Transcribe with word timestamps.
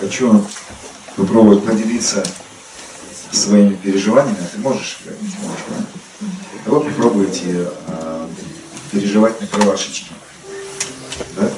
хочу 0.00 0.44
попробовать 1.14 1.64
поделиться 1.64 2.24
своими 3.30 3.74
переживаниями. 3.74 4.38
А 4.40 4.56
ты 4.56 4.58
можешь? 4.58 4.98
Можешь, 5.04 5.64
да? 5.68 5.76
Вы 6.66 6.80
попробуйте 6.80 7.68
а, 7.86 8.28
переживать 8.90 9.40
на 9.40 9.46
кровашечке. 9.46 10.10
Да? 11.36 11.50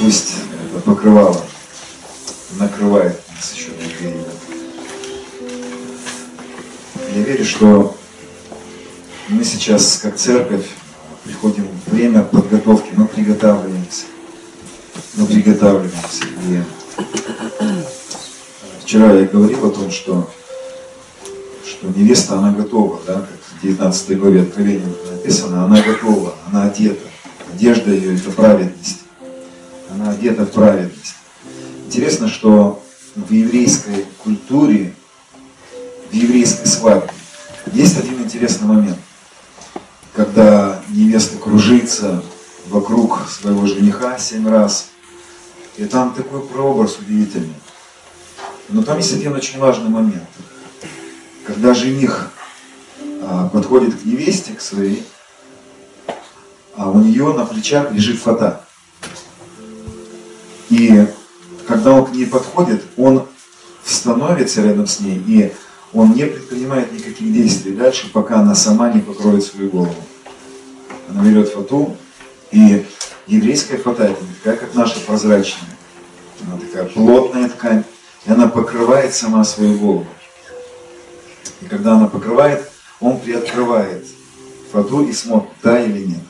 Пусть 0.00 0.34
это 0.72 0.80
покрывало 0.80 1.44
накрывает 2.58 3.20
нас 3.34 3.52
еще. 3.54 3.70
Я 7.14 7.22
верю, 7.22 7.44
что 7.44 7.96
мы 9.28 9.44
сейчас, 9.44 9.98
как 10.02 10.16
церковь, 10.16 10.66
приходим 11.24 11.68
в 11.86 11.90
время 11.90 12.22
подготовки, 12.22 12.90
мы 12.96 13.06
приготавливаемся. 13.06 14.04
Мы 15.14 15.26
приготавливаемся. 15.26 16.24
И 16.48 16.62
вчера 18.80 19.12
я 19.12 19.24
говорил 19.26 19.66
о 19.66 19.70
том, 19.70 19.90
что, 19.90 20.30
что 21.64 21.88
невеста, 21.88 22.38
она 22.38 22.52
готова, 22.52 23.00
да, 23.06 23.14
как 23.14 23.58
в 23.58 23.62
19 23.62 24.18
главе 24.18 24.42
Откровения 24.42 24.86
написано, 25.10 25.64
она 25.64 25.80
готова, 25.80 26.34
она 26.50 26.64
одета. 26.64 27.06
Одежда 27.52 27.90
ее– 27.90 28.14
это 28.16 28.30
праведность. 28.30 29.00
Она 29.90 30.10
одета 30.10 30.46
в 30.46 30.50
праведность. 30.50 31.14
Интересно, 31.86 32.28
что 32.28 32.82
в 33.14 33.30
еврейской 33.30 34.06
культуре, 34.22 34.94
в 36.10 36.14
еврейской 36.14 36.66
свадьбе 36.66 37.10
есть 37.72 37.98
один 37.98 38.22
интересный 38.22 38.66
момент– 38.66 38.98
когда 40.14 40.82
невеста 40.90 41.38
кружится 41.38 42.22
вокруг 42.68 43.28
своего 43.28 43.66
жениха 43.66 44.18
семь 44.18 44.48
раз. 44.48 44.88
И 45.76 45.84
там 45.86 46.14
такой 46.14 46.42
прообраз 46.42 46.98
удивительный. 46.98 47.54
Но 48.68 48.82
там 48.82 48.98
есть 48.98 49.12
один 49.14 49.32
очень 49.34 49.58
важный 49.58 49.88
момент. 49.88 50.28
Когда 51.46 51.74
жених 51.74 52.30
а, 53.22 53.48
подходит 53.48 53.94
к 53.94 54.04
невесте, 54.04 54.52
к 54.52 54.60
своей, 54.60 55.04
а 56.74 56.90
у 56.90 56.98
нее 56.98 57.32
на 57.32 57.44
плечах 57.44 57.92
лежит 57.92 58.18
фата. 58.18 58.64
И 60.70 61.06
когда 61.66 61.92
он 61.92 62.06
к 62.06 62.12
ней 62.12 62.26
подходит, 62.26 62.82
он 62.96 63.26
становится 63.84 64.62
рядом 64.62 64.86
с 64.86 65.00
ней, 65.00 65.22
и 65.26 65.52
он 65.92 66.12
не 66.14 66.24
предпринимает 66.26 66.92
никаких 66.92 67.32
действий 67.32 67.72
дальше, 67.72 68.10
пока 68.12 68.40
она 68.40 68.54
сама 68.54 68.92
не 68.92 69.00
покроет 69.00 69.44
свою 69.44 69.70
голову. 69.70 69.94
Она 71.08 71.22
берет 71.24 71.50
фату, 71.50 71.96
и 72.50 72.86
еврейская 73.26 73.78
фата 73.78 74.14
как 74.44 74.74
наша 74.74 75.00
прозрачная. 75.00 75.70
Она 76.46 76.58
такая 76.58 76.84
плотная 76.86 77.48
ткань, 77.48 77.84
и 78.26 78.32
она 78.32 78.48
покрывает 78.48 79.14
сама 79.14 79.44
свою 79.44 79.78
голову. 79.78 80.06
И 81.60 81.66
когда 81.66 81.92
она 81.92 82.08
покрывает, 82.08 82.68
он 83.00 83.18
приоткрывает 83.18 84.04
фату 84.72 85.04
и 85.04 85.12
смотрит, 85.12 85.50
да 85.62 85.80
или 85.80 86.06
нет. 86.06 86.20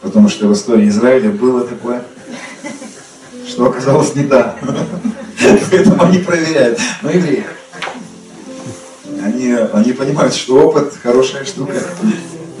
Потому 0.00 0.28
что 0.28 0.48
в 0.48 0.52
истории 0.52 0.88
Израиля 0.88 1.30
было 1.30 1.66
такое, 1.66 2.04
что 3.46 3.66
оказалось 3.66 4.14
не 4.14 4.24
да. 4.24 4.56
Поэтому 5.70 6.02
они 6.02 6.18
проверяют. 6.18 6.78
Но 7.02 7.10
евреи, 7.10 7.44
они, 9.22 9.52
они 9.72 9.92
понимают, 9.92 10.34
что 10.34 10.68
опыт 10.68 10.94
хорошая 11.02 11.44
штука. 11.44 11.80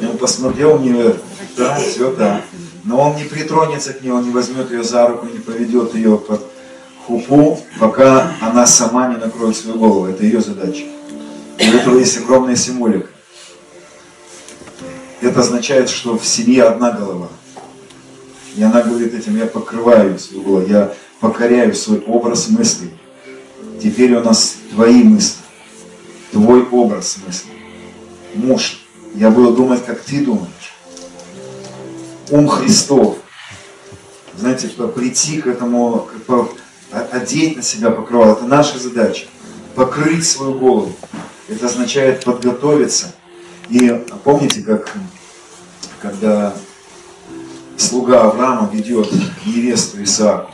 И 0.00 0.04
он 0.04 0.16
посмотрел 0.18 0.74
у 0.74 0.78
нее, 0.78 1.16
да, 1.56 1.76
все, 1.76 2.12
да. 2.12 2.42
Но 2.88 2.98
он 2.98 3.16
не 3.16 3.24
притронется 3.24 3.92
к 3.92 4.00
ней, 4.00 4.10
он 4.10 4.24
не 4.24 4.30
возьмет 4.30 4.70
ее 4.70 4.82
за 4.82 5.06
руку, 5.06 5.26
не 5.26 5.38
поведет 5.38 5.94
ее 5.94 6.16
под 6.16 6.40
хупу, 7.06 7.60
пока 7.78 8.32
она 8.40 8.66
сама 8.66 9.08
не 9.08 9.16
накроет 9.16 9.56
свою 9.56 9.78
голову. 9.78 10.06
Это 10.06 10.24
ее 10.24 10.40
задача. 10.40 10.84
У 11.60 11.62
этого 11.62 11.98
есть 11.98 12.16
огромная 12.16 12.56
символика. 12.56 13.10
Это 15.20 15.40
означает, 15.40 15.90
что 15.90 16.16
в 16.16 16.26
семье 16.26 16.64
одна 16.64 16.90
голова. 16.92 17.28
И 18.56 18.62
она 18.62 18.80
говорит 18.80 19.12
этим, 19.12 19.36
я 19.36 19.44
покрываю 19.44 20.18
свою 20.18 20.42
голову, 20.42 20.66
я 20.66 20.94
покоряю 21.20 21.74
свой 21.74 22.00
образ 22.06 22.48
мыслей. 22.48 22.94
Теперь 23.82 24.14
у 24.14 24.22
нас 24.22 24.56
твои 24.72 25.04
мысли 25.04 25.42
твой 26.32 26.62
образ 26.62 27.18
мысли. 27.26 27.50
Муж, 28.34 28.80
я 29.14 29.30
буду 29.30 29.52
думать, 29.52 29.84
как 29.84 30.00
ты 30.00 30.24
думаешь. 30.24 30.57
Ум 32.30 32.48
Христов. 32.48 33.18
Знаете, 34.36 34.68
прийти 34.68 35.40
к 35.40 35.46
этому, 35.46 36.08
одеть 36.90 37.56
на 37.56 37.62
себя 37.62 37.90
покрывало, 37.90 38.32
это 38.32 38.44
наша 38.44 38.78
задача. 38.78 39.26
Покрыть 39.74 40.26
свою 40.26 40.54
голову. 40.54 40.92
Это 41.48 41.66
означает 41.66 42.24
подготовиться. 42.24 43.14
И 43.68 44.04
помните, 44.24 44.62
как 44.62 44.94
когда 46.00 46.54
слуга 47.76 48.24
Авраама 48.24 48.70
ведет 48.72 49.10
невесту 49.44 50.02
Исааку, 50.02 50.52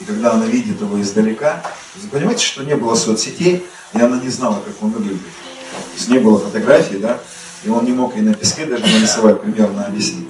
и 0.00 0.04
когда 0.04 0.32
она 0.32 0.46
видит 0.46 0.80
его 0.80 1.00
издалека, 1.00 1.62
вы 1.96 2.08
понимаете, 2.08 2.44
что 2.44 2.64
не 2.64 2.74
было 2.74 2.94
соцсетей, 2.94 3.66
и 3.92 4.00
она 4.00 4.18
не 4.18 4.28
знала, 4.28 4.60
как 4.64 4.82
он 4.82 4.90
выглядит. 4.90 5.20
То 5.22 5.96
есть 5.96 6.08
не 6.08 6.18
было 6.18 6.38
фотографии, 6.38 6.96
да, 6.96 7.20
и 7.64 7.68
он 7.68 7.84
не 7.84 7.92
мог 7.92 8.14
ей 8.16 8.22
на 8.22 8.34
песке 8.34 8.66
даже 8.66 8.84
нарисовать, 8.84 9.42
примерно 9.42 9.84
объяснить. 9.84 10.28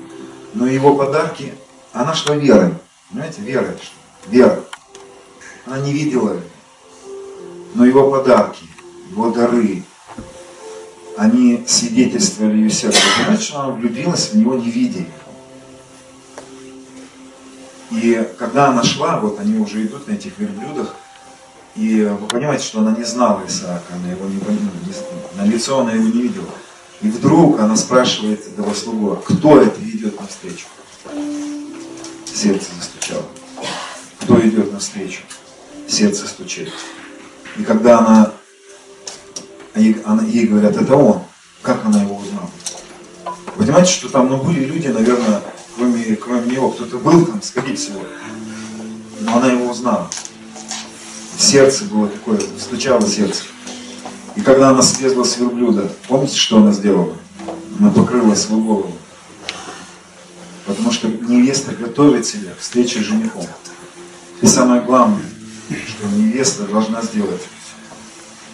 Но 0.54 0.66
его 0.66 0.96
подарки, 0.96 1.54
она 1.92 2.14
шла 2.14 2.36
верой. 2.36 2.74
Понимаете, 3.10 3.42
верой 3.42 3.76
шла. 3.78 4.30
Вера. 4.30 4.60
Она 5.66 5.78
не 5.78 5.92
видела 5.92 6.40
Но 7.74 7.84
его 7.84 8.10
подарки, 8.10 8.64
его 9.10 9.30
дары, 9.30 9.82
они 11.16 11.64
свидетельствовали 11.66 12.56
ее 12.56 12.70
сердце. 12.70 13.00
Что 13.38 13.60
она 13.60 13.72
влюбилась 13.72 14.30
в 14.30 14.34
него, 14.36 14.54
не 14.54 14.70
видя. 14.70 15.04
И 17.90 18.28
когда 18.38 18.68
она 18.68 18.82
шла, 18.82 19.18
вот 19.20 19.38
они 19.40 19.58
уже 19.58 19.84
идут 19.84 20.06
на 20.08 20.12
этих 20.12 20.38
верблюдах, 20.38 20.94
и 21.74 22.04
вы 22.04 22.26
понимаете, 22.26 22.64
что 22.64 22.80
она 22.80 22.92
не 22.92 23.04
знала 23.04 23.42
Исаака, 23.46 23.94
она 23.94 24.10
его 24.12 24.26
не, 24.26 24.34
не 24.34 25.36
на 25.36 25.44
лицо 25.44 25.80
она 25.80 25.92
его 25.92 26.04
не 26.04 26.22
видела. 26.22 26.48
И 27.02 27.08
вдруг 27.08 27.60
она 27.60 27.76
спрашивает 27.76 28.46
этого 28.46 28.74
слугу, 28.74 29.16
кто 29.26 29.60
это 29.60 29.80
идет 29.82 30.20
навстречу? 30.20 30.66
Сердце 32.26 32.66
застучало. 32.78 33.24
Кто 34.20 34.40
идет 34.40 34.72
навстречу? 34.72 35.22
Сердце 35.88 36.26
стучит. 36.26 36.70
И 37.56 37.62
когда 37.62 37.98
она, 37.98 38.32
ей, 39.74 39.96
она, 40.04 40.22
ей 40.22 40.46
говорят, 40.46 40.76
это 40.76 40.94
он, 40.94 41.22
как 41.62 41.84
она 41.84 42.02
его 42.02 42.16
узнала? 42.16 42.50
Понимаете, 43.56 43.92
что 43.92 44.08
там, 44.08 44.28
ну, 44.28 44.36
были 44.42 44.64
люди, 44.64 44.88
наверное, 44.88 45.42
кроме, 45.76 46.16
кроме 46.16 46.52
него, 46.52 46.70
кто-то 46.70 46.98
был 46.98 47.26
там, 47.26 47.42
скорее 47.42 47.76
всего, 47.76 48.00
но 49.20 49.36
она 49.36 49.52
его 49.52 49.70
узнала 49.70 50.08
сердце 51.40 51.84
было 51.84 52.08
такое, 52.08 52.38
стучало 52.58 53.06
сердце. 53.06 53.44
И 54.36 54.40
когда 54.42 54.70
она 54.70 54.82
слезла 54.82 55.24
с 55.24 55.36
верблюда, 55.38 55.90
помните, 56.08 56.36
что 56.36 56.58
она 56.58 56.72
сделала? 56.72 57.16
Она 57.78 57.90
покрыла 57.90 58.34
свою 58.34 58.62
голову. 58.62 58.92
Потому 60.66 60.92
что 60.92 61.08
невеста 61.08 61.72
готовит 61.72 62.26
себя 62.26 62.52
к 62.52 62.60
встрече 62.60 63.00
с 63.00 63.04
женихом. 63.04 63.46
И 64.40 64.46
самое 64.46 64.82
главное, 64.82 65.24
что 65.68 66.06
невеста 66.16 66.64
должна 66.64 67.02
сделать, 67.02 67.42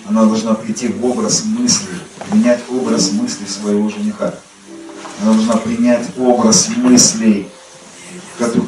она 0.08 0.24
должна 0.24 0.54
прийти 0.54 0.88
в 0.88 1.04
образ 1.04 1.44
мысли, 1.44 1.94
принять 2.30 2.60
образ 2.70 3.12
мысли 3.12 3.44
своего 3.44 3.88
жениха. 3.90 4.34
Она 5.20 5.32
должна 5.32 5.56
принять 5.56 6.06
образ 6.16 6.68
мыслей, 6.76 7.48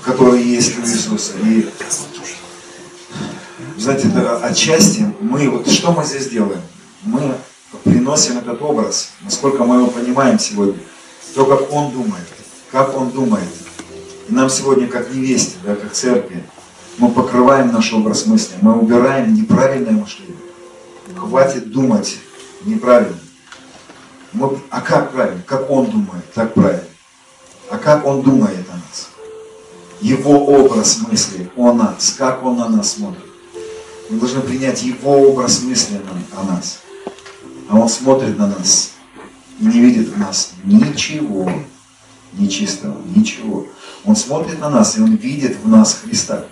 которые 0.05 0.45
есть 0.45 0.79
у 0.79 0.83
Иисуса. 0.83 1.35
И 1.45 1.69
знаете, 3.79 4.09
это 4.09 4.39
отчасти 4.39 5.07
мы, 5.21 5.49
вот 5.49 5.71
что 5.71 5.93
мы 5.93 6.05
здесь 6.05 6.29
делаем? 6.29 6.61
Мы 7.03 7.35
приносим 7.85 8.39
этот 8.39 8.61
образ, 8.62 9.11
насколько 9.23 9.65
мы 9.65 9.77
его 9.77 9.89
понимаем 9.89 10.39
сегодня, 10.39 10.79
то, 11.35 11.45
как 11.45 11.73
он 11.73 11.93
думает, 11.93 12.27
как 12.71 12.97
он 12.97 13.11
думает. 13.11 13.49
И 14.29 14.33
нам 14.33 14.50
сегодня, 14.50 14.89
как 14.89 15.12
невесте, 15.12 15.56
да, 15.65 15.75
как 15.75 15.93
церкви, 15.93 16.43
мы 16.99 17.11
покрываем 17.11 17.73
наш 17.73 17.93
образ 17.93 18.27
мысли, 18.27 18.56
мы 18.61 18.79
убираем 18.79 19.35
неправильное 19.35 19.93
мышление. 19.93 20.37
Хватит 21.17 21.71
думать 21.71 22.19
неправильно. 22.65 23.19
Мы, 24.33 24.59
а 24.71 24.81
как 24.81 25.12
правильно? 25.12 25.43
Как 25.47 25.71
он 25.71 25.87
думает, 25.91 26.33
так 26.35 26.55
правильно. 26.55 26.85
А 27.71 27.79
как 27.79 28.05
он 28.06 28.23
думает 28.23 28.67
о 28.71 28.75
нас? 28.75 29.09
Его 30.00 30.45
образ 30.47 30.99
мысли 31.09 31.50
о 31.56 31.73
нас, 31.73 32.15
как 32.19 32.43
он 32.45 32.56
на 32.56 32.69
нас 32.69 32.93
смотрит. 32.93 33.25
Мы 34.11 34.19
должны 34.19 34.41
принять 34.41 34.83
Его 34.83 35.31
образ 35.31 35.62
мысли 35.62 36.00
о 36.37 36.45
нас. 36.45 36.81
А 37.69 37.76
Он 37.76 37.88
смотрит 37.88 38.38
на 38.38 38.47
нас 38.47 38.93
и 39.61 39.67
не 39.67 39.81
видит 39.81 40.09
в 40.09 40.19
нас 40.19 40.53
ничего 40.65 41.50
нечистого, 42.32 43.00
ничего. 43.15 43.67
Он 44.05 44.17
смотрит 44.17 44.61
на 44.61 44.70
нас, 44.70 44.97
и 44.97 45.00
Он 45.00 45.17
видит 45.17 45.56
в 45.62 45.69
нас 45.69 46.00
Христа. 46.03 46.44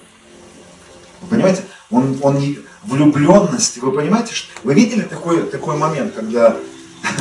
Вы 1.22 1.28
понимаете? 1.28 1.62
Он, 1.90 2.18
он 2.22 2.38
не, 2.38 2.58
влюбленность, 2.82 3.78
вы 3.78 3.92
понимаете, 3.92 4.34
что 4.34 4.50
вы 4.64 4.74
видели 4.74 5.02
такой, 5.02 5.42
такой 5.42 5.76
момент, 5.76 6.14
когда 6.14 6.56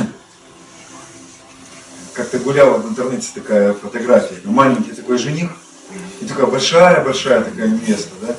как-то 2.14 2.38
гуляла 2.38 2.78
в 2.78 2.88
интернете 2.88 3.28
такая 3.34 3.74
фотография, 3.74 4.40
маленький 4.44 4.92
такой 4.92 5.18
жених, 5.18 5.50
и 6.20 6.24
такая 6.24 6.46
большая-большая 6.46 7.44
такая 7.44 7.68
невеста, 7.68 8.10
да? 8.20 8.36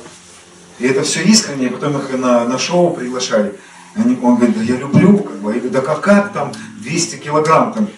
И 0.78 0.86
это 0.86 1.02
все 1.02 1.22
искренне, 1.22 1.66
и 1.66 1.70
потом 1.70 1.98
их 1.98 2.10
на, 2.12 2.44
на 2.44 2.58
шоу 2.58 2.94
приглашали. 2.94 3.58
Они, 3.94 4.18
он 4.22 4.36
говорит, 4.36 4.56
да 4.56 4.62
я 4.62 4.76
люблю, 4.76 5.18
как 5.18 5.38
бы, 5.38 5.52
я 5.54 5.60
говорю, 5.60 5.70
да 5.70 5.80
как, 5.80 6.00
как 6.00 6.32
там 6.32 6.52
200 6.82 7.16
килограмм 7.16 7.72
там. 7.72 7.88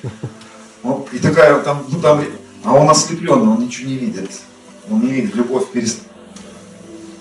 Он, 0.82 1.04
и 1.12 1.19
такая 1.19 1.60
там, 1.60 1.84
ну 1.88 2.00
там, 2.00 2.22
а 2.64 2.72
он 2.72 2.88
ослеплен, 2.88 3.48
он 3.48 3.64
ничего 3.64 3.88
не 3.88 3.96
видит. 3.96 4.31
Он 4.90 5.00
не 5.00 5.10
видит, 5.12 5.34
любовь 5.34 5.70
перестала. 5.70 6.08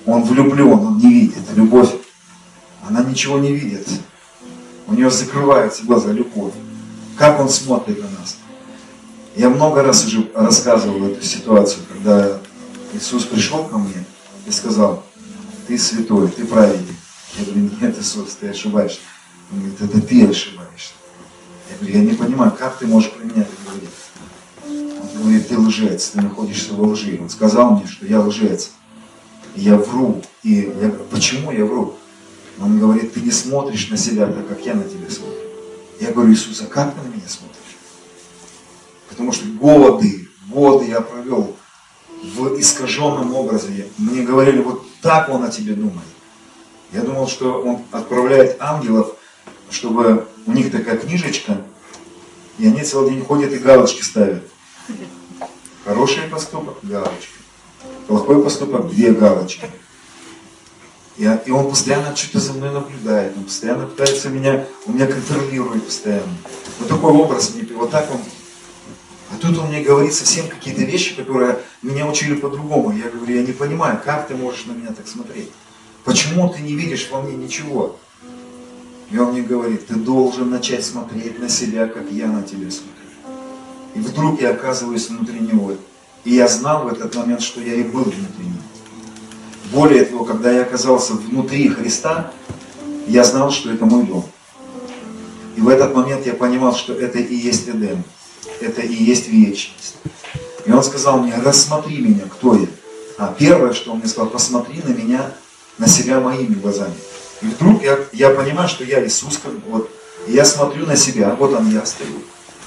Он 0.06 0.24
влюблен, 0.24 0.71
он 0.71 0.98
не 0.98 1.12
видит. 1.12 1.44
Любовь, 1.56 1.89
она 2.88 3.04
ничего 3.04 3.38
не 3.38 3.54
видит. 3.54 3.88
У 4.88 4.94
нее 4.94 5.12
закрываются 5.12 5.83
глаза, 5.83 6.12
любовь. 6.12 6.54
Как 7.18 7.39
он 7.39 7.50
смотрит 7.50 8.01
на 8.01 8.10
нас. 8.19 8.38
Я 9.36 9.50
много 9.50 9.83
раз 9.83 10.06
уже 10.06 10.30
рассказывал 10.33 11.07
эту 11.07 11.24
ситуацию, 11.24 11.83
когда 11.92 12.39
Иисус 12.94 13.25
пришел 13.25 13.66
ко 13.66 13.77
мне 13.77 14.04
и 14.48 14.51
сказал, 14.51 15.04
ты 15.68 15.77
святой, 15.77 16.30
ты 16.30 16.45
праведник. 16.45 16.95
Я 17.38 17.46
говорю, 17.46 17.70
нет, 17.80 18.00
Иисус, 18.00 18.36
ты 18.40 18.50
ошибаешься. 18.50 19.00
Он 19.52 19.60
говорит, 19.60 19.81
это 19.81 20.02
ты 20.02 20.28
ошибаешься. 20.28 20.94
Я 21.70 21.78
говорю, 21.78 21.96
я 21.96 22.04
не 22.04 22.14
понимаю, 22.14 22.52
как 22.58 22.78
ты 22.78 22.88
можешь 22.88 23.12
про 23.12 23.24
меня 23.24 23.42
это 23.42 23.52
говорить? 23.66 23.90
Он 25.16 25.22
говорит, 25.22 25.48
ты 25.48 25.58
лжец, 25.58 26.10
ты 26.10 26.22
находишься 26.22 26.74
во 26.74 26.88
лжи. 26.88 27.20
Он 27.22 27.30
сказал 27.30 27.76
мне, 27.76 27.88
что 27.88 28.06
я 28.06 28.22
лжец. 28.22 28.72
Я 29.56 29.76
вру. 29.76 30.22
И 30.44 30.54
я 30.54 30.88
говорю, 30.90 31.06
почему 31.12 31.52
я 31.52 31.66
вру? 31.66 31.96
Он 32.60 32.80
говорит, 32.80 33.14
ты 33.14 33.22
не 33.22 33.31
смотришь 33.31 33.90
на 33.90 33.98
себя 33.98 34.28
так, 34.28 34.48
как 34.48 34.66
я 34.66 34.74
на 34.74 34.84
тебя 34.84 35.10
смотрю. 35.10 35.40
Я 36.00 36.12
говорю, 36.12 36.34
Иисус, 36.34 36.62
а 36.62 36.66
как 36.66 36.94
ты 36.94 37.02
на 37.02 37.12
меня 37.12 37.28
смотришь? 37.28 37.58
Потому 39.10 39.31
что 39.31 39.46
годы, 39.48 40.28
годы 40.48 40.88
я 40.88 41.02
провел 41.02 41.56
в 42.24 42.60
искаженном 42.60 43.34
образе. 43.34 43.88
Мне 43.98 44.24
говорили, 44.24 44.62
вот 44.62 44.86
так 45.02 45.30
он 45.30 45.44
о 45.44 45.50
тебе 45.50 45.74
думает. 45.74 46.08
Я 46.91 47.01
думал, 47.01 47.27
что 47.27 47.62
он 47.62 47.83
отправляет 47.91 48.57
ангелов, 48.59 49.15
чтобы 49.69 50.27
у 50.45 50.51
них 50.51 50.71
такая 50.71 50.97
книжечка, 50.97 51.62
и 52.57 52.68
они 52.68 52.83
целый 52.83 53.12
день 53.12 53.24
ходят 53.24 53.53
и 53.53 53.57
галочки 53.57 54.01
ставят. 54.01 54.44
Хороший 55.86 56.24
поступок– 56.24 56.77
галочка. 56.83 57.39
Плохой 58.07 58.44
поступок– 58.44 58.89
две 58.89 59.12
галочки. 59.12 59.69
И, 61.18 61.30
и 61.45 61.51
он 61.51 61.69
постоянно 61.69 62.15
что-то 62.15 62.39
за 62.39 62.53
мной 62.53 62.71
наблюдает, 62.71 63.35
он 63.38 63.44
постоянно 63.44 63.85
пытается 63.85 64.30
меня, 64.30 64.65
он 64.85 64.95
меня 64.95 65.06
контролирует 65.06 65.85
постоянно. 65.85 66.33
Вот 66.80 66.88
такой 66.88 67.12
образ 67.12 67.53
мне, 67.53 67.68
вот 67.75 67.92
так 67.92 68.09
он 68.09 68.19
а 69.31 69.38
тут 69.39 69.57
он 69.59 69.68
мне 69.68 69.81
говорит 69.81 70.13
совсем 70.13 70.47
какие-то 70.47 70.81
вещи, 70.81 71.15
которые 71.15 71.59
меня 71.83 72.07
учили 72.07 72.35
по-другому. 72.35 72.92
Я 72.92 73.09
говорю, 73.09 73.35
я 73.35 73.44
не 73.44 73.51
понимаю, 73.51 74.01
как 74.03 74.27
ты 74.27 74.35
можешь 74.35 74.65
на 74.65 74.71
меня 74.71 74.92
так 74.92 75.07
смотреть? 75.07 75.51
Почему 76.04 76.50
ты 76.50 76.62
не 76.62 76.74
видишь 76.74 77.10
во 77.12 77.22
мне 77.22 77.36
ничего? 77.36 77.98
И 79.12 79.18
он 79.18 79.34
мне 79.34 79.42
говорит, 79.42 79.88
ты 79.88 79.96
должен 79.96 80.50
начать 80.50 80.86
смотреть 80.86 81.40
на 81.40 81.50
себя, 81.50 81.88
как 81.88 82.12
я 82.12 82.28
на 82.28 82.44
тебя 82.44 82.69
смотрю. 82.69 82.96
И 83.96 84.00
вдруг 84.00 84.42
я 84.42 84.51
оказываюсь 84.51 85.10
внутри 85.10 85.40
него. 85.40 85.74
И 86.24 86.36
я 86.36 86.48
знал 86.48 86.84
в 86.84 86.88
этот 86.88 87.16
момент, 87.16 87.42
что 87.42 87.60
я 87.62 87.74
и 87.74 87.84
был 87.84 88.04
внутри 88.04 88.46
него. 88.46 88.63
Более 89.72 90.06
того, 90.06 90.25
когда 90.25 90.51
я 90.51 90.62
оказался 90.62 91.13
внутри 91.13 91.69
Христа, 91.69 92.31
я 93.07 93.24
знал, 93.24 93.52
что 93.52 93.72
это 93.72 93.86
мой 93.86 94.04
дом. 94.04 94.25
И 95.56 95.62
в 95.62 95.68
этот 95.68 95.95
момент 95.95 96.25
я 96.25 96.34
понимал, 96.34 96.75
что 96.75 96.94
это 96.94 97.19
и 97.19 97.36
есть 97.36 97.68
Эдем 97.68 98.04
это 98.62 98.81
и 98.81 98.94
есть 98.94 99.28
вечность. 99.28 99.95
И 100.66 100.72
он 100.72 100.84
сказал 100.84 101.19
мне, 101.19 101.34
рассмотри 101.36 102.00
меня, 102.00 102.24
кто 102.30 102.56
я. 102.56 102.68
А 103.18 103.34
первое, 103.38 103.74
что 103.74 103.92
он 103.92 104.00
мне 104.00 104.07
сказал, 104.07 104.30
посмотри 104.30 104.81
на 104.84 104.94
меня, 104.94 105.31
на 105.80 105.88
себя 105.88 106.20
моими 106.20 106.54
глазами. 106.54 106.94
И 107.42 107.46
вдруг 107.48 107.81
я, 107.84 107.98
я 108.12 108.30
понимаю, 108.30 108.70
что 108.70 108.84
я 108.84 109.04
Иисус, 109.06 109.40
как 109.42 109.54
вот, 109.68 109.90
и 110.28 110.34
я 110.34 110.46
смотрю 110.46 110.86
на 110.86 110.96
себя, 110.96 111.36
вот 111.36 111.54
он 111.54 111.72
я 111.72 111.86
стою. 111.86 112.22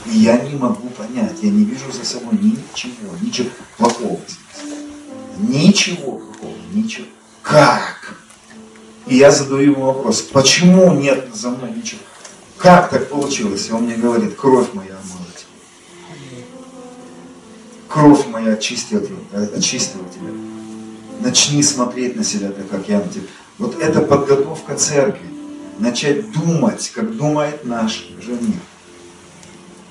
И 0.07 0.19
я 0.19 0.39
не 0.39 0.57
могу 0.57 0.89
понять, 0.89 1.37
я 1.43 1.51
не 1.51 1.65
вижу 1.65 1.93
за 1.93 2.05
собой 2.05 2.35
ничего, 2.41 3.15
ничего 3.21 3.51
плохого. 3.77 4.19
Ничего 5.39 6.19
плохого, 6.19 6.57
ничего. 6.73 7.07
Как? 7.43 8.17
И 9.07 9.17
я 9.17 9.31
задаю 9.31 9.73
ему 9.73 9.85
вопрос, 9.85 10.23
почему 10.23 10.93
нет 10.95 11.29
за 11.35 11.51
мной 11.51 11.73
ничего? 11.73 12.01
Как 12.57 12.91
так 12.91 13.09
получилось? 13.09 13.69
И 13.69 13.73
он 13.73 13.83
мне 13.83 13.97
говорит, 13.97 14.35
кровь 14.37 14.73
моя 14.73 14.97
Кровь 17.89 18.27
моя 18.29 18.55
очистила, 18.55 19.03
очистила 19.55 20.05
тебя. 20.09 20.31
Начни 21.23 21.63
смотреть 21.63 22.17
на 22.17 22.25
себя 22.25 22.51
так, 22.51 22.69
как 22.69 22.89
я 22.89 22.99
на 22.99 23.09
тебя. 23.09 23.27
Вот 23.59 23.81
это 23.81 24.01
подготовка 24.01 24.77
церкви. 24.77 25.27
Начать 25.79 26.33
думать, 26.33 26.91
как 26.95 27.17
думает 27.17 27.65
наш 27.65 28.09
жених. 28.21 28.57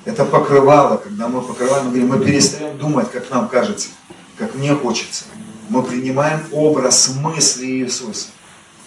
Это 0.04 0.26
покрывало, 0.26 0.98
когда 0.98 1.28
мы 1.28 1.42
покрываем, 1.42 1.86
мы 1.86 1.92
говорим, 1.92 2.10
мы 2.10 2.20
перестаем 2.20 2.78
думать, 2.78 3.12
как 3.12 3.30
нам 3.30 3.48
кажется, 3.48 3.90
как 4.38 4.56
мне 4.56 4.74
хочется. 4.76 5.26
Мы 5.70 5.84
принимаем 5.84 6.42
образ 6.52 7.10
мысли 7.16 7.66
Иисуса. 7.66 8.28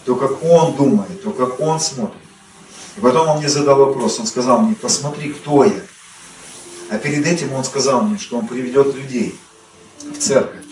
То, 0.05 0.17
как 0.17 0.43
Он 0.45 0.77
думает, 0.77 1.23
то, 1.23 1.31
как 1.31 1.61
Он 1.61 1.81
смотрит. 1.81 2.21
И 2.97 3.01
потом 3.01 3.29
Он 3.29 3.39
мне 3.39 3.49
задал 3.49 3.79
вопрос, 3.79 4.21
Он 4.21 4.27
сказал 4.27 4.61
мне, 4.61 4.75
посмотри, 4.75 5.31
кто 5.31 5.65
я. 5.65 5.81
А 6.91 6.99
перед 6.99 7.27
этим 7.27 7.53
он 7.53 7.65
сказал 7.65 8.03
мне, 8.03 8.19
что 8.19 8.39
он 8.39 8.47
приведет 8.47 8.95
людей 8.95 9.39
в 9.99 10.19
церковь. 10.19 10.64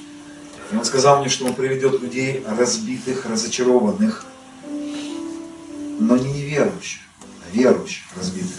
И 0.72 0.76
он 0.76 0.84
сказал 0.84 1.20
мне, 1.20 1.28
что 1.28 1.44
он 1.44 1.54
приведет 1.54 2.00
людей 2.00 2.42
разбитых, 2.46 3.26
разочарованных, 3.26 4.24
но 5.98 6.16
не 6.16 6.32
неверующих, 6.32 7.02
а 7.20 7.54
верующих, 7.54 8.04
разбитых. 8.16 8.56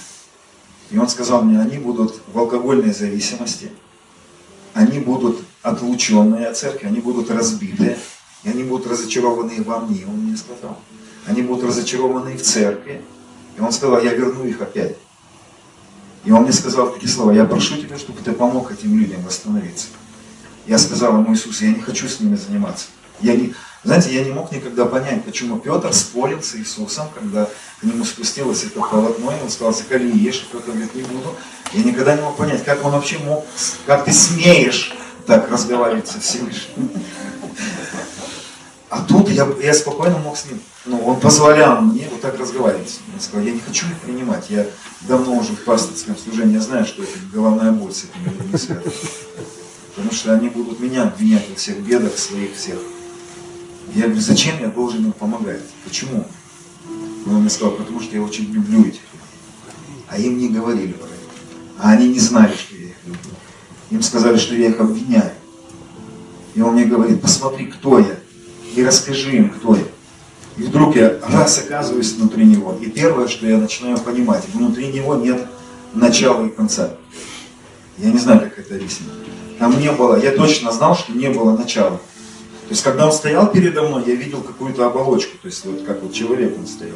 И 0.92 0.98
он 0.98 1.10
сказал 1.10 1.42
мне, 1.42 1.60
они 1.60 1.78
будут 1.78 2.22
в 2.32 2.38
алкогольной 2.38 2.94
зависимости, 2.94 3.72
они 4.76 5.00
будут 5.00 5.44
отлученные 5.64 6.48
от 6.48 6.58
церкви, 6.58 6.86
они 6.86 7.00
будут 7.00 7.32
разбитые, 7.32 7.98
и 8.44 8.50
они 8.50 8.64
будут 8.64 8.88
разочарованы 8.88 9.64
во 9.64 9.80
мне, 9.80 10.06
он 10.06 10.18
мне 10.18 10.38
сказал. 10.38 10.78
Они 11.26 11.42
будут 11.42 11.64
разочарованы 11.64 12.38
в 12.38 12.44
церкви. 12.44 13.02
И 13.58 13.62
он 13.62 13.72
сказал, 13.72 14.02
я 14.02 14.14
верну 14.14 14.44
их 14.44 14.62
опять. 14.62 14.98
И 16.26 16.32
он 16.32 16.44
мне 16.44 16.54
сказал 16.54 16.92
такие 16.92 17.10
слова, 17.10 17.32
я 17.32 17.46
прошу 17.46 17.78
тебя, 17.78 17.98
чтобы 17.98 18.20
ты 18.22 18.34
помог 18.34 18.72
этим 18.72 19.00
людям 19.00 19.24
восстановиться. 19.24 19.88
Я 20.66 20.78
сказал 20.78 21.18
ему, 21.18 21.34
Иисус, 21.34 21.62
я 21.62 21.70
не 21.70 21.82
хочу 21.82 22.08
с 22.08 22.20
ними 22.20 22.36
заниматься. 22.36 22.88
Я 23.20 23.36
не, 23.36 23.54
знаете, 23.84 24.14
я 24.14 24.24
не 24.24 24.32
мог 24.32 24.52
никогда 24.52 24.86
понять, 24.86 25.24
почему 25.26 25.60
Петр 25.60 25.94
спорил 25.94 26.42
с 26.42 26.56
Иисусом, 26.56 27.08
когда 27.14 27.50
к 27.80 27.84
нему 27.84 28.06
спустилось 28.06 28.64
это 28.64 28.80
полотно, 28.80 29.32
и 29.32 29.42
он 29.42 29.50
сказал, 29.50 29.74
закали 29.74 30.10
ешь, 30.18 30.48
и 30.48 30.54
Петр 30.54 30.72
говорит, 30.72 30.96
не 30.96 31.04
буду. 31.04 31.36
Я 31.74 31.84
никогда 31.84 32.16
не 32.16 32.22
мог 32.22 32.38
понять, 32.38 32.64
как 32.64 32.84
он 32.86 32.92
вообще 32.92 33.18
мог, 33.20 33.46
как 33.86 34.06
ты 34.06 34.14
смеешь 34.14 34.96
так 35.26 35.50
разговаривать 35.50 36.08
со 36.08 36.20
Всевышним. 36.20 36.90
А 38.90 39.02
тут 39.02 39.28
я, 39.30 39.48
я 39.62 39.74
спокойно 39.74 40.20
мог 40.20 40.38
с 40.38 40.46
ним, 40.46 40.62
ну, 40.86 41.04
он 41.04 41.20
позволял 41.20 41.82
мне 41.82 42.08
вот 42.12 42.22
так 42.22 42.40
разговаривать. 42.40 43.00
Он 43.14 43.20
сказал, 43.20 43.44
я 43.44 43.52
не 43.52 43.60
хочу 43.60 43.88
их 43.88 43.98
принимать, 44.00 44.50
я 44.50 44.68
давно 45.02 45.34
уже 45.34 45.54
в 45.54 45.64
пасторском 45.64 46.16
служении, 46.16 46.54
я 46.54 46.62
знаю, 46.62 46.86
что 46.86 47.02
это 47.02 47.12
головная 47.34 47.72
боль 47.72 47.92
с 47.92 48.04
этими 48.04 48.26
людьми 48.26 48.58
связана. 48.58 48.92
Потому 49.96 50.12
что 50.12 50.34
они 50.34 50.50
будут 50.50 50.80
меня 50.80 51.04
обвинять 51.04 51.50
во 51.50 51.56
всех 51.56 51.80
бедах 51.82 52.18
своих 52.18 52.56
всех. 52.56 52.80
Я 53.94 54.06
говорю, 54.06 54.22
зачем 54.22 54.60
я 54.60 54.68
должен 54.68 55.06
им 55.06 55.12
помогать? 55.12 55.62
Почему? 55.84 56.26
Он 57.28 57.42
мне 57.42 57.50
сказал, 57.50 57.76
потому 57.76 58.00
что 58.02 58.16
я 58.16 58.22
очень 58.22 58.46
люблю 58.52 58.82
этих 58.82 59.02
людей. 59.02 59.30
А 60.08 60.18
им 60.18 60.38
не 60.38 60.50
говорили 60.50 60.94
про 60.94 61.06
это. 61.06 61.18
А 61.80 61.92
они 61.92 62.10
не 62.10 62.20
знали, 62.20 62.54
что 62.56 62.76
я 62.76 62.88
их 62.88 62.96
люблю. 63.06 63.32
Им 63.92 64.02
сказали, 64.02 64.38
что 64.38 64.56
я 64.56 64.70
их 64.70 64.80
обвиняю. 64.80 65.32
И 66.56 66.62
он 66.62 66.74
мне 66.74 66.86
говорит, 66.86 67.22
посмотри, 67.22 67.68
кто 67.68 68.00
я 68.00 68.18
и 68.76 68.84
расскажи 68.84 69.38
им, 69.38 69.50
кто 69.50 69.76
я. 69.76 69.84
И 70.58 70.64
вдруг 70.64 70.96
я 70.96 71.20
раз 71.30 71.60
оказываюсь 71.60 72.14
внутри 72.14 72.46
него. 72.46 72.78
И 72.82 72.90
первое, 72.90 73.28
что 73.28 73.48
я 73.48 73.58
начинаю 73.58 73.98
понимать, 74.00 74.44
внутри 74.54 74.92
него 74.92 75.16
нет 75.16 75.48
начала 75.94 76.46
и 76.46 76.50
конца. 76.50 76.96
Я 77.98 78.12
не 78.12 78.18
знаю, 78.18 78.42
как 78.42 78.60
это 78.60 78.76
объяснить. 78.76 79.10
Там 79.60 79.80
не 79.80 79.92
было, 79.92 80.16
я 80.20 80.32
точно 80.32 80.72
знал, 80.72 80.96
что 80.96 81.14
не 81.14 81.30
было 81.30 81.56
начала. 81.56 81.98
То 81.98 82.70
есть, 82.70 82.84
когда 82.84 83.06
он 83.06 83.12
стоял 83.12 83.52
передо 83.52 83.84
мной, 83.84 84.04
я 84.08 84.16
видел 84.16 84.42
какую-то 84.42 84.86
оболочку, 84.86 85.38
то 85.42 85.48
есть, 85.48 85.66
вот 85.66 85.84
как 85.84 86.02
вот 86.02 86.14
человек 86.14 86.58
он 86.58 86.66
стоял. 86.66 86.96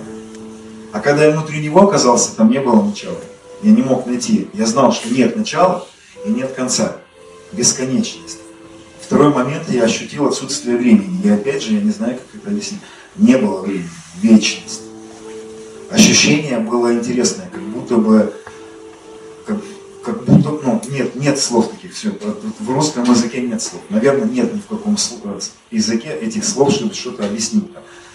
А 0.92 1.00
когда 1.00 1.26
я 1.26 1.32
внутри 1.32 1.60
него 1.60 1.82
оказался, 1.82 2.36
там 2.36 2.50
не 2.50 2.60
было 2.60 2.82
начала. 2.82 3.18
Я 3.62 3.72
не 3.72 3.82
мог 3.82 4.06
найти. 4.06 4.48
Я 4.54 4.66
знал, 4.66 4.92
что 4.92 5.10
нет 5.10 5.36
начала 5.36 5.86
и 6.26 6.30
нет 6.30 6.54
конца. 6.54 6.98
Бесконечность. 7.52 8.40
Второй 9.02 9.34
момент, 9.34 9.70
я 9.70 9.84
ощутил 9.84 10.28
отсутствие 10.28 10.78
времени. 10.78 11.22
И 11.24 11.30
опять 11.30 11.64
же, 11.64 11.74
я 11.74 11.82
не 11.82 11.92
знаю, 11.92 12.16
как 12.16 12.42
это 12.42 12.50
объяснить. 12.50 12.82
Не 13.16 13.38
было 13.38 13.62
времени, 13.62 13.90
вечность. 14.22 14.82
Ощущение 15.90 16.60
было 16.60 16.94
интересное, 16.94 17.50
как 17.52 17.62
будто 17.62 17.98
бы, 17.98 18.34
как, 20.08 20.24
будто, 20.24 20.52
ну, 20.52 20.82
нет, 20.90 21.16
нет 21.16 21.38
слов 21.38 21.70
таких, 21.70 21.94
все, 21.94 22.12
в 22.60 22.70
русском 22.70 23.04
языке 23.04 23.42
нет 23.42 23.62
слов. 23.62 23.82
Наверное, 23.90 24.26
нет 24.26 24.54
ни 24.54 24.60
в 24.60 24.66
каком 24.66 24.96
языке 25.70 26.10
этих 26.22 26.46
слов, 26.46 26.72
чтобы 26.72 26.94
что-то 26.94 27.26
объяснить. 27.26 27.66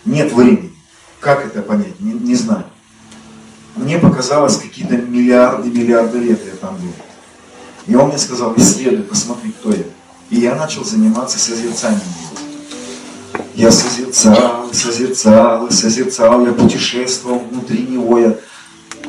Нет 0.06 0.32
времени. 0.32 0.72
Как 1.20 1.44
это 1.44 1.60
понять? 1.60 2.00
Не, 2.00 2.14
не 2.14 2.34
знаю. 2.34 2.64
Мне 3.76 3.98
показалось, 3.98 4.56
какие-то 4.56 4.96
миллиарды, 4.96 5.68
миллиарды 5.68 6.18
лет 6.18 6.40
я 6.46 6.56
там 6.56 6.76
был. 6.76 6.92
И 7.86 7.94
он 7.94 8.08
мне 8.08 8.18
сказал, 8.18 8.54
исследуй, 8.56 9.04
посмотри, 9.04 9.52
кто 9.52 9.70
я. 9.70 9.84
И 10.30 10.36
я 10.36 10.54
начал 10.54 10.84
заниматься 10.84 11.38
созерцанием 11.38 12.00
Я 13.54 13.70
созерцал, 13.70 14.72
созерцал, 14.72 15.70
созерцал, 15.70 16.46
я 16.46 16.52
путешествовал 16.52 17.40
внутри 17.40 17.82
него, 17.86 18.18
я, 18.18 18.36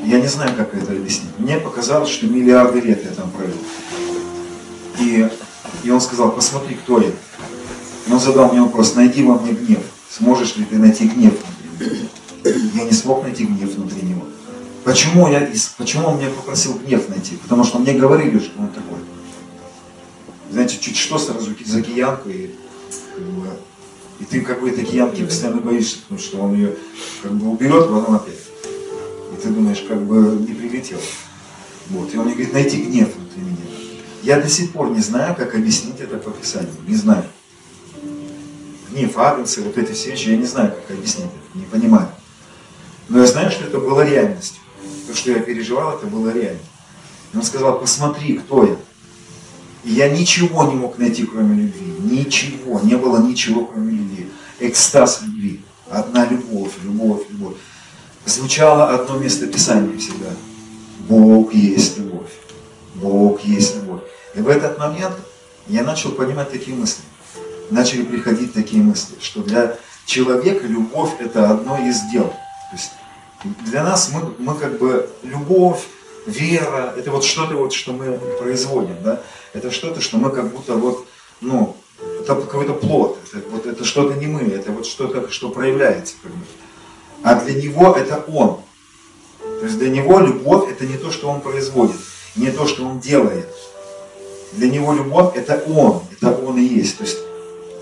я 0.06 0.20
не 0.20 0.28
знаю, 0.28 0.56
как 0.56 0.74
это 0.74 0.92
объяснить. 0.92 1.32
Мне 1.38 1.58
показалось, 1.58 2.10
что 2.10 2.28
миллиарды 2.28 2.82
лет 2.82 3.04
я 3.04 3.12
там 3.12 3.32
провел. 3.32 3.56
И, 5.00 5.30
и 5.84 5.90
он 5.90 6.02
сказал, 6.02 6.32
посмотри, 6.32 6.76
кто 6.76 7.02
я. 7.02 7.12
И 8.08 8.12
он 8.12 8.20
задал 8.20 8.52
мне 8.52 8.62
вопрос, 8.62 8.96
найди 8.96 9.24
во 9.24 9.40
мне 9.40 9.54
гнев. 9.54 9.80
Сможешь 10.10 10.56
ли 10.58 10.66
ты 10.66 10.78
найти 10.78 11.08
гнев 11.08 11.34
внутри 11.80 12.00
него? 12.00 12.10
Я 12.76 12.84
не 12.84 12.92
смог 12.92 13.24
найти 13.24 13.46
гнев 13.46 13.74
внутри 13.76 14.02
него. 14.02 14.24
Почему, 14.84 15.28
я, 15.28 15.50
почему 15.78 16.08
он 16.10 16.18
меня 16.18 16.30
попросил 16.30 16.74
гнев 16.74 17.08
найти? 17.10 17.38
Потому 17.38 17.64
что 17.64 17.80
мне 17.80 17.94
говорили, 17.94 18.38
что 18.40 18.60
он 18.60 18.68
такой 18.68 18.98
знаете, 20.54 20.78
чуть 20.80 20.96
что 20.96 21.18
сразу 21.18 21.52
за 21.66 21.82
киянку, 21.82 22.30
и, 22.30 22.52
и 24.20 24.26
ты 24.30 24.42
как 24.42 24.62
бы 24.62 24.70
этой 24.70 24.86
киянки 24.86 25.26
постоянно 25.26 25.62
боишься, 25.62 25.98
потому 26.04 26.20
что 26.20 26.38
он 26.38 26.54
ее 26.54 26.76
как 27.24 27.34
бы 27.34 27.50
уберет, 27.50 27.90
потом 27.90 28.16
опять. 28.16 28.43
Ты 29.44 29.50
думаешь, 29.50 29.84
как 29.86 30.02
бы 30.02 30.38
не 30.40 30.54
прилетел. 30.54 31.00
Вот. 31.90 32.14
И 32.14 32.18
он 32.18 32.26
мне 32.26 32.34
говорит, 32.34 32.54
найти 32.54 32.82
гнев 32.82 33.14
внутри 33.14 33.42
меня. 33.42 33.58
Я 34.24 34.40
до 34.40 34.48
сих 34.48 34.72
пор 34.72 34.92
не 34.92 35.02
знаю, 35.02 35.36
как 35.36 35.54
объяснить 35.54 36.00
это 36.00 36.18
по 36.18 36.32
Писанию. 36.32 36.72
Не 36.88 36.96
знаю. 36.96 37.26
Гнев, 38.90 39.18
агнцы, 39.18 39.62
вот 39.62 39.78
эти 39.78 39.92
все 39.92 40.12
вещи, 40.12 40.30
я 40.30 40.38
не 40.38 40.46
знаю, 40.46 40.72
как 40.72 40.98
объяснить 40.98 41.26
это, 41.26 41.60
не 41.60 41.66
понимаю. 41.66 42.08
Но 43.10 43.20
я 43.20 43.28
знаю, 43.28 43.52
что 43.52 43.66
это 43.66 43.80
было 43.80 44.08
реальностью. 44.08 44.62
То, 45.08 45.14
что 45.14 45.32
я 45.32 45.40
переживал, 45.40 45.98
это 45.98 46.08
было 46.08 46.30
реально. 46.30 46.62
И 47.34 47.38
он 47.38 47.44
сказал, 47.44 47.78
посмотри, 47.78 48.38
кто 48.38 48.66
я. 48.66 48.78
И 49.84 49.92
я 49.92 50.10
ничего 50.10 50.64
не 50.72 50.76
мог 50.76 50.98
найти, 50.98 51.26
кроме 51.26 51.64
любви. 51.64 51.96
Ничего. 52.00 52.80
Не 52.80 52.96
было 52.96 53.22
ничего, 53.22 53.66
кроме 53.66 53.92
любви. 53.92 54.30
Экстаз 54.62 55.22
любви. 55.24 55.60
Одна 55.90 56.26
любовь, 56.28 56.72
любовь, 56.82 57.24
любовь. 57.30 57.58
Звучало 58.26 58.90
одно 58.90 59.18
место 59.18 59.48
Писания 59.48 59.98
всегда. 59.98 60.30
Бог 61.10 61.54
есть 61.54 61.98
любовь. 61.98 62.32
Бог 62.96 63.42
есть 63.42 63.76
любовь. 63.76 64.02
И 64.36 64.40
в 64.40 64.48
этот 64.48 64.78
момент 64.78 65.16
я 65.68 65.84
начал 65.84 66.12
понимать 66.12 66.52
такие 66.52 66.76
мысли. 66.76 67.04
Начали 67.70 68.04
приходить 68.04 68.54
такие 68.54 68.82
мысли, 68.82 69.16
что 69.20 69.42
для 69.42 69.78
человека 70.06 70.68
любовь 70.68 71.12
это 71.20 71.50
одно 71.50 71.78
из 71.78 72.02
дел. 72.12 72.26
То 72.26 72.74
есть 72.74 72.92
для 73.66 73.84
нас 73.84 74.12
мы, 74.14 74.34
мы 74.38 74.56
как 74.56 74.78
бы 74.78 75.10
любовь, 75.24 75.84
вера, 76.26 76.94
это 76.98 77.12
вот 77.12 77.26
что-то 77.26 77.56
вот, 77.56 77.74
что 77.74 77.92
мы 77.92 78.18
производим, 78.40 78.96
да 79.04 79.22
это 79.54 79.72
что-то, 79.72 80.02
что 80.02 80.18
мы 80.18 80.32
как 80.32 80.52
будто 80.52 80.74
вот, 80.74 81.06
ну, 81.40 81.78
это 82.20 82.36
какой-то 82.36 82.74
плод, 82.74 83.20
это, 83.32 83.48
вот 83.50 83.66
это 83.66 83.84
что-то 83.86 84.16
не 84.16 84.28
мы, 84.28 84.42
это 84.42 84.72
вот 84.72 84.86
что-то, 84.86 85.30
что 85.30 85.50
проявляется. 85.50 86.16
Как 86.22 86.32
бы. 86.32 86.46
А 87.24 87.36
для 87.36 87.62
него 87.62 87.96
это 87.96 88.24
он. 88.28 88.60
То 89.40 89.66
есть 89.66 89.78
для 89.78 89.90
него 89.90 90.20
любовь 90.20 90.70
это 90.70 90.86
не 90.86 90.98
то, 90.98 91.12
что 91.12 91.30
он 91.30 91.42
производит, 91.42 91.96
не 92.36 92.52
то, 92.52 92.68
что 92.68 92.86
он 92.86 93.00
делает. 93.00 93.48
Для 94.54 94.70
него 94.70 94.94
любовь 94.94 95.36
это 95.36 95.64
он, 95.68 96.02
это 96.12 96.36
он 96.36 96.58
и 96.58 96.64
есть. 96.64 96.98
То 96.98 97.04
есть 97.04 97.18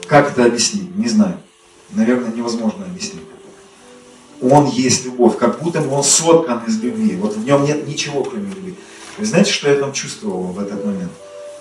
как 0.07 0.31
это 0.31 0.45
объяснить? 0.45 0.95
Не 0.95 1.07
знаю. 1.07 1.38
Наверное, 1.91 2.31
невозможно 2.31 2.86
объяснить. 2.86 3.24
Он 4.41 4.67
есть 4.67 5.05
любовь, 5.05 5.38
как 5.38 5.62
будто 5.62 5.81
бы 5.81 5.91
он 5.91 6.03
соткан 6.03 6.63
из 6.67 6.79
любви. 6.81 7.15
Вот 7.15 7.36
в 7.36 7.45
нем 7.45 7.63
нет 7.63 7.88
ничего, 7.88 8.24
кроме 8.24 8.48
любви. 8.48 8.75
Вы 9.17 9.25
знаете, 9.25 9.51
что 9.51 9.69
я 9.69 9.75
там 9.75 9.93
чувствовал 9.93 10.43
в 10.43 10.60
этот 10.60 10.86
момент? 10.86 11.12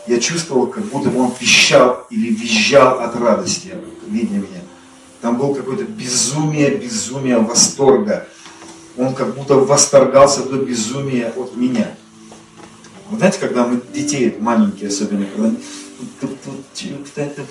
я 0.07 0.19
чувствовал, 0.19 0.67
как 0.67 0.85
будто 0.87 1.11
бы 1.11 1.21
он 1.21 1.31
пищал 1.31 2.07
или 2.11 2.35
визжал 2.35 3.01
от 3.01 3.15
радости, 3.17 3.75
видя 4.09 4.35
меня. 4.35 4.63
Там 5.21 5.37
был 5.37 5.55
какое-то 5.55 5.85
безумие, 5.85 6.77
безумие 6.77 7.39
восторга. 7.39 8.27
Он 8.97 9.15
как 9.15 9.35
будто 9.35 9.57
восторгался 9.57 10.45
до 10.45 10.57
безумия 10.57 11.33
от 11.37 11.57
меня. 11.57 11.95
Вы 13.11 13.19
знаете, 13.19 13.39
когда 13.39 13.67
мы 13.67 13.81
детей, 13.93 14.37
маленькие 14.39 14.89
особенно, 14.89 15.27
когда 15.27 15.49
они 15.49 15.59
тут, 16.21 16.41
тут, 16.43 17.07
это 17.17 17.43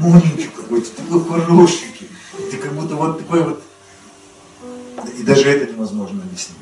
маленький 0.00 0.50
какой-то, 0.54 0.88
такой 0.96 1.24
хорошенький. 1.24 2.08
Ты 2.50 2.56
как 2.56 2.72
будто 2.74 2.94
вот 2.96 3.18
такой 3.18 3.42
вот. 3.42 3.62
И 5.18 5.22
даже 5.22 5.48
это 5.48 5.72
невозможно 5.72 6.22
объяснить 6.22 6.56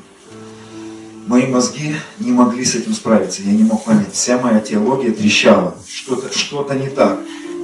мои 1.27 1.47
мозги 1.47 1.95
не 2.19 2.31
могли 2.31 2.63
с 2.63 2.75
этим 2.75 2.93
справиться, 2.93 3.41
я 3.41 3.51
не 3.51 3.63
мог 3.63 3.83
понять. 3.83 4.13
Вся 4.13 4.37
моя 4.37 4.59
теология 4.59 5.11
трещала. 5.11 5.75
Что-то 5.87 6.35
что, 6.37 6.61
-то, 6.61 6.79
не 6.79 6.89
так. 6.89 7.19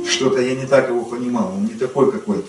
Что-то 0.10 0.42
я 0.42 0.56
не 0.56 0.66
так 0.66 0.90
его 0.90 1.04
понимал. 1.04 1.54
Он 1.56 1.66
не 1.66 1.76
такой 1.76 2.12
какой-то. 2.12 2.48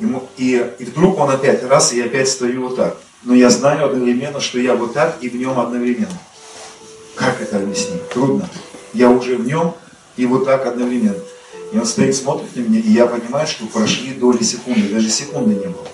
Ему, 0.00 0.28
и, 0.36 0.74
и 0.78 0.84
вдруг 0.84 1.18
он 1.18 1.30
опять 1.30 1.62
раз, 1.64 1.92
и 1.92 2.00
опять 2.00 2.28
стою 2.28 2.68
вот 2.68 2.76
так. 2.76 2.96
Но 3.22 3.34
я 3.34 3.48
знаю 3.50 3.86
одновременно, 3.86 4.40
что 4.40 4.58
я 4.58 4.74
вот 4.74 4.92
так 4.92 5.18
и 5.20 5.28
в 5.28 5.36
нем 5.36 5.58
одновременно. 5.58 6.18
Как 7.14 7.40
это 7.40 7.58
объяснить? 7.58 8.08
Трудно. 8.08 8.48
Я 8.92 9.10
уже 9.10 9.36
в 9.36 9.46
нем 9.46 9.74
и 10.16 10.26
вот 10.26 10.44
так 10.44 10.66
одновременно. 10.66 11.22
И 11.72 11.78
он 11.78 11.86
стоит, 11.86 12.14
смотрит 12.14 12.54
на 12.54 12.60
меня, 12.60 12.80
и 12.80 12.90
я 12.90 13.06
понимаю, 13.06 13.46
что 13.46 13.66
прошли 13.66 14.12
доли 14.14 14.42
секунды, 14.42 14.88
даже 14.88 15.08
секунды 15.08 15.54
не 15.54 15.66
было. 15.66 15.88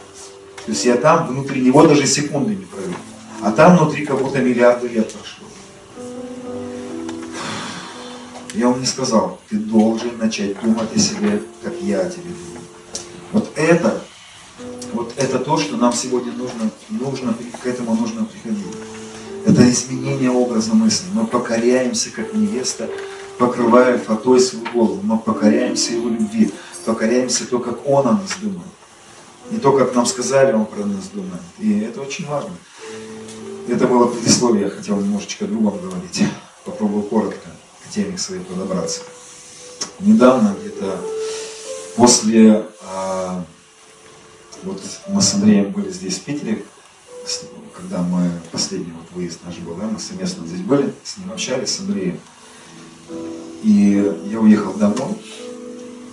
То 0.67 0.73
есть 0.73 0.85
я 0.85 0.97
там 0.97 1.27
внутри 1.29 1.63
него 1.63 1.87
даже 1.87 2.07
секунды 2.07 2.55
не 2.55 2.65
провел. 2.65 2.95
А 3.43 3.53
там 3.53 3.77
внутри 3.77 4.05
как 4.05 4.21
будто 4.21 4.39
миллиарды 4.41 4.89
лет 4.89 5.11
прошло. 5.13 5.47
Я 8.53 8.69
вам 8.69 8.81
не 8.81 8.87
сказал, 8.87 9.41
ты 9.49 9.57
должен 9.57 10.19
начать 10.19 10.61
думать 10.61 10.95
о 10.95 10.99
себе, 10.99 11.41
как 11.63 11.73
я 11.81 12.01
о 12.01 12.11
тебе 12.11 12.31
думаю. 12.31 12.50
Вот 13.33 13.51
это, 13.57 14.03
вот 14.93 15.13
это 15.17 15.39
то, 15.39 15.57
что 15.57 15.77
нам 15.77 15.93
сегодня 15.93 16.33
нужно, 16.33 16.71
нужно, 16.89 17.35
к 17.63 17.67
этому 17.67 17.95
нужно 17.95 18.25
приходить. 18.25 18.67
Это 19.47 19.71
изменение 19.71 20.31
образа 20.31 20.75
мысли. 20.75 21.07
Мы 21.15 21.27
покоряемся, 21.27 22.11
как 22.11 22.35
невеста, 22.35 22.89
покрывая 23.39 23.99
фатой 23.99 24.41
свою 24.41 24.65
голову. 24.73 25.01
Мы 25.03 25.19
покоряемся 25.19 25.93
его 25.93 26.09
любви, 26.09 26.53
покоряемся 26.85 27.47
то, 27.47 27.59
как 27.61 27.87
он 27.89 28.07
о 28.07 28.13
нас 28.13 28.37
думает. 28.41 28.67
Не 29.51 29.59
то, 29.59 29.73
как 29.73 29.95
нам 29.95 30.07
сказали, 30.07 30.53
он 30.53 30.67
про 30.67 30.85
нас 30.85 31.09
думает. 31.13 31.43
И 31.59 31.81
это 31.81 32.01
очень 32.03 32.27
важно. 32.27 32.51
Это 33.69 33.87
было 33.87 34.07
предисловие, 34.09 34.65
я 34.65 34.71
хотел 34.71 34.97
немножечко 34.97 35.47
другом 35.47 35.79
говорить. 35.81 36.25
Попробую 36.65 37.05
коротко 37.05 37.49
к 37.85 37.93
теме 37.93 38.19
своей 38.19 38.43
подобраться. 38.43 39.03
Недавно, 40.01 40.55
где-то 40.61 41.01
после, 42.01 42.65
а, 42.83 43.45
вот 44.63 44.83
мы 45.09 45.21
с 45.21 45.35
Андреем 45.35 45.71
были 45.71 45.91
здесь 45.91 46.17
в 46.17 46.23
Питере, 46.23 46.65
когда 47.77 48.03
мы, 48.03 48.31
последний 48.51 48.93
вот 48.93 49.07
выезд 49.13 49.41
наш 49.45 49.57
был, 49.59 49.75
да, 49.75 49.85
мы 49.85 49.99
совместно 49.99 50.47
здесь 50.47 50.63
были, 50.63 50.95
с 51.05 51.19
ним 51.19 51.31
общались, 51.31 51.77
с 51.77 51.81
Андреем. 51.81 52.19
И 53.63 54.17
я 54.31 54.41
уехал 54.41 54.73
домой, 54.73 55.21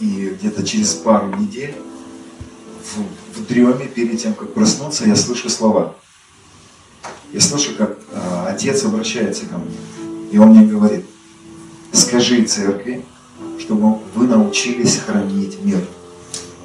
и 0.01 0.35
где-то 0.37 0.65
через 0.65 0.93
пару 0.93 1.33
недель 1.37 1.75
в, 2.83 3.39
в 3.39 3.47
дреме, 3.47 3.87
перед 3.87 4.21
тем, 4.21 4.33
как 4.33 4.53
проснуться, 4.53 5.05
я 5.05 5.15
слышу 5.15 5.49
слова– 5.49 5.95
я 7.33 7.41
слышу, 7.41 7.75
как 7.77 7.97
э, 8.11 8.45
отец 8.47 8.83
обращается 8.85 9.45
ко 9.45 9.57
мне, 9.57 9.75
и 10.31 10.37
он 10.37 10.49
мне 10.49 10.65
говорит, 10.65 11.05
скажи 11.91 12.43
церкви, 12.43 13.03
чтобы 13.59 13.99
вы 14.13 14.27
научились 14.27 14.97
хранить 14.97 15.63
мир, 15.63 15.81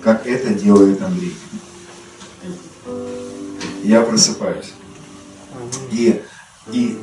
как 0.02 0.26
это 0.26 0.54
делает 0.54 1.02
Андрей. 1.02 1.34
Я 3.82 4.02
просыпаюсь. 4.02 4.72
И, 5.90 6.22
и, 6.72 6.98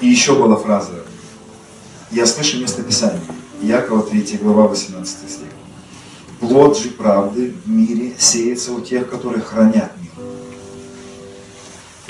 и 0.00 0.06
еще 0.06 0.34
была 0.34 0.56
фраза. 0.56 0.92
Я 2.10 2.26
слышу 2.26 2.60
местописание. 2.60 3.22
Якова 3.62 4.02
3 4.02 4.38
глава 4.42 4.66
18 4.68 5.30
стих. 5.30 5.48
Плод 6.40 6.78
же 6.78 6.90
правды 6.90 7.54
в 7.64 7.68
мире 7.68 8.14
сеется 8.18 8.72
у 8.72 8.80
тех, 8.80 9.08
которые 9.08 9.42
хранят 9.42 9.92
мир. 10.00 10.10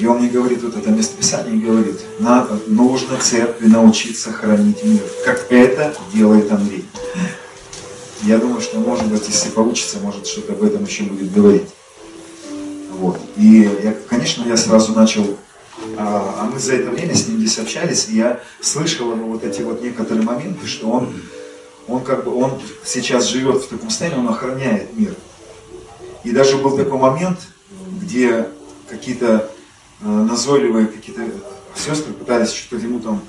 И 0.00 0.06
он 0.06 0.20
мне 0.20 0.30
говорит, 0.30 0.62
вот 0.62 0.74
это 0.74 0.90
местописание 0.90 1.60
говорит, 1.60 2.00
надо, 2.20 2.58
нужно 2.66 3.18
церкви 3.18 3.66
научиться 3.66 4.32
хранить 4.32 4.82
мир, 4.82 5.02
как 5.26 5.52
это 5.52 5.94
делает 6.14 6.50
Андрей. 6.50 6.86
я 8.22 8.38
думаю, 8.38 8.62
что, 8.62 8.78
может 8.78 9.04
быть, 9.08 9.28
если 9.28 9.50
получится, 9.50 9.98
может, 9.98 10.26
что-то 10.26 10.54
об 10.54 10.62
этом 10.62 10.84
еще 10.84 11.02
будет 11.02 11.30
говорить. 11.34 11.68
Вот. 12.92 13.20
И, 13.36 13.68
я, 13.82 13.94
конечно, 14.08 14.42
я 14.48 14.56
сразу 14.56 14.94
начал, 14.94 15.36
а, 15.98 16.34
а 16.38 16.50
мы 16.50 16.58
за 16.58 16.76
это 16.76 16.90
время 16.90 17.14
с 17.14 17.28
ним 17.28 17.38
здесь 17.38 17.58
общались, 17.58 18.08
и 18.08 18.16
я 18.16 18.40
слышал 18.62 19.12
ему 19.12 19.30
вот 19.30 19.44
эти 19.44 19.60
вот 19.60 19.82
некоторые 19.82 20.24
моменты, 20.24 20.66
что 20.66 20.88
он, 20.88 21.12
он 21.86 22.02
как 22.02 22.24
бы, 22.24 22.34
он 22.34 22.58
сейчас 22.86 23.26
живет 23.26 23.64
в 23.64 23.68
таком 23.68 23.90
состоянии, 23.90 24.18
он 24.18 24.30
охраняет 24.30 24.98
мир. 24.98 25.14
И 26.24 26.30
даже 26.30 26.56
был 26.56 26.74
такой 26.74 26.98
момент, 26.98 27.38
где 28.00 28.48
какие-то 28.88 29.50
назойливые 30.02 30.86
какие-то 30.86 31.22
сестры 31.74 32.12
пытались 32.12 32.52
что-то 32.52 32.84
ему 32.84 33.00
там 33.00 33.22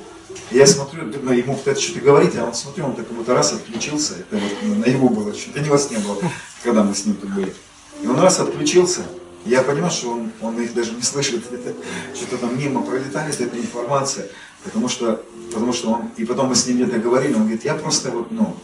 я 0.51 0.67
смотрю, 0.67 1.09
ну, 1.23 1.31
ему 1.31 1.55
пытается 1.55 1.83
что-то 1.83 2.01
говорить, 2.01 2.35
а 2.35 2.45
он 2.45 2.53
смотрю, 2.53 2.85
он 2.85 2.95
так 2.95 3.05
как 3.07 3.27
раз 3.29 3.53
отключился. 3.53 4.15
Это 4.15 4.37
вот 4.37 4.77
на 4.77 4.85
его 4.85 5.07
было, 5.07 5.33
что-то 5.33 5.61
не 5.61 5.69
вас 5.69 5.89
не 5.89 5.97
было, 5.97 6.17
когда 6.61 6.83
мы 6.83 6.93
с 6.93 7.05
ним 7.05 7.15
тут 7.15 7.29
были. 7.29 7.53
И 8.01 8.07
он 8.07 8.19
раз 8.19 8.39
отключился. 8.39 9.01
Я 9.45 9.63
понимаю, 9.63 9.91
что 9.91 10.11
он, 10.11 10.31
он 10.41 10.59
их 10.61 10.73
даже 10.73 10.91
не 10.91 11.01
слышит, 11.01 11.43
что-то 12.15 12.37
там 12.37 12.59
мимо 12.59 12.83
пролетает 12.83 13.39
эта 13.39 13.57
информация, 13.57 14.27
потому 14.63 14.89
что, 14.89 15.23
потому 15.53 15.71
что 15.71 15.91
он, 15.91 16.09
и 16.17 16.25
потом 16.25 16.49
мы 16.49 16.55
с 16.55 16.67
ним 16.67 16.77
где-то 16.77 16.99
говорили, 16.99 17.33
он 17.33 17.43
говорит, 17.43 17.63
я 17.63 17.75
просто 17.75 18.11
вот, 18.11 18.29
ну, 18.29 18.55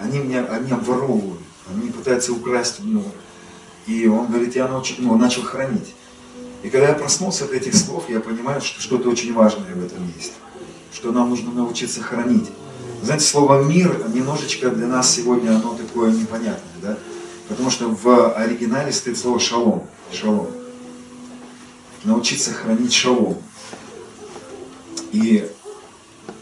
они 0.00 0.20
меня, 0.20 0.44
они 0.46 0.70
обворовывают, 0.70 1.40
они 1.74 1.90
пытаются 1.90 2.32
украсть, 2.32 2.76
ну, 2.78 3.04
и 3.86 4.06
он 4.06 4.28
говорит, 4.28 4.54
я 4.54 4.68
научил, 4.68 4.96
ну, 5.00 5.16
начал 5.16 5.42
хранить. 5.42 5.94
И 6.64 6.70
когда 6.70 6.88
я 6.88 6.94
проснулся 6.94 7.44
от 7.44 7.52
этих 7.52 7.76
слов, 7.76 8.04
я 8.08 8.20
понимаю, 8.20 8.62
что 8.62 8.80
что-то 8.80 9.10
очень 9.10 9.34
важное 9.34 9.74
в 9.74 9.84
этом 9.84 10.10
есть. 10.16 10.32
Что 10.94 11.12
нам 11.12 11.28
нужно 11.28 11.52
научиться 11.52 12.00
хранить. 12.00 12.48
Знаете, 13.02 13.26
слово 13.26 13.62
«мир» 13.62 14.08
немножечко 14.08 14.70
для 14.70 14.86
нас 14.86 15.14
сегодня 15.14 15.50
оно 15.50 15.74
такое 15.74 16.10
непонятное, 16.10 16.72
да? 16.80 16.96
Потому 17.48 17.68
что 17.68 17.90
в 17.90 18.34
оригинале 18.34 18.92
стоит 18.92 19.18
слово 19.18 19.38
«шалом». 19.38 19.86
Шалом. 20.10 20.46
Научиться 22.04 22.54
хранить 22.54 22.94
шалом. 22.94 23.36
И 25.12 25.46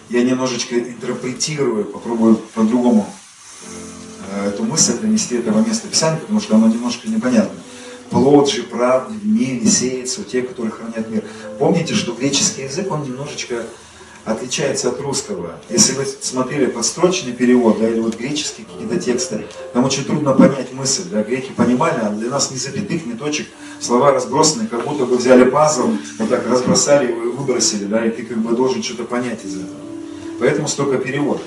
я 0.09 0.23
немножечко 0.23 0.79
интерпретирую, 0.79 1.87
попробую 1.87 2.37
по-другому 2.37 3.13
э, 4.31 4.51
эту 4.51 4.63
мысль 4.63 5.01
донести 5.01 5.35
этого 5.35 5.67
места 5.67 5.89
Писания, 5.89 6.21
потому 6.21 6.41
что 6.41 6.55
оно 6.55 6.69
немножко 6.69 7.09
непонятно 7.11 7.59
плод 8.13 8.51
же 8.51 8.63
правды 8.63 9.15
в 9.15 9.27
мире 9.27 9.67
сеется 9.67 10.21
у 10.21 10.25
тех, 10.25 10.49
которые 10.49 10.71
хранят 10.71 11.09
мир. 11.11 11.25
Помните, 11.59 11.95
что 11.95 12.13
греческий 12.13 12.63
язык, 12.63 12.91
он 12.93 13.03
немножечко 13.05 13.65
отличается 14.25 14.91
от 14.91 15.01
русского. 15.01 15.59
Если 15.69 15.95
вы 15.95 16.05
смотрели 16.05 16.67
подстрочный 16.67 17.33
перевод, 17.33 17.81
да, 17.81 17.89
или 17.89 17.99
вот 17.99 18.17
греческие 18.17 18.67
какие-то 18.67 19.01
тексты, 19.01 19.47
там 19.73 19.85
очень 19.85 20.05
трудно 20.05 20.33
понять 20.35 20.73
мысль. 20.73 21.05
Да, 21.11 21.23
греки 21.23 21.51
понимали, 21.51 21.99
а 22.01 22.11
для 22.11 22.31
нас 22.31 22.51
ни 22.53 22.57
запятых, 22.57 23.05
ни 23.07 23.15
точек, 23.15 23.49
слова 23.81 24.13
разбросаны, 24.13 24.69
как 24.69 24.85
будто 24.87 25.07
бы 25.07 25.17
взяли 25.17 25.49
пазл, 25.49 25.91
вот 26.19 26.29
так 26.29 26.47
разбросали 26.47 27.09
его 27.09 27.25
и 27.25 27.29
выбросили, 27.29 27.87
да, 27.87 28.07
и 28.07 28.11
ты 28.11 28.23
как 28.23 28.39
бы 28.39 28.55
должен 28.55 28.83
что-то 28.83 29.05
понять 29.05 29.45
из 29.45 29.57
этого. 29.57 29.81
Поэтому 30.39 30.69
столько 30.69 30.99
переводов. 30.99 31.47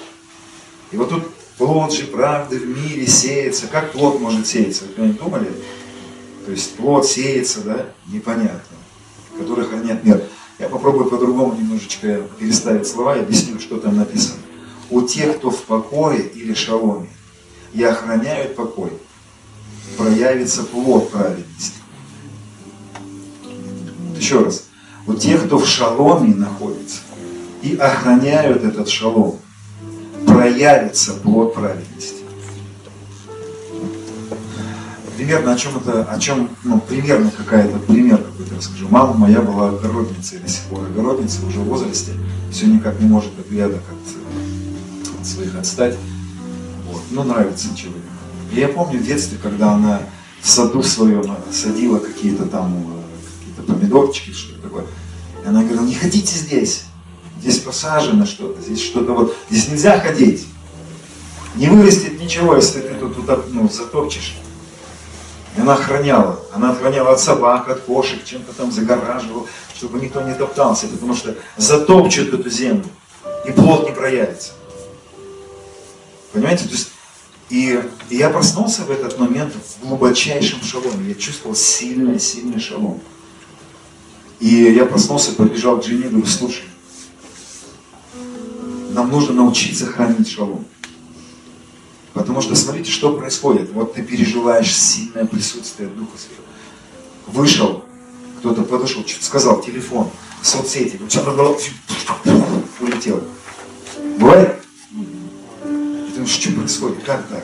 И 0.92 0.98
вот 0.98 1.10
тут 1.10 1.24
плод 1.58 1.94
же 1.94 2.06
правды 2.08 2.58
в 2.58 2.68
мире 2.68 3.08
сеется. 3.08 3.68
Как 3.68 3.92
плод 3.92 4.20
может 4.20 4.48
сеяться? 4.48 4.84
Вы 4.84 4.90
когда-нибудь 4.90 5.22
думали? 5.22 5.48
То 6.46 6.52
есть 6.52 6.76
плод 6.76 7.08
сеется, 7.08 7.62
да, 7.62 7.86
непонятно, 8.08 8.78
который 9.38 9.66
хранят 9.66 10.04
мир. 10.04 10.24
Я 10.60 10.70
попробую 10.70 11.10
по-другому 11.10 11.56
немножечко 11.56 12.22
переставить 12.40 12.88
слова 12.88 13.18
и 13.18 13.22
объясню, 13.22 13.60
что 13.60 13.78
там 13.78 13.98
написано. 13.98 14.38
У 14.92 15.02
тех, 15.02 15.38
кто 15.38 15.50
в 15.50 15.64
покое 15.64 16.22
или 16.22 16.54
шаломе 16.54 17.10
и 17.74 17.84
охраняют 17.84 18.56
покой, 18.56 18.92
проявится 19.98 20.64
плод 20.64 21.10
праведности. 21.10 21.80
Еще 24.16 24.44
раз. 24.44 24.66
У 25.08 25.16
тех, 25.16 25.46
кто 25.46 25.58
в 25.58 25.68
шаломе 25.68 26.36
находится 26.36 27.00
и 27.64 27.76
охраняют 27.76 28.64
этот 28.64 28.88
шалом, 28.88 29.40
проявится 30.28 31.14
плод 31.14 31.56
праведности 31.56 32.25
примерно 35.16 35.54
о 35.54 35.58
чем 35.58 35.78
это, 35.78 36.04
о 36.04 36.20
чем, 36.20 36.50
ну, 36.64 36.80
примерно 36.80 37.32
какая-то, 37.32 37.78
пример 37.80 38.18
какой-то 38.18 38.56
расскажу. 38.56 38.88
Мама 38.90 39.14
моя 39.14 39.42
была 39.42 39.70
огородницей 39.70 40.40
до 40.40 40.48
сих 40.48 40.64
пор, 40.64 40.86
огородница 40.86 41.46
уже 41.46 41.60
в 41.60 41.66
возрасте, 41.66 42.12
все 42.52 42.68
никак 42.68 43.00
не 43.00 43.08
может 43.08 43.32
от 43.40 43.52
рядок 43.52 43.82
от, 43.90 45.20
от 45.20 45.26
своих 45.26 45.56
отстать. 45.56 45.98
Вот. 46.92 47.02
Но 47.12 47.24
нравится 47.24 47.68
человеку. 47.76 48.06
Я 48.52 48.68
помню 48.68 49.00
в 49.00 49.04
детстве, 49.04 49.38
когда 49.42 49.74
она 49.74 50.02
в 50.42 50.48
саду 50.48 50.84
своем 50.84 51.36
садила 51.52 52.00
какие-то 52.00 52.46
там 52.46 52.76
э, 52.76 53.40
какие-то 53.40 53.74
помидорчики, 53.74 54.32
что-то 54.32 54.62
такое. 54.62 54.86
И 55.44 55.48
она 55.48 55.64
говорила, 55.64 55.86
не 55.86 55.96
ходите 55.96 56.36
здесь, 56.36 56.84
здесь 57.40 57.60
посажено 57.60 58.26
что-то, 58.26 58.62
здесь 58.62 58.82
что-то 58.82 59.14
вот, 59.14 59.36
здесь 59.50 59.70
нельзя 59.70 60.00
ходить. 60.00 60.46
Не 61.56 61.70
вырастет 61.70 62.20
ничего, 62.20 62.56
если 62.56 62.82
ты 62.82 62.96
тут, 62.96 63.16
тут 63.16 63.54
ну, 63.54 63.70
затопчешь. 63.70 64.36
И 65.56 65.62
она 65.62 65.74
охраняла. 65.74 66.40
Она 66.54 66.72
охраняла 66.72 67.14
от 67.14 67.20
собак, 67.20 67.70
от 67.70 67.82
кошек, 67.82 68.24
чем-то 68.24 68.54
там 68.54 68.72
загораживала, 68.72 69.46
чтобы 69.76 70.00
никто 70.00 70.22
не 70.22 70.34
топтался, 70.34 70.88
потому 70.88 71.16
что 71.16 71.36
затопчут 71.58 72.34
эту 72.34 72.50
землю, 72.50 72.86
и 73.46 73.52
плод 73.52 73.88
не 73.88 73.96
проявится. 73.96 74.52
Понимаете? 76.34 76.66
То 76.66 76.72
есть, 76.72 76.90
и, 77.50 77.82
и 78.10 78.18
я 78.18 78.30
проснулся 78.30 78.82
в 78.82 78.92
этот 78.92 79.18
момент 79.18 79.54
в 79.54 79.88
глубочайшем 79.88 80.62
шаломе. 80.62 81.10
Я 81.10 81.16
чувствовал 81.16 81.56
сильный, 81.56 82.20
сильный 82.20 82.60
шалом. 82.60 83.00
И 84.40 84.48
я 84.48 84.86
проснулся, 84.86 85.32
побежал 85.32 85.80
к 85.80 85.86
жене, 85.86 86.10
говорю, 86.10 86.26
слушай, 86.26 86.66
нам 88.92 89.10
нужно 89.10 89.34
научиться 89.34 89.86
хранить 89.86 90.30
шалом. 90.30 90.66
Потому 92.16 92.42
что 92.42 92.56
смотрите, 92.56 92.90
что 92.90 93.12
происходит. 93.12 93.72
Вот 93.74 93.94
ты 93.94 94.02
переживаешь 94.02 94.74
сильное 94.74 95.26
присутствие 95.26 95.90
Духа 95.90 96.18
Святого. 96.18 96.48
Вышел, 97.28 97.86
кто-то 98.40 98.64
подошел, 98.64 99.06
что-то 99.06 99.26
сказал, 99.26 99.62
телефон, 99.62 100.10
соцсети, 100.42 100.98
улетел. 102.80 103.22
Бывает? 104.18 104.56
Ты 105.62 106.14
думаешь, 106.14 106.30
что 106.30 106.54
происходит? 106.54 107.04
Как 107.04 107.28
так? 107.28 107.44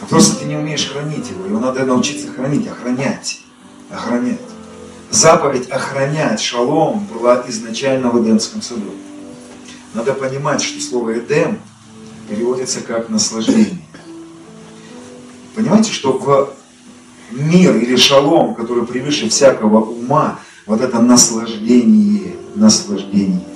А 0.00 0.06
просто 0.06 0.36
ты 0.36 0.44
не 0.44 0.54
умеешь 0.54 0.88
хранить 0.88 1.28
его. 1.28 1.44
Его 1.44 1.58
надо 1.58 1.84
научиться 1.84 2.28
хранить, 2.28 2.68
охранять. 2.68 3.40
Охранять. 3.90 4.38
Заповедь 5.10 5.68
охранять 5.68 6.40
шалом 6.40 7.08
была 7.12 7.44
изначально 7.48 8.10
в 8.10 8.22
Эдемском 8.22 8.62
саду. 8.62 8.92
Надо 9.94 10.12
понимать, 10.12 10.62
что 10.62 10.80
слово 10.80 11.18
Эдем– 11.18 11.58
переводится 12.32 12.80
как 12.80 13.08
наслаждение. 13.08 13.78
Понимаете, 15.54 15.92
что 15.92 16.12
в 16.12 16.54
мир 17.30 17.76
или 17.76 17.96
шалом, 17.96 18.54
который 18.54 18.86
превыше 18.86 19.28
всякого 19.28 19.82
ума, 19.82 20.38
вот 20.66 20.80
это 20.80 21.00
наслаждение, 21.00 22.36
наслаждение, 22.54 23.46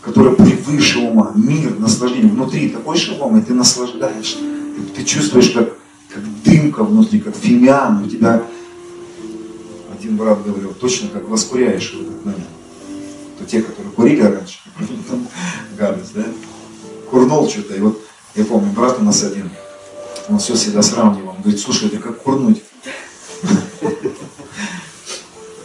которое 0.00 0.34
превыше 0.34 1.00
ума, 1.00 1.32
мир, 1.34 1.78
наслаждение, 1.78 2.30
внутри 2.30 2.70
такой 2.70 2.96
шалом, 2.96 3.38
и 3.38 3.42
ты 3.42 3.52
наслаждаешься, 3.52 4.38
ты, 4.38 4.82
ты 4.96 5.04
чувствуешь, 5.04 5.50
как, 5.50 5.76
как 6.08 6.22
дымка 6.44 6.84
внутри, 6.84 7.20
как 7.20 7.36
фимиан, 7.36 8.04
у 8.04 8.08
тебя, 8.08 8.42
один 9.98 10.16
брат 10.16 10.42
говорил, 10.44 10.72
точно 10.72 11.08
как 11.08 11.28
воскуряешь 11.28 11.92
в 11.92 12.00
этот 12.00 12.24
момент. 12.24 12.48
То 13.38 13.44
те, 13.44 13.60
которые 13.60 13.92
курили 13.92 14.22
раньше, 14.22 14.58
гадость, 15.78 16.14
да? 16.14 16.24
Курнул 17.10 17.48
что-то. 17.48 17.74
И 17.74 17.80
вот 17.80 18.00
я 18.34 18.44
помню, 18.44 18.70
брат 18.72 18.98
у 18.98 19.02
нас 19.02 19.22
один, 19.24 19.50
он 20.28 20.38
все 20.38 20.54
всегда 20.54 20.82
сравнивал. 20.82 21.30
Он 21.30 21.42
говорит, 21.42 21.60
слушай, 21.60 21.88
это 21.88 21.98
как 21.98 22.22
курнуть. 22.22 22.62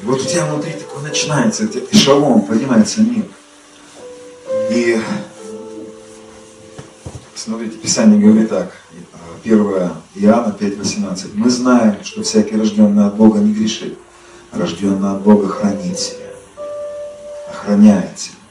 Вот 0.03 0.19
у 0.19 0.25
тебя 0.25 0.45
внутри 0.45 0.73
такое 0.73 1.01
начинается, 1.03 1.65
эшелон, 1.91 2.41
поднимается 2.41 3.01
мир. 3.01 3.25
И 4.69 4.99
смотрите, 7.35 7.77
Писание 7.77 8.19
говорит 8.19 8.49
так, 8.49 8.71
1 9.43 9.59
Иоанна 10.15 10.55
5,18. 10.59 11.31
Мы 11.35 11.49
знаем, 11.49 11.97
что 12.03 12.23
всякий 12.23 12.57
рожденный 12.57 13.05
от 13.05 13.15
Бога 13.15 13.39
не 13.39 13.53
грешит, 13.53 13.97
рожденный 14.51 15.11
от 15.11 15.21
Бога 15.21 15.47
хранит 15.47 15.99
себя, 15.99 16.27
охраняет 17.49 18.19
себя 18.19 18.42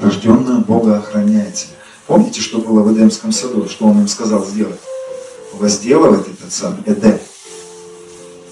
рожденная 0.00 0.58
Бога 0.58 0.98
охраняет 0.98 1.54
тебя. 1.54 1.74
Помните, 2.06 2.40
что 2.40 2.58
было 2.58 2.82
в 2.82 2.92
Эдемском 2.92 3.32
саду, 3.32 3.68
что 3.68 3.86
он 3.86 4.00
им 4.00 4.08
сказал 4.08 4.44
сделать? 4.44 4.80
Возделывать 5.52 6.26
этот 6.28 6.52
сад, 6.52 6.74
Эдем. 6.86 7.18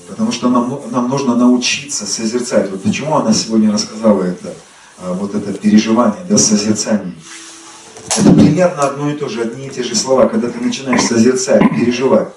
Потому 0.08 0.32
что 0.32 0.48
нам, 0.48 0.80
нам 0.90 1.08
нужно 1.08 1.36
научиться 1.36 2.06
созерцать. 2.06 2.70
Вот 2.70 2.82
почему 2.82 3.16
она 3.16 3.32
сегодня 3.32 3.72
рассказала 3.72 4.22
это, 4.22 4.54
а, 4.98 5.12
вот 5.12 5.34
это 5.34 5.52
переживание, 5.52 6.24
да, 6.28 6.38
созерцание. 6.38 7.14
Это 8.16 8.32
пример 8.32 8.48
примерно 8.58 8.82
одно 8.82 9.10
и 9.10 9.14
то 9.14 9.28
же, 9.28 9.42
одни 9.42 9.68
и 9.68 9.70
те 9.70 9.84
же 9.84 9.94
слова, 9.94 10.26
когда 10.26 10.48
ты 10.48 10.58
начинаешь 10.58 11.02
созерцать, 11.02 11.62
переживать. 11.70 12.28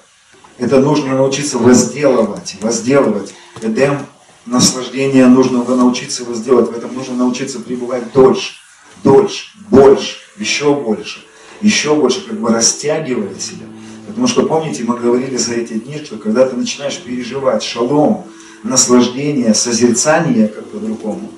Это 0.58 0.78
нужно 0.78 1.16
научиться 1.16 1.58
возделывать, 1.58 2.56
возделывать. 2.60 3.34
Эдем, 3.60 3.98
наслаждение 4.46 5.26
нужно 5.26 5.64
научиться 5.64 6.24
возделать. 6.24 6.70
В 6.70 6.76
этом 6.76 6.94
нужно 6.94 7.16
научиться 7.16 7.58
пребывать 7.58 8.12
дольше, 8.12 8.54
дольше, 9.02 9.46
больше, 9.70 10.16
еще 10.38 10.74
больше, 10.74 11.24
еще 11.60 11.94
больше, 11.94 12.26
как 12.26 12.38
бы 12.38 12.50
растягивая 12.50 13.34
себя. 13.38 13.66
Потому 14.06 14.26
что, 14.26 14.46
помните, 14.46 14.84
мы 14.84 14.98
говорили 14.98 15.36
за 15.36 15.54
эти 15.54 15.74
дни, 15.74 16.02
что 16.04 16.16
когда 16.16 16.46
ты 16.46 16.56
начинаешь 16.56 16.98
переживать 16.98 17.62
шалом, 17.62 18.26
наслаждение, 18.62 19.54
созерцание, 19.54 20.48
как 20.48 20.64
по-другому, 20.66 21.30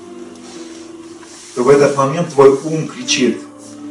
то 1.54 1.62
в 1.62 1.68
этот 1.68 1.96
момент 1.96 2.30
твой 2.30 2.50
ум 2.50 2.88
кричит, 2.88 3.38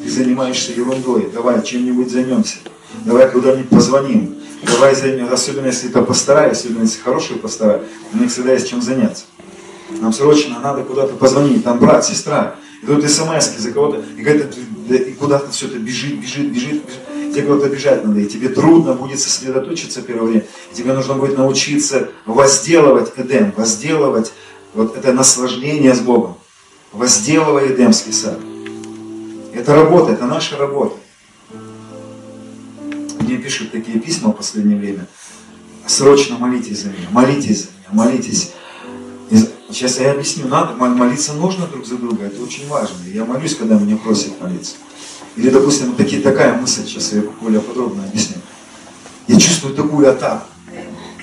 ты 0.04 0.10
занимаешься 0.10 0.74
ерундой, 0.74 1.30
давай 1.34 1.64
чем-нибудь 1.64 2.12
займемся, 2.12 2.58
давай 3.06 3.30
куда-нибудь 3.32 3.70
позвоним, 3.70 4.36
давай 4.66 4.96
займемся, 4.96 5.34
особенно 5.34 5.68
если 5.68 5.90
это 5.90 6.02
пастора, 6.02 6.50
особенно 6.50 6.82
если 6.82 7.00
хорошие 7.00 7.40
пастора, 7.40 7.84
у 8.14 8.18
них 8.18 8.32
всегда 8.32 8.54
есть 8.54 8.70
чем 8.70 8.82
заняться. 8.82 9.26
Нам 10.02 10.12
срочно 10.12 10.60
надо 10.60 10.84
куда-то 10.84 11.14
позвонить, 11.14 11.64
там 11.64 11.80
брат, 11.80 12.06
сестра, 12.06 12.56
и 12.84 12.86
тут 12.86 13.10
смс 13.10 13.58
за 13.58 13.72
кого-то, 13.72 14.04
и, 14.18 14.96
и 14.96 15.14
куда-то 15.14 15.52
все 15.52 15.68
это 15.68 15.80
бежит, 15.80 16.20
бежит, 16.20 16.52
бежит, 16.52 16.84
бежит 16.84 16.84
тебе 17.34 17.48
куда-то 17.48 17.70
бежать 17.70 18.06
надо, 18.06 18.20
и 18.20 18.28
тебе 18.28 18.50
трудно 18.50 18.94
будет 18.94 19.20
сосредоточиться 19.20 20.02
первое 20.02 20.28
время, 20.28 20.46
и 20.72 20.76
тебе 20.76 20.94
нужно 20.94 21.16
будет 21.16 21.38
научиться 21.38 22.10
возделывать 22.26 23.12
Эдем, 23.18 23.54
возделывать 23.56 24.34
вот 24.74 24.98
это 24.98 25.14
наслаждение 25.14 25.96
с 25.96 26.00
Богом, 26.00 26.38
возделывая 26.92 27.74
Эдемский 27.74 28.14
сад. 28.14 28.40
Это 29.54 29.76
работа, 29.76 30.14
это 30.14 30.26
наша 30.26 30.58
работа. 30.58 30.96
Мне 33.22 33.38
пишут 33.38 33.72
такие 33.72 34.00
письма 34.00 34.32
в 34.32 34.36
последнее 34.36 34.78
время. 34.78 35.08
Срочно 35.88 36.38
молитесь 36.38 36.82
за 36.82 36.90
меня, 36.90 37.08
молитесь 37.12 37.62
за 37.62 37.68
меня, 37.68 38.04
молитесь. 38.04 38.52
Сейчас 39.74 40.00
я 40.00 40.12
объясню, 40.12 40.48
надо, 40.48 40.76
молиться 40.76 41.34
нужно 41.34 41.66
друг 41.66 41.88
за 41.88 41.98
друга, 41.98 42.26
это 42.26 42.44
очень 42.44 42.68
важно. 42.68 42.96
Я 43.08 43.26
молюсь, 43.26 43.56
когда 43.56 43.76
меня 43.76 43.98
просят 43.98 44.40
молиться. 44.40 44.76
Или, 45.36 45.50
допустим, 45.50 45.96
такие, 45.96 46.22
такая 46.22 46.54
мысль, 46.54 46.86
сейчас 46.86 47.12
я 47.14 47.24
более 47.42 47.60
подробно 47.60 48.04
объясню. 48.04 48.36
Я 49.28 49.40
чувствую 49.40 49.74
такую 49.74 50.08
атаку. 50.08 50.46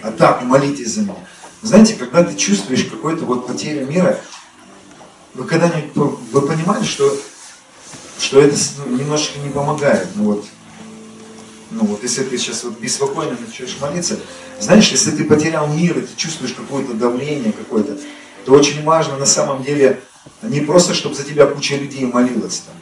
Атаку, 0.03 0.47
молитесь 0.47 0.95
за 0.95 1.03
меня. 1.03 1.15
Знаете, 1.63 1.95
когда 1.95 2.25
ты 2.25 2.37
чувствуешь 2.37 2.87
какую-то 2.87 3.25
вот 3.25 3.47
потерю 3.47 3.87
мира, 3.87 4.19
вы 5.35 5.45
когда-нибудь 5.45 5.95
вы 5.95 6.41
понимали, 6.43 6.85
что, 6.85 7.17
что 8.19 8.41
это 8.41 8.57
ну, 8.79 8.97
немножечко 8.97 9.39
не 9.39 9.51
помогает. 9.51 10.09
Ну 10.17 10.25
вот, 10.25 10.45
ну 11.71 11.85
вот, 11.85 12.03
если 12.03 12.25
ты 12.25 12.37
сейчас 12.37 12.65
вот 12.65 12.81
беспокойно 12.81 13.37
начнешь 13.47 13.77
молиться, 13.81 14.19
знаешь, 14.59 14.91
если 14.91 15.13
ты 15.13 15.23
потерял 15.23 15.69
мир, 15.69 15.99
и 15.99 16.03
ты 16.03 16.17
чувствуешь 16.17 16.55
какое-то 16.55 16.95
давление 16.95 17.53
какое-то, 17.53 17.97
то 18.45 18.53
очень 18.53 18.83
важно 18.85 19.17
на 19.17 19.27
самом 19.27 19.63
деле 19.63 20.01
не 20.43 20.61
просто, 20.61 20.95
чтобы 20.95 21.15
за 21.15 21.25
тебя 21.25 21.47
куча 21.47 21.77
людей 21.77 22.05
молилась 22.07 22.65
там, 22.67 22.75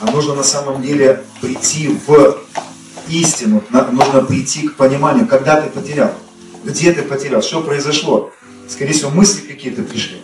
а 0.00 0.10
нужно 0.10 0.34
на 0.34 0.42
самом 0.42 0.82
деле 0.82 1.24
прийти 1.40 1.96
в 2.06 2.38
истину, 3.08 3.62
нужно 3.70 4.22
прийти 4.22 4.68
к 4.68 4.76
пониманию, 4.76 5.26
когда 5.26 5.60
ты 5.60 5.70
потерял, 5.70 6.12
где 6.64 6.92
ты 6.92 7.02
потерял, 7.02 7.42
что 7.42 7.62
произошло. 7.62 8.32
Скорее 8.68 8.92
всего, 8.92 9.10
мысли 9.10 9.46
какие-то 9.46 9.82
пришли. 9.82 10.22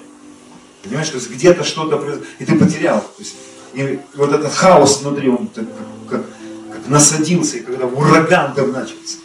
Понимаешь, 0.82 1.08
то 1.08 1.16
есть 1.16 1.30
где-то 1.30 1.64
что-то 1.64 1.98
произошло, 1.98 2.24
и 2.38 2.44
ты 2.44 2.56
потерял. 2.56 3.00
То 3.00 3.22
есть, 3.22 3.34
и 3.74 3.98
вот 4.14 4.32
этот 4.32 4.52
хаос 4.52 5.02
внутри, 5.02 5.28
он 5.28 5.48
как, 5.48 5.66
как, 6.08 6.24
как 6.72 6.88
насадился, 6.88 7.58
и 7.58 7.60
когда 7.60 7.86
ураган 7.86 8.54
там 8.54 8.72
начался. 8.72 9.18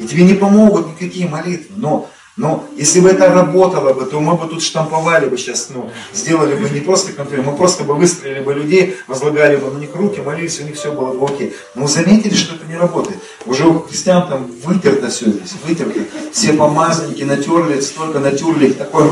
И 0.00 0.06
тебе 0.06 0.24
не 0.24 0.34
помогут 0.34 0.88
никакие 0.88 1.28
молитвы, 1.28 1.74
но 1.76 2.10
но 2.40 2.64
если 2.74 3.00
бы 3.00 3.10
это 3.10 3.28
работало 3.28 3.92
бы, 3.92 4.06
то 4.06 4.18
мы 4.18 4.34
бы 4.34 4.46
тут 4.46 4.62
штамповали 4.62 5.28
бы 5.28 5.36
сейчас, 5.36 5.68
ну, 5.68 5.90
сделали 6.14 6.54
бы 6.54 6.70
не 6.70 6.80
просто 6.80 7.12
контроль, 7.12 7.42
мы 7.42 7.54
просто 7.54 7.84
бы 7.84 7.94
выстроили 7.94 8.40
бы 8.40 8.54
людей, 8.54 8.96
возлагали 9.08 9.56
бы 9.56 9.70
на 9.70 9.76
них 9.76 9.94
руки, 9.94 10.20
молились, 10.20 10.58
у 10.58 10.64
них 10.64 10.76
все 10.76 10.90
было 10.90 11.12
бы 11.12 11.26
окей. 11.26 11.54
Но 11.74 11.86
заметили, 11.86 12.34
что 12.34 12.54
это 12.54 12.64
не 12.64 12.78
работает. 12.78 13.18
Уже 13.44 13.66
у 13.66 13.80
христиан 13.80 14.26
там 14.26 14.50
вытерто 14.64 15.10
все 15.10 15.26
здесь, 15.26 15.52
вытерто. 15.66 16.00
Все 16.32 16.54
помазанники 16.54 17.24
натерли, 17.24 17.78
столько 17.82 18.20
натерли, 18.20 18.72
такое 18.72 19.10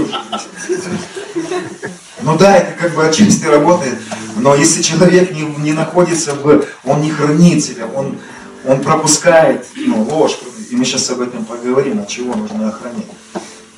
Ну 2.22 2.38
да, 2.38 2.56
это 2.56 2.72
как 2.80 2.94
бы 2.94 3.06
отчасти 3.06 3.44
работает, 3.44 3.98
но 4.38 4.54
если 4.54 4.80
человек 4.80 5.32
не, 5.32 5.42
не 5.42 5.74
находится 5.74 6.32
в, 6.34 6.64
он 6.82 7.02
не 7.02 7.10
хранит 7.10 7.62
себя, 7.62 7.88
он, 7.94 8.16
он 8.64 8.80
пропускает 8.80 9.66
ну, 9.76 10.02
ложь, 10.04 10.38
и 10.70 10.76
мы 10.76 10.86
сейчас 10.86 11.10
об 11.10 11.20
этом 11.20 11.44
поговорим, 11.44 12.00
от 12.00 12.08
чего 12.08 12.34
нужно 12.34 12.68
охранять. 12.68 13.17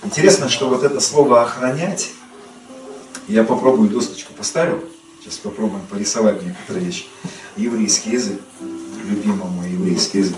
Интересно, 0.03 0.49
что 0.49 0.69
вот 0.69 0.83
это 0.83 0.99
слово 0.99 1.43
«охранять», 1.43 2.11
я 3.29 3.45
попробую 3.45 3.91
досточку 3.91 4.33
поставил, 4.33 4.83
сейчас 5.21 5.35
попробуем 5.35 5.85
порисовать 5.91 6.43
некоторые 6.43 6.87
вещи. 6.87 7.05
Еврейский 7.57 8.13
язык, 8.13 8.41
любимый 9.05 9.49
мой 9.51 9.69
еврейский 9.69 10.19
язык. 10.19 10.37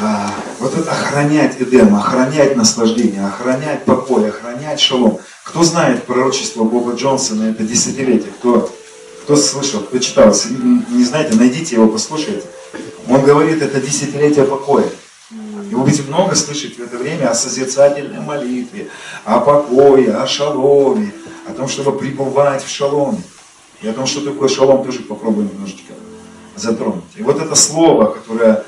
А, 0.00 0.34
вот 0.58 0.76
это 0.76 0.90
охранять 0.90 1.60
Эдем, 1.60 1.94
охранять 1.94 2.56
наслаждение, 2.56 3.24
охранять 3.24 3.84
покой, 3.84 4.28
охранять 4.28 4.80
шалом. 4.80 5.18
Кто 5.44 5.62
знает 5.62 6.04
пророчество 6.04 6.64
Боба 6.64 6.94
Джонсона, 6.94 7.50
это 7.50 7.62
десятилетие, 7.62 8.32
кто, 8.38 8.72
кто 9.22 9.36
слышал, 9.36 9.80
кто 9.80 9.98
читал, 9.98 10.34
не 10.90 11.04
знаете, 11.04 11.36
найдите 11.36 11.76
его, 11.76 11.86
послушайте. 11.86 12.42
Он 13.08 13.22
говорит, 13.22 13.62
это 13.62 13.80
десятилетие 13.80 14.44
покоя. 14.44 14.88
И 15.30 15.74
будете 15.74 16.02
много 16.02 16.34
слышать 16.34 16.78
в 16.78 16.82
это 16.82 16.96
время 16.96 17.28
о 17.28 17.34
созерцательной 17.34 18.20
молитве, 18.20 18.88
о 19.26 19.40
покое, 19.40 20.14
о 20.14 20.26
шаломе, 20.26 21.12
о 21.46 21.52
том, 21.52 21.68
чтобы 21.68 21.98
пребывать 21.98 22.64
в 22.64 22.70
шаломе. 22.70 23.22
И 23.82 23.88
о 23.88 23.92
том, 23.92 24.06
что 24.06 24.22
такое 24.22 24.48
шалом, 24.48 24.84
тоже 24.84 25.00
попробуем 25.00 25.48
немножечко 25.52 25.92
затронуть. 26.56 27.04
И 27.16 27.22
вот 27.22 27.40
это 27.40 27.54
слово, 27.54 28.06
которое, 28.06 28.64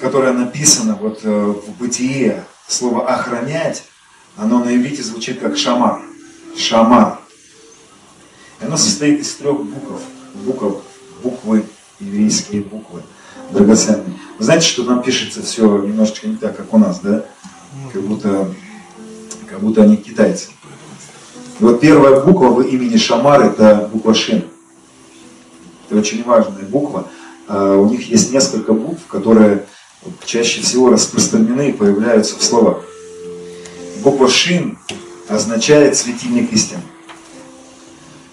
которое 0.00 0.32
написано 0.32 0.94
вот 0.94 1.20
э, 1.22 1.28
в 1.28 1.70
бытие, 1.78 2.44
слово 2.66 3.06
«охранять», 3.06 3.84
оно 4.36 4.64
на 4.64 4.74
иврите 4.74 5.02
звучит 5.02 5.38
как 5.38 5.58
«шамар». 5.58 6.00
«Шамар». 6.56 7.20
И 8.60 8.64
оно 8.64 8.78
состоит 8.78 9.20
из 9.20 9.34
трех 9.34 9.62
букв. 9.62 10.02
Букв, 10.46 10.82
буквы, 11.22 11.64
еврейские 12.00 12.62
буквы 12.62 13.02
драгоценные. 13.52 14.18
Вы 14.38 14.44
знаете, 14.44 14.66
что 14.66 14.84
там 14.84 15.02
пишется 15.02 15.42
все 15.42 15.82
немножечко 15.82 16.28
не 16.28 16.36
так, 16.36 16.56
как 16.56 16.72
у 16.72 16.78
нас, 16.78 17.00
да? 17.00 17.24
Как 17.92 18.02
будто, 18.02 18.52
как 19.46 19.60
будто 19.60 19.82
они 19.82 19.96
китайцы. 19.96 20.48
И 21.60 21.64
вот 21.64 21.80
первая 21.80 22.20
буква 22.20 22.48
в 22.48 22.62
имени 22.62 22.96
Шамар 22.96 23.42
это 23.42 23.90
буква 23.92 24.14
Шин. 24.14 24.44
Это 25.88 25.98
очень 25.98 26.24
важная 26.24 26.64
буква. 26.64 27.08
А, 27.48 27.76
у 27.76 27.88
них 27.90 28.08
есть 28.08 28.32
несколько 28.32 28.72
букв, 28.72 29.06
которые 29.06 29.66
чаще 30.24 30.62
всего 30.62 30.90
распространены 30.90 31.68
и 31.68 31.72
появляются 31.72 32.38
в 32.38 32.42
словах. 32.42 32.84
Буква 34.02 34.28
Шин 34.28 34.78
означает 35.28 35.96
светильник 35.96 36.50
истины. 36.52 36.80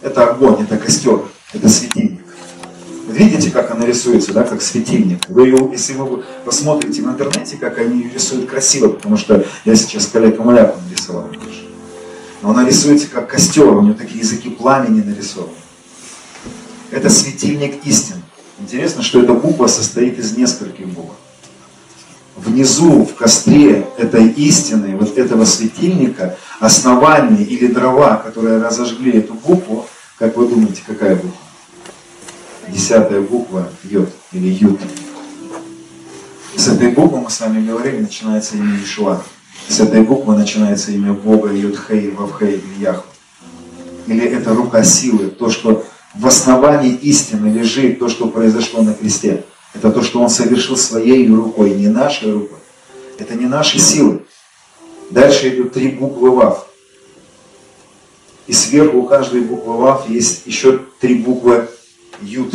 Это 0.02 0.30
огонь, 0.30 0.62
это 0.62 0.78
костер, 0.78 1.22
это 1.52 1.68
светильник. 1.68 2.07
Видите, 3.18 3.50
как 3.50 3.72
она 3.72 3.84
рисуется, 3.84 4.32
да, 4.32 4.44
как 4.44 4.62
светильник. 4.62 5.28
Вы 5.28 5.48
ее, 5.48 5.70
если 5.72 5.94
вы 5.94 6.24
посмотрите 6.46 7.02
в 7.02 7.08
интернете, 7.08 7.58
как 7.58 7.80
они 7.80 8.04
ее 8.04 8.12
рисуют 8.12 8.48
красиво, 8.48 8.90
потому 8.90 9.18
что 9.18 9.44
я 9.66 9.76
сейчас 9.76 10.06
коллег 10.06 10.36
аккумулятор 10.36 10.76
нарисовал. 10.88 11.28
Но 12.44 12.52
она 12.52 12.64
рисуется 12.64 13.08
как 13.08 13.28
костер, 13.28 13.66
у 13.66 13.82
нее 13.82 13.96
такие 13.96 14.20
языки 14.20 14.52
пламени 14.52 15.02
нарисованы. 15.02 15.50
Это 16.92 17.10
светильник 17.10 17.84
истин. 17.86 18.18
Интересно, 18.60 19.02
что 19.02 19.20
эта 19.20 19.34
буква 19.34 19.66
состоит 19.66 20.20
из 20.20 20.38
нескольких 20.38 20.88
букв. 20.88 21.16
Внизу, 22.36 23.04
в 23.04 23.16
костре 23.16 23.88
этой 23.98 24.30
истины, 24.30 24.96
вот 24.96 25.18
этого 25.18 25.44
светильника, 25.46 26.38
основание 26.60 27.44
или 27.44 27.66
дрова, 27.66 28.18
которые 28.18 28.62
разожгли 28.62 29.14
эту 29.14 29.34
букву, 29.34 29.88
как 30.20 30.38
вы 30.38 30.48
думаете, 30.48 30.84
какая 30.86 31.16
буква? 31.16 31.47
Десятая 32.70 33.22
буква 33.22 33.70
Йод 33.84 34.10
или 34.32 34.50
Ют. 34.50 34.80
С 36.56 36.68
этой 36.68 36.90
буквы 36.92 37.22
мы 37.22 37.30
с 37.30 37.40
вами 37.40 37.66
говорили, 37.66 38.00
начинается 38.00 38.56
имя 38.56 38.78
Ишуа. 38.84 39.22
С 39.68 39.80
этой 39.80 40.02
буквы 40.02 40.36
начинается 40.36 40.92
имя 40.92 41.14
Бога 41.14 41.52
Юдхей, 41.52 42.12
Вавхей 42.12 42.56
или 42.56 42.84
Яхва. 42.84 43.06
Или 44.08 44.26
это 44.26 44.54
рука 44.54 44.84
силы, 44.84 45.28
то, 45.28 45.50
что 45.50 45.86
в 46.16 46.26
основании 46.26 46.94
истины 46.94 47.50
лежит 47.50 48.00
то, 48.00 48.10
что 48.10 48.28
произошло 48.28 48.82
на 48.82 48.94
кресте. 48.94 49.44
Это 49.74 49.92
то, 49.92 50.02
что 50.02 50.22
Он 50.22 50.30
совершил 50.30 50.78
своей 50.78 51.30
рукой, 51.30 51.76
не 51.76 51.88
нашей 51.88 52.32
рукой. 52.32 52.60
Это 53.20 53.36
не 53.36 53.46
наши 53.46 53.80
силы. 53.80 54.24
Дальше 55.12 55.50
идут 55.50 55.74
три 55.74 55.90
буквы 55.90 56.32
Вав. 56.32 56.68
И 58.48 58.54
сверху 58.54 59.00
у 59.00 59.04
каждой 59.04 59.42
буквы 59.42 59.78
Вав 59.78 60.10
есть 60.10 60.48
еще 60.48 60.80
три 61.00 61.16
буквы 61.16 61.68
Юд. 62.22 62.54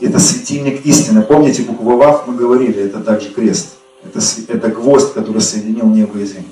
Это 0.00 0.18
светильник 0.18 0.84
истины. 0.84 1.22
Помните, 1.22 1.62
букву 1.62 1.96
Вав 1.96 2.26
мы 2.26 2.34
говорили, 2.34 2.82
это 2.82 3.00
также 3.00 3.30
крест. 3.30 3.76
Это, 4.04 4.20
это 4.48 4.68
гвоздь, 4.68 5.14
который 5.14 5.40
соединил 5.40 5.86
небо 5.86 6.18
и 6.18 6.26
землю. 6.26 6.48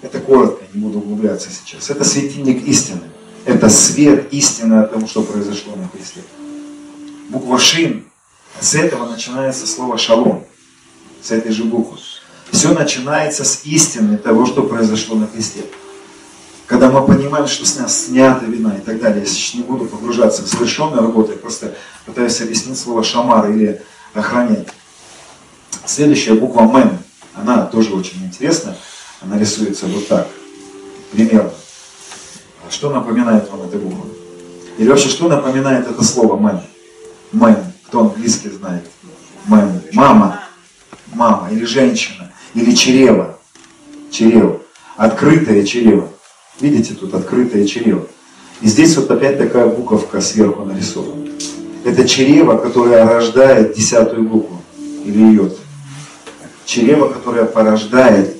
Это 0.00 0.20
коротко, 0.20 0.64
не 0.72 0.80
буду 0.80 0.98
углубляться 0.98 1.48
сейчас. 1.50 1.90
Это 1.90 2.04
светильник 2.04 2.66
истины. 2.66 3.02
Это 3.44 3.68
свет 3.68 4.32
истины 4.32 4.74
о 4.74 4.86
том, 4.86 5.06
что 5.06 5.22
произошло 5.22 5.74
на 5.76 5.88
кресте. 5.88 6.20
Буква 7.28 7.58
Шин, 7.58 8.04
с 8.60 8.74
этого 8.74 9.08
начинается 9.08 9.66
слово 9.66 9.98
Шалом. 9.98 10.44
С 11.20 11.30
этой 11.30 11.52
же 11.52 11.64
буквы. 11.64 11.98
Все 12.50 12.74
начинается 12.74 13.44
с 13.44 13.64
истины 13.64 14.18
того, 14.18 14.44
что 14.44 14.64
произошло 14.64 15.16
на 15.16 15.26
кресте. 15.26 15.64
Когда 16.66 16.90
мы 16.90 17.06
понимаем, 17.06 17.46
что 17.46 17.66
с 17.66 17.76
нас 17.76 18.06
снята 18.06 18.44
вина 18.46 18.76
и 18.76 18.80
так 18.80 19.00
далее, 19.00 19.20
я 19.20 19.26
сейчас 19.26 19.54
не 19.54 19.62
буду 19.62 19.86
погружаться 19.86 20.42
в 20.42 20.48
совершенную 20.48 21.02
работу, 21.02 21.32
я 21.32 21.38
просто 21.38 21.74
пытаюсь 22.06 22.40
объяснить 22.40 22.78
слово 22.78 23.02
шамар 23.02 23.50
или 23.50 23.82
охранять. 24.14 24.68
Следующая 25.84 26.34
буква 26.34 26.62
Мем, 26.62 26.98
она 27.34 27.66
тоже 27.66 27.92
очень 27.94 28.24
интересна, 28.24 28.76
она 29.20 29.38
рисуется 29.38 29.86
вот 29.86 30.06
так, 30.08 30.28
примерно. 31.10 31.52
А 32.66 32.70
что 32.70 32.90
напоминает 32.90 33.50
вам 33.50 33.62
эта 33.62 33.76
буква? 33.76 34.06
Или 34.78 34.88
вообще, 34.88 35.08
что 35.08 35.28
напоминает 35.28 35.88
это 35.88 36.02
слово 36.02 36.36
Мем? 36.36 36.60
Мем, 37.32 37.56
кто 37.86 38.00
английский 38.00 38.50
знает? 38.50 38.88
Мем, 39.46 39.82
мама, 39.92 40.40
мама 41.12 41.48
или 41.50 41.64
женщина, 41.64 42.32
или 42.54 42.72
чрево, 42.72 43.38
чрево, 44.10 44.60
открытое 44.96 45.64
чрево. 45.66 46.08
Видите, 46.60 46.94
тут 46.94 47.14
открытое 47.14 47.66
чрево. 47.66 48.06
И 48.60 48.68
здесь 48.68 48.96
вот 48.96 49.10
опять 49.10 49.38
такая 49.38 49.66
буковка 49.66 50.20
сверху 50.20 50.64
нарисована. 50.64 51.26
Это 51.84 52.06
чрево, 52.06 52.56
которое 52.58 53.04
рождает 53.04 53.74
десятую 53.74 54.22
букву, 54.22 54.62
или 55.04 55.34
йод. 55.34 55.58
Чрево, 56.64 57.08
которое 57.08 57.44
порождает. 57.44 58.36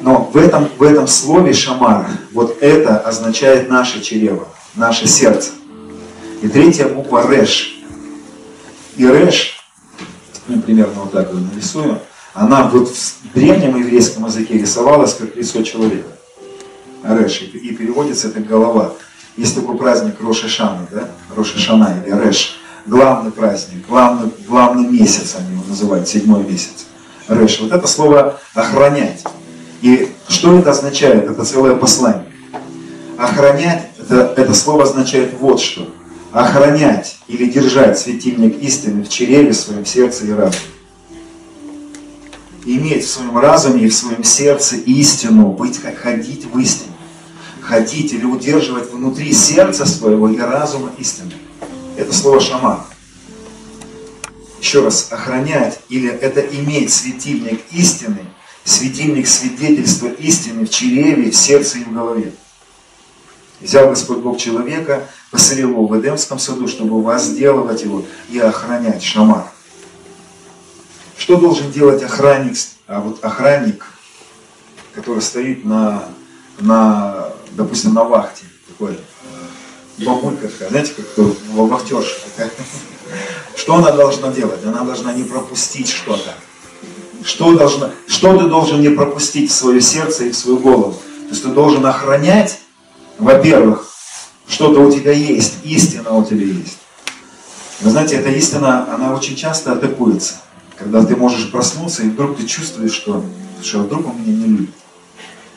Но 0.00 0.30
в 0.32 0.36
этом, 0.36 0.68
в 0.78 0.82
этом 0.82 1.06
слове 1.06 1.52
шамар, 1.52 2.06
вот 2.32 2.56
это 2.62 2.98
означает 2.98 3.68
наше 3.68 4.00
чрево, 4.00 4.48
наше 4.74 5.06
сердце. 5.06 5.50
И 6.40 6.48
третья 6.48 6.88
буква 6.88 7.30
реш. 7.30 7.78
И 8.96 9.06
реш, 9.06 9.58
ну, 10.48 10.62
примерно 10.62 11.02
вот 11.02 11.12
так 11.12 11.32
вот 11.32 11.42
нарисую, 11.52 11.98
она 12.32 12.68
вот 12.68 12.88
в 12.88 13.34
древнем 13.34 13.76
еврейском 13.76 14.26
языке 14.26 14.54
рисовалась 14.54 15.14
как 15.14 15.36
лицо 15.36 15.62
человека. 15.62 16.15
Реш, 17.08 17.42
и 17.42 17.74
переводится 17.74 18.28
это 18.28 18.40
голова. 18.40 18.92
Есть 19.36 19.54
такой 19.54 19.76
праздник 19.76 20.20
Роши 20.20 20.48
Шана, 20.48 20.86
да? 20.90 21.08
Роши 21.34 21.58
Шана 21.58 22.02
или 22.04 22.14
Реш. 22.14 22.58
Главный 22.86 23.32
праздник, 23.32 23.84
главный, 23.88 24.30
главный 24.46 24.86
месяц 24.88 25.34
они 25.38 25.52
его 25.52 25.64
называют, 25.68 26.08
седьмой 26.08 26.44
месяц. 26.44 26.86
Реш. 27.28 27.60
Вот 27.60 27.72
это 27.72 27.86
слово 27.86 28.38
охранять. 28.54 29.24
И 29.82 30.10
что 30.28 30.56
это 30.56 30.70
означает? 30.70 31.28
Это 31.28 31.44
целое 31.44 31.74
послание. 31.76 32.26
Охранять, 33.18 33.90
это, 33.98 34.32
это 34.36 34.54
слово 34.54 34.84
означает 34.84 35.34
вот 35.38 35.60
что. 35.60 35.88
Охранять 36.32 37.16
или 37.28 37.50
держать 37.50 37.98
светильник 37.98 38.62
истины 38.62 39.02
в 39.02 39.08
чреве, 39.08 39.50
в 39.50 39.56
своем 39.56 39.84
сердце 39.84 40.26
и 40.26 40.32
разуме 40.32 40.56
иметь 42.66 43.04
в 43.04 43.08
своем 43.08 43.38
разуме 43.38 43.84
и 43.84 43.88
в 43.88 43.94
своем 43.94 44.24
сердце 44.24 44.76
истину, 44.76 45.52
быть, 45.52 45.80
ходить 45.80 46.44
в 46.44 46.58
истине. 46.58 46.95
Ходить 47.66 48.12
или 48.12 48.24
удерживать 48.24 48.92
внутри 48.92 49.32
сердца 49.32 49.86
своего 49.86 50.28
и 50.28 50.38
разума 50.38 50.92
истину. 50.98 51.32
Это 51.96 52.12
слово 52.12 52.40
шаман. 52.40 52.82
Еще 54.60 54.84
раз, 54.84 55.08
охранять 55.10 55.80
или 55.88 56.08
это 56.08 56.40
иметь 56.42 56.92
светильник 56.92 57.60
истины, 57.72 58.20
светильник 58.62 59.26
свидетельства 59.26 60.06
истины 60.06 60.64
в 60.64 60.70
чреве, 60.70 61.32
в 61.32 61.34
сердце 61.34 61.78
и 61.78 61.84
в 61.84 61.92
голове. 61.92 62.32
Взял 63.60 63.88
Господь 63.88 64.18
Бог 64.18 64.38
человека, 64.38 65.08
поселил 65.32 65.70
его 65.70 65.86
в 65.88 66.00
Эдемском 66.00 66.38
саду, 66.38 66.68
чтобы 66.68 67.02
возделывать 67.02 67.82
его 67.82 68.04
и 68.30 68.38
охранять 68.38 69.02
шамар. 69.02 69.44
Что 71.18 71.36
должен 71.36 71.72
делать 71.72 72.00
охранник, 72.04 72.56
а 72.86 73.00
вот 73.00 73.24
охранник, 73.24 73.84
который 74.94 75.20
стоит 75.20 75.64
на, 75.64 76.04
на 76.60 77.15
допустим, 77.56 77.94
на 77.94 78.04
вахте, 78.04 78.44
такой 78.68 78.98
бабулька 79.98 80.48
такая, 80.48 80.68
знаете, 80.68 80.92
как 80.94 81.26
вахтерша 81.54 82.14
такая. 82.24 82.50
Что 83.56 83.76
она 83.76 83.92
должна 83.92 84.30
делать? 84.30 84.64
Она 84.64 84.84
должна 84.84 85.12
не 85.12 85.24
пропустить 85.24 85.88
что-то. 85.88 86.34
Что, 87.24 87.56
должна, 87.56 87.90
что 88.06 88.38
ты 88.38 88.46
должен 88.46 88.80
не 88.80 88.90
пропустить 88.90 89.50
в 89.50 89.54
свое 89.54 89.80
сердце 89.80 90.26
и 90.26 90.30
в 90.30 90.36
свою 90.36 90.58
голову? 90.58 90.92
То 91.22 91.30
есть 91.30 91.42
ты 91.42 91.48
должен 91.48 91.84
охранять, 91.84 92.60
во-первых, 93.18 93.88
что-то 94.46 94.80
у 94.80 94.92
тебя 94.92 95.12
есть, 95.12 95.54
истина 95.64 96.12
у 96.12 96.24
тебя 96.24 96.44
есть. 96.44 96.78
Вы 97.80 97.90
знаете, 97.90 98.16
эта 98.16 98.28
истина, 98.28 98.92
она 98.94 99.12
очень 99.14 99.34
часто 99.34 99.72
атакуется. 99.72 100.34
Когда 100.78 101.04
ты 101.04 101.16
можешь 101.16 101.50
проснуться, 101.50 102.02
и 102.02 102.10
вдруг 102.10 102.36
ты 102.36 102.46
чувствуешь, 102.46 102.92
что, 102.92 103.24
что 103.62 103.80
вдруг 103.80 104.06
он 104.06 104.20
меня 104.20 104.36
не 104.36 104.46
любит. 104.46 104.74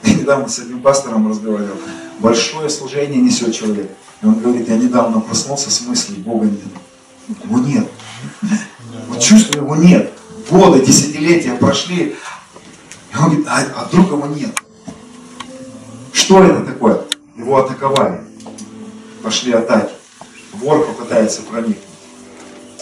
Я 0.04 0.14
недавно 0.14 0.48
с 0.48 0.60
одним 0.60 0.82
пастором 0.82 1.30
разговаривал. 1.30 1.78
Большое 2.20 2.70
служение 2.70 3.22
несет 3.22 3.54
человек. 3.54 3.90
И 4.22 4.26
он 4.26 4.40
говорит, 4.40 4.68
я 4.68 4.78
недавно 4.78 5.20
проснулся 5.22 5.72
с 5.72 5.82
мыслью, 5.82 6.20
Бога 6.20 6.46
нет. 6.46 7.40
Его 7.44 7.60
нет. 7.60 7.88
Вот 9.08 9.20
чувствую, 9.20 9.64
его 9.64 9.76
нет. 9.76 10.12
Годы, 10.50 10.86
десятилетия 10.86 11.54
прошли. 11.56 12.16
И 13.14 13.18
он 13.18 13.26
говорит, 13.26 13.48
а, 13.48 13.64
а 13.76 13.86
вдруг 13.86 14.08
его 14.12 14.26
нет? 14.28 14.52
Что 16.12 16.44
это 16.44 16.66
такое? 16.66 17.02
Его 17.38 17.58
атаковали. 17.58 18.22
Пошли 19.24 19.54
атаки. 19.54 19.94
Вор 20.54 20.86
попытается 20.86 21.42
проникнуть. 21.44 21.78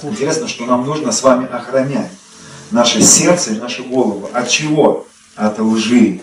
Интересно, 0.04 0.48
что 0.48 0.66
нам 0.66 0.86
нужно 0.86 1.12
с 1.12 1.22
вами 1.24 1.48
охранять 1.48 2.12
наше 2.72 3.02
сердце 3.02 3.54
и 3.54 3.60
нашу 3.60 3.84
голову. 3.86 4.30
От 4.34 4.50
чего? 4.50 5.08
От 5.36 5.60
лжи. 5.60 6.22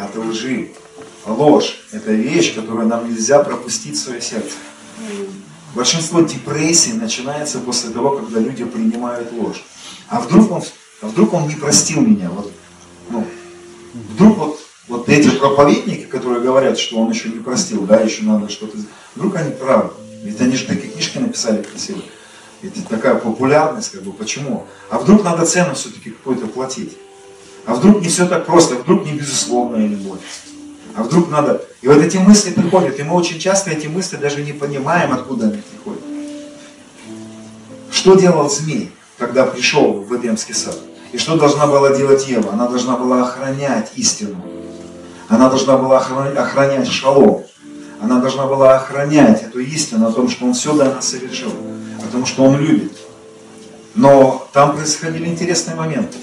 От 0.00 0.16
лжи. 0.16 0.70
Ложь– 1.26 1.80
это 1.92 2.12
вещь, 2.12 2.54
которую 2.54 2.86
нам 2.86 3.10
нельзя 3.10 3.40
пропустить 3.40 3.96
в 3.96 4.00
свое 4.00 4.20
сердце. 4.20 4.54
Большинство 5.74 6.20
депрессий 6.20 6.92
начинается 6.94 7.58
после 7.58 7.90
того, 7.90 8.16
когда 8.16 8.40
люди 8.40 8.64
принимают 8.64 9.32
ложь. 9.32 9.64
А 10.08 10.20
вдруг 10.20 10.50
он, 10.50 10.62
а 11.02 11.06
вдруг 11.08 11.34
он 11.34 11.48
не 11.48 11.54
простил 11.54 12.00
меня? 12.00 12.30
Вот, 12.30 12.50
ну, 13.10 13.26
вдруг 13.92 14.38
вот, 14.38 14.60
вот 14.88 15.08
эти 15.08 15.28
проповедники, 15.30 16.04
которые 16.04 16.40
говорят, 16.40 16.78
что 16.78 16.98
он 16.98 17.10
еще 17.10 17.28
не 17.28 17.40
простил, 17.40 17.82
да, 17.82 18.00
еще 18.00 18.22
надо 18.22 18.48
что-то... 18.48 18.78
Вдруг 19.14 19.36
они 19.36 19.50
правы. 19.50 19.90
Ведь 20.22 20.40
они 20.40 20.56
же 20.56 20.66
такие 20.66 20.92
книжки 20.92 21.18
написали 21.18 21.62
красивые. 21.62 22.06
Это 22.62 22.82
такая 22.82 23.14
популярность, 23.16 23.92
как 23.92 24.02
бы, 24.02 24.12
почему? 24.12 24.66
А 24.90 24.98
вдруг 24.98 25.22
надо 25.22 25.44
цену 25.44 25.74
все-таки 25.74 26.10
какую-то 26.10 26.46
платить? 26.46 26.96
А 27.68 27.74
вдруг 27.74 28.00
не 28.00 28.08
все 28.08 28.26
так 28.26 28.46
просто, 28.46 28.74
а 28.74 28.78
вдруг 28.78 29.04
не 29.04 29.12
безусловная 29.12 29.86
любовь? 29.86 30.18
А 30.96 31.04
вдруг 31.04 31.30
надо... 31.30 31.64
И 31.82 31.86
вот 31.86 31.98
эти 31.98 32.16
мысли 32.16 32.50
приходят, 32.50 32.98
и 32.98 33.04
мы 33.04 33.14
очень 33.14 33.38
часто 33.38 33.70
эти 33.70 33.86
мысли 33.86 34.16
даже 34.16 34.42
не 34.42 34.52
понимаем, 34.52 35.12
откуда 35.12 35.46
они 35.46 35.62
приходят. 35.62 36.02
Что 37.92 38.16
делал 38.16 38.50
змей, 38.50 38.92
когда 39.18 39.44
пришел 39.44 40.00
в 40.00 40.16
Эдемский 40.16 40.54
сад? 40.54 40.76
И 41.12 41.18
что 41.18 41.36
должна 41.36 41.68
была 41.68 41.94
делать 41.94 42.26
Ева? 42.26 42.52
Она 42.52 42.66
должна 42.66 42.96
была 42.96 43.22
охранять 43.22 43.92
истину. 43.94 44.36
Она 45.28 45.48
должна 45.48 45.76
была 45.76 45.98
охранять 45.98 46.88
шалом. 46.88 47.44
Она 48.02 48.18
должна 48.18 48.46
была 48.46 48.76
охранять 48.76 49.42
эту 49.42 49.60
истину 49.60 50.08
о 50.08 50.12
том, 50.12 50.28
что 50.28 50.46
он 50.46 50.54
все 50.54 50.72
для 50.72 50.86
нас 50.86 51.08
совершил 51.08 51.52
потому 52.08 52.26
что 52.26 52.44
он 52.44 52.58
любит. 52.58 52.92
Но 53.94 54.48
там 54.52 54.74
происходили 54.74 55.26
интересные 55.26 55.76
моменты. 55.76 56.16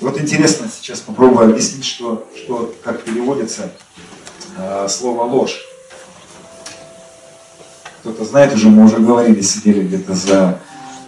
Вот 0.00 0.18
интересно 0.18 0.66
сейчас 0.74 1.00
попробую 1.00 1.50
объяснить, 1.50 1.84
что, 1.84 2.26
что 2.34 2.74
как 2.82 3.02
переводится 3.02 3.70
э, 4.56 4.88
слово 4.88 5.24
ложь. 5.24 5.60
Кто-то 8.00 8.24
знает 8.24 8.54
уже, 8.54 8.68
мы 8.68 8.86
уже 8.86 8.96
говорили, 8.96 9.42
сидели 9.42 9.86
где-то 9.86 10.14
за, 10.14 10.58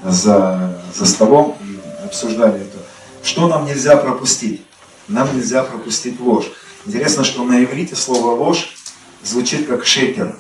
за, 0.05 0.79
за 0.95 1.07
столом 1.07 1.57
и 1.63 2.05
обсуждали 2.05 2.61
это. 2.61 2.79
Что 3.23 3.49
нам 3.49 3.65
нельзя 3.65 3.97
пропустить? 3.97 4.63
Нам 5.09 5.35
нельзя 5.35 5.63
пропустить 5.63 6.21
ложь. 6.21 6.53
Интересно, 6.85 7.25
что 7.25 7.45
на 7.45 7.65
иврите 7.65 7.97
слово 7.97 8.37
ложь 8.37 8.75
звучит 9.25 9.67
как 9.67 9.87
шекер. 9.87 10.37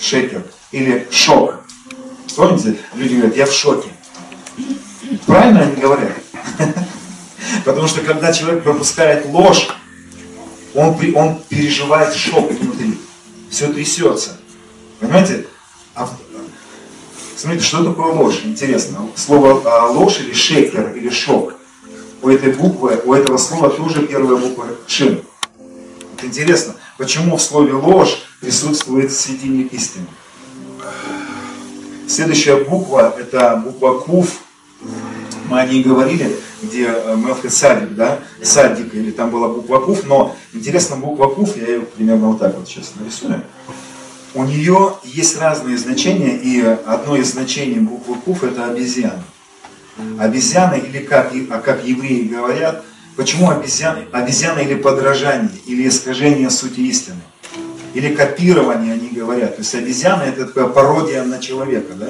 Шекер. 0.00 0.42
Или 0.72 1.06
шок. 1.10 1.60
Помните, 2.34 2.78
люди 2.94 3.16
говорят, 3.16 3.36
я 3.36 3.44
в 3.44 3.52
шоке. 3.52 3.90
Правильно 5.26 5.62
они 5.62 5.76
говорят? 5.76 6.16
Потому 7.64 7.88
что 7.88 8.00
когда 8.02 8.32
человек 8.32 8.62
пропускает 8.62 9.26
ложь, 9.26 9.68
он, 10.74 10.96
он 11.14 11.42
переживает 11.48 12.14
шок 12.14 12.50
внутри. 12.50 12.98
Все 13.50 13.72
трясется. 13.72 14.36
Понимаете? 15.00 15.46
А 15.94 16.08
Смотрите, 17.38 17.64
что 17.64 17.84
такое 17.84 18.12
ложь? 18.12 18.40
Интересно. 18.44 19.08
Слово 19.14 19.62
а, 19.64 19.86
ложь 19.86 20.18
или 20.18 20.32
шекер, 20.32 20.92
или 20.96 21.08
шок. 21.08 21.54
У 22.20 22.28
этой 22.28 22.52
буквы, 22.52 23.00
у 23.04 23.14
этого 23.14 23.36
слова 23.36 23.70
тоже 23.70 24.08
первая 24.08 24.36
буква 24.36 24.66
шин. 24.88 25.22
Это 26.16 26.26
интересно, 26.26 26.74
почему 26.96 27.36
в 27.36 27.40
слове 27.40 27.74
ложь 27.74 28.18
присутствует 28.40 29.12
святине 29.12 29.62
истины. 29.70 30.06
Следующая 32.08 32.56
буква, 32.64 33.14
это 33.16 33.62
буква 33.64 34.00
Кув. 34.00 34.40
Мы 35.48 35.60
о 35.60 35.66
ней 35.66 35.84
говорили, 35.84 36.36
где 36.62 36.86
э, 36.86 37.16
Мелхет 37.16 37.52
Садик, 37.52 37.94
да, 37.94 38.18
Садик, 38.42 38.94
или 38.94 39.10
там 39.10 39.30
была 39.30 39.48
буква 39.48 39.78
Кув, 39.78 40.04
но 40.04 40.34
интересно, 40.52 40.96
буква 40.96 41.28
Кув, 41.28 41.56
я 41.56 41.66
ее 41.66 41.80
примерно 41.80 42.28
вот 42.28 42.40
так 42.40 42.56
вот 42.56 42.68
сейчас 42.68 42.92
нарисую. 42.98 43.42
У 44.34 44.44
нее 44.44 44.94
есть 45.04 45.38
разные 45.38 45.78
значения, 45.78 46.36
и 46.36 46.60
одно 46.60 47.16
из 47.16 47.32
значений 47.32 47.80
буквы 47.80 48.16
Куф 48.16 48.44
это 48.44 48.66
обезьяна. 48.66 49.24
Обезьяна, 50.18 50.74
или 50.74 50.98
как, 50.98 51.32
а 51.50 51.60
как 51.60 51.84
евреи 51.84 52.22
говорят, 52.22 52.84
почему 53.16 53.50
обезьяна, 53.50 54.04
обезьяна 54.12 54.60
или 54.60 54.74
подражание, 54.74 55.50
или 55.66 55.88
искажение 55.88 56.50
сути 56.50 56.80
истины, 56.80 57.20
или 57.94 58.14
копирование, 58.14 58.92
они 58.92 59.08
говорят. 59.08 59.56
То 59.56 59.62
есть 59.62 59.74
обезьяна 59.74 60.22
это 60.22 60.46
такая 60.46 60.66
пародия 60.66 61.24
на 61.24 61.38
человека, 61.38 61.94
да? 61.94 62.08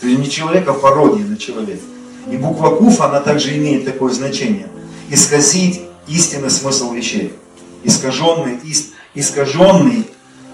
То 0.00 0.06
есть 0.06 0.18
не 0.18 0.30
человек, 0.30 0.66
а 0.66 0.72
пародия 0.72 1.26
на 1.26 1.36
человека. 1.36 1.82
И 2.28 2.36
буква 2.36 2.70
Куф, 2.70 3.00
она 3.00 3.20
также 3.20 3.56
имеет 3.56 3.84
такое 3.84 4.12
значение. 4.12 4.68
Исказить 5.10 5.82
истинный 6.06 6.50
смысл 6.50 6.92
вещей. 6.92 7.32
Искаженный, 7.84 8.58
ист, 8.64 8.92
искаженный 9.14 10.06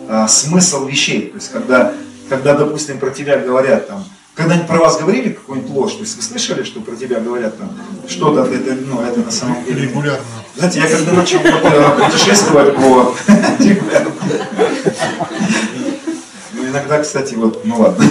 а, 0.09 0.29
смысл 0.29 0.87
вещей. 0.87 1.29
То 1.29 1.37
есть, 1.37 1.51
когда, 1.51 1.93
когда, 2.29 2.55
допустим, 2.55 2.99
про 2.99 3.11
тебя 3.11 3.39
говорят 3.39 3.89
там, 3.89 4.05
когда-нибудь 4.35 4.69
про 4.69 4.79
вас 4.79 4.99
говорили 4.99 5.31
какую-нибудь 5.31 5.71
ложь? 5.71 5.95
То 5.95 6.01
есть 6.01 6.17
вы 6.17 6.23
слышали, 6.23 6.63
что 6.63 6.81
про 6.81 6.95
тебя 6.95 7.21
говорят 7.21 7.57
там 7.59 7.71
что-то, 8.07 8.43
это, 8.43 8.75
ну, 8.87 9.01
это 9.01 9.21
на 9.21 9.31
самом 9.31 9.65
деле. 9.65 9.83
Регулярно. 9.83 10.23
Знаете, 10.57 10.81
я 10.81 10.89
когда 10.89 11.13
начал 11.13 11.39
путешествовать 11.41 12.77
по 12.77 13.15
иногда, 16.77 17.01
кстати, 17.01 17.35
вот, 17.35 17.65
ну 17.65 17.81
ладно. 17.81 18.05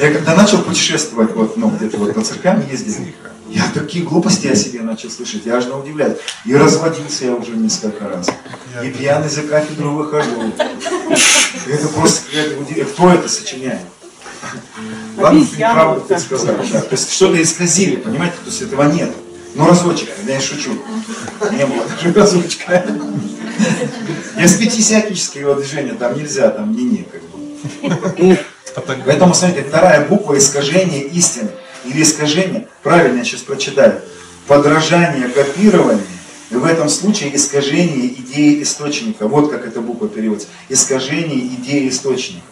Я 0.00 0.12
когда 0.12 0.34
начал 0.34 0.62
путешествовать, 0.62 1.34
вот, 1.34 1.56
ну, 1.56 1.70
где-то 1.70 1.96
вот 1.98 2.14
по 2.14 2.22
церквям 2.22 2.62
ездить, 2.70 2.98
я 3.48 3.64
такие 3.72 4.04
глупости 4.04 4.46
о 4.46 4.54
себе 4.54 4.82
начал 4.82 5.10
слышать, 5.10 5.46
я 5.46 5.56
аж 5.56 5.64
удивляюсь. 5.66 6.18
И 6.44 6.54
разводился 6.54 7.24
я 7.24 7.34
уже 7.34 7.52
несколько 7.52 8.08
раз. 8.08 8.28
И 8.84 8.90
пьяный 8.90 9.30
за 9.30 9.42
кафедру 9.42 9.92
выхожу. 9.92 10.52
Это 11.66 11.88
просто 11.88 12.22
кто 12.92 13.10
это 13.10 13.28
сочиняет? 13.28 13.80
Ладно, 15.16 15.44
ты 15.44 15.56
правду 15.56 16.04
ты 16.06 16.18
сказал. 16.18 16.54
Да. 16.72 16.80
То 16.80 16.92
есть 16.92 17.12
что-то 17.12 17.42
исказили, 17.42 17.96
понимаете? 17.96 18.36
То 18.44 18.50
есть 18.50 18.62
этого 18.62 18.84
нет. 18.84 19.10
Ну 19.54 19.66
разочек, 19.66 20.10
я 20.26 20.40
шучу. 20.40 20.70
Не 21.50 21.66
было 21.66 21.84
даже 21.86 22.12
разочка. 22.12 22.84
Из 24.42 24.54
пятисятнического 24.56 25.54
движения 25.56 25.94
там 25.94 26.16
нельзя, 26.16 26.50
там 26.50 26.72
не 26.74 26.84
не 26.84 27.04
как 27.04 27.22
бы. 27.22 28.38
Поэтому, 29.04 29.34
смотрите, 29.34 29.68
вторая 29.68 30.06
буква 30.06 30.38
искажения 30.38 31.02
истины 31.02 31.50
или 31.84 32.02
искажение, 32.02 32.68
правильно 32.82 33.18
я 33.18 33.24
сейчас 33.24 33.40
прочитаю, 33.40 34.00
подражание, 34.46 35.28
копирование, 35.28 36.04
и 36.50 36.54
в 36.54 36.64
этом 36.64 36.88
случае 36.88 37.36
искажение 37.36 38.06
идеи 38.06 38.62
источника. 38.62 39.28
Вот 39.28 39.50
как 39.50 39.66
эта 39.66 39.80
буква 39.80 40.08
переводится. 40.08 40.48
Искажение 40.68 41.46
идеи 41.46 41.88
источника. 41.88 42.46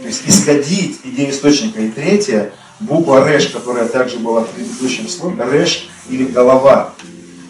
То 0.00 0.06
есть 0.06 0.22
исходить 0.26 1.00
идею 1.04 1.30
источника. 1.30 1.80
И 1.80 1.90
третья, 1.90 2.52
буква 2.78 3.28
реш, 3.28 3.48
которая 3.48 3.86
также 3.88 4.18
была 4.18 4.44
в 4.44 4.50
предыдущем 4.50 5.08
слове, 5.08 5.44
реш 5.50 5.88
или 6.08 6.24
голова. 6.24 6.94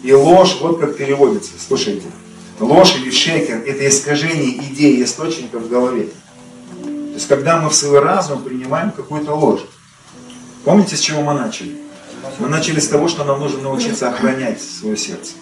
И 0.03 0.11
ложь, 0.13 0.57
вот 0.59 0.79
как 0.79 0.97
переводится. 0.97 1.51
Слушайте. 1.65 2.07
Ложь 2.59 2.95
или 2.95 3.09
шекер– 3.09 3.63
это 3.65 3.87
искажение 3.87 4.57
идеи 4.57 5.03
источника 5.03 5.59
в 5.59 5.69
голове. 5.69 6.09
То 6.83 7.15
есть, 7.15 7.27
когда 7.27 7.59
мы 7.59 7.69
в 7.69 7.75
свой 7.75 7.99
разум 7.99 8.43
принимаем 8.43 8.91
какую-то 8.91 9.33
ложь. 9.33 9.61
Помните, 10.63 10.95
с 10.95 10.99
чего 10.99 11.21
мы 11.21 11.33
начали? 11.33 11.77
Мы 12.39 12.47
начали 12.47 12.79
с 12.79 12.87
того, 12.87 13.07
что 13.07 13.23
нам 13.23 13.39
нужно 13.39 13.61
научиться 13.61 14.09
охранять 14.09 14.61
свое 14.61 14.95
сердце. 14.95 15.33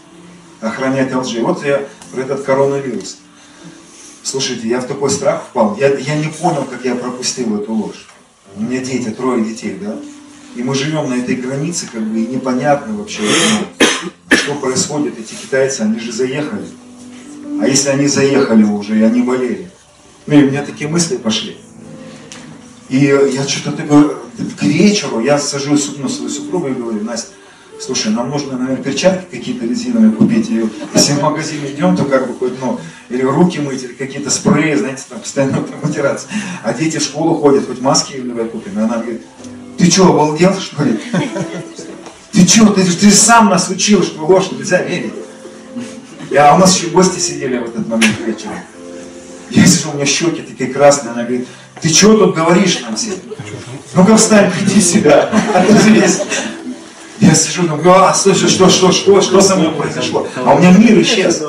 Охранять 0.61 1.13
лжи. 1.13 1.41
Вот 1.41 1.63
я 1.65 1.85
про 2.11 2.21
этот 2.21 2.43
коронавирус. 2.43 3.17
Слушайте, 4.23 4.67
я 4.67 4.79
в 4.79 4.87
такой 4.87 5.09
страх 5.09 5.43
впал. 5.49 5.75
Я, 5.77 5.89
я 5.97 6.15
не 6.15 6.27
понял, 6.27 6.65
как 6.65 6.85
я 6.85 6.95
пропустил 6.95 7.59
эту 7.59 7.73
ложь. 7.73 8.07
У 8.55 8.61
меня 8.61 8.79
дети, 8.79 9.09
трое 9.09 9.43
детей, 9.43 9.77
да? 9.81 9.97
И 10.55 10.63
мы 10.63 10.73
живем 10.73 11.09
на 11.09 11.15
этой 11.15 11.35
границе, 11.35 11.87
как 11.91 12.01
бы, 12.01 12.19
и 12.19 12.27
непонятно 12.27 12.95
вообще, 12.95 13.21
что 14.31 14.55
происходит. 14.55 15.19
Эти 15.19 15.35
китайцы, 15.35 15.81
они 15.81 15.99
же 15.99 16.11
заехали. 16.11 16.65
А 17.61 17.67
если 17.67 17.89
они 17.89 18.07
заехали 18.07 18.63
уже, 18.63 18.97
и 18.97 19.03
они 19.03 19.21
болели? 19.21 19.69
Ну, 20.27 20.39
и 20.39 20.43
у 20.43 20.47
меня 20.47 20.63
такие 20.63 20.89
мысли 20.89 21.17
пошли. 21.17 21.57
И 22.87 22.97
я 22.97 23.47
что-то 23.47 23.77
такое, 23.77 24.15
к 24.57 24.63
вечеру 24.63 25.19
я 25.19 25.37
сажусь 25.37 25.97
на 25.97 26.07
свою 26.07 26.29
супругу 26.29 26.67
и 26.67 26.73
говорю, 26.73 27.03
Настя, 27.03 27.33
слушай, 27.79 28.11
нам 28.11 28.29
нужно, 28.29 28.57
наверное, 28.57 28.83
перчатки 28.83 29.35
какие-то 29.35 29.65
резиновые 29.65 30.11
купить. 30.11 30.49
И 30.49 30.65
если 30.93 31.13
в 31.13 31.21
магазин 31.21 31.59
идем, 31.65 31.95
то 31.97 32.05
как 32.05 32.27
бы 32.27 32.33
хоть, 32.33 32.53
ну, 32.61 32.79
или 33.09 33.23
руки 33.23 33.59
мыть, 33.59 33.83
или 33.83 33.93
какие-то 33.93 34.29
спреи, 34.29 34.75
знаете, 34.75 35.03
там 35.09 35.19
постоянно 35.19 35.59
вытираться. 35.81 36.27
А 36.63 36.73
дети 36.73 36.97
в 36.97 37.03
школу 37.03 37.35
ходят, 37.35 37.67
хоть 37.67 37.81
маски 37.81 38.13
или 38.13 38.31
купим. 38.43 38.79
И 38.79 38.81
она 38.81 38.97
говорит, 38.97 39.21
ты 39.77 39.89
что, 39.89 40.07
обалдел, 40.07 40.53
что 40.59 40.83
ли? 40.83 40.99
Ты 42.31 42.47
что, 42.47 42.67
ты, 42.67 42.83
ты 42.83 43.09
сам 43.09 43.49
нас 43.49 43.69
учил, 43.69 44.03
что 44.03 44.23
ложь 44.23 44.51
нельзя 44.51 44.83
верить. 44.83 45.13
И, 46.29 46.35
а 46.35 46.53
у 46.55 46.57
нас 46.57 46.77
еще 46.77 46.87
гости 46.87 47.19
сидели 47.19 47.57
в 47.57 47.63
этот 47.65 47.87
момент 47.87 48.19
вечером. 48.25 48.55
Я 49.49 49.65
сижу, 49.65 49.91
у 49.91 49.93
меня 49.95 50.05
щеки 50.05 50.41
такие 50.41 50.71
красные, 50.71 51.13
она 51.13 51.23
говорит, 51.23 51.47
ты 51.81 51.89
что 51.89 52.17
тут 52.17 52.35
говоришь 52.35 52.81
нам 52.81 52.95
всем? 52.95 53.15
Ну-ка 53.95 54.15
встань, 54.15 54.51
приди 54.51 54.79
себя. 54.79 55.31
Я 57.19 57.35
сижу, 57.35 57.67
думаю, 57.67 57.91
а, 57.91 58.13
слушай, 58.13 58.47
что, 58.47 58.69
что, 58.69 58.91
что, 58.91 59.21
что 59.21 59.41
со 59.41 59.55
мной 59.55 59.71
произошло? 59.73 60.27
А 60.45 60.53
у 60.53 60.59
меня 60.59 60.71
мир 60.71 61.01
исчез. 61.01 61.41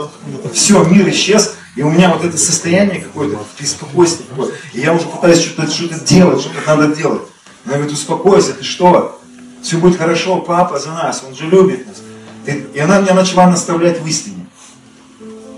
Все, 0.52 0.82
мир 0.84 1.08
исчез. 1.10 1.54
И 1.76 1.82
у 1.82 1.90
меня 1.90 2.10
вот 2.10 2.24
это 2.24 2.36
состояние 2.36 3.00
какое-то, 3.00 3.38
беспокойство 3.58 4.24
какое 4.28 4.50
И 4.72 4.80
я 4.80 4.92
уже 4.92 5.06
пытаюсь 5.06 5.40
что-то 5.40 5.70
что 5.70 5.88
делать, 6.00 6.40
что-то 6.40 6.60
надо 6.66 6.94
делать. 6.96 7.22
Она 7.64 7.74
говорит, 7.74 7.92
успокойся, 7.92 8.54
ты 8.54 8.64
что? 8.64 9.20
Все 9.62 9.76
будет 9.76 9.98
хорошо, 9.98 10.38
папа 10.38 10.80
за 10.80 10.90
нас, 10.90 11.22
он 11.26 11.36
же 11.36 11.46
любит 11.46 11.86
нас. 11.86 11.98
И 12.74 12.78
она 12.78 13.00
меня 13.00 13.14
начала 13.14 13.46
наставлять 13.46 14.00
в 14.00 14.06
истине. 14.06 14.39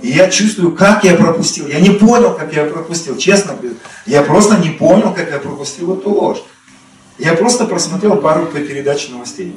И 0.03 0.11
я 0.11 0.29
чувствую, 0.29 0.73
как 0.73 1.05
я 1.05 1.15
пропустил. 1.15 1.69
Я 1.69 1.81
не 1.81 1.91
понял, 1.91 2.35
как 2.35 2.53
я 2.53 2.65
пропустил. 2.65 3.17
Честно, 3.17 3.55
я 4.05 4.23
просто 4.23 4.59
не 4.59 4.71
понял, 4.71 5.15
как 5.15 5.31
я 5.31 5.39
пропустил 5.39 5.95
эту 5.95 6.11
ложь. 6.11 6.43
Я 7.19 7.35
просто 7.35 7.67
просмотрел 7.67 8.17
пару 8.17 8.47
передач 8.47 9.09
новостей. 9.11 9.55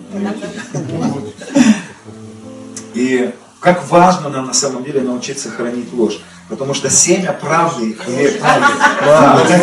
И 2.93 3.31
как 3.59 3.89
важно 3.89 4.29
нам 4.29 4.45
на 4.45 4.53
самом 4.53 4.83
деле 4.83 5.01
научиться 5.01 5.49
хранить 5.49 5.91
ложь. 5.93 6.19
Потому 6.47 6.75
что 6.75 6.91
семя 6.91 7.31
правды 7.33 7.95
хлеб 7.95 8.39
правды. 8.39 9.53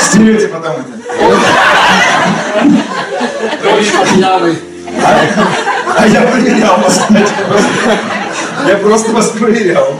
Стерете 0.00 0.46
потом 0.48 0.76
это. 0.76 0.92
А 5.02 6.06
я 6.06 6.22
проверял 6.22 6.78
вас, 6.78 6.98
кстати. 6.98 7.32
Я 8.66 8.76
просто 8.76 9.12
вас 9.12 9.28
проверял. 9.30 9.94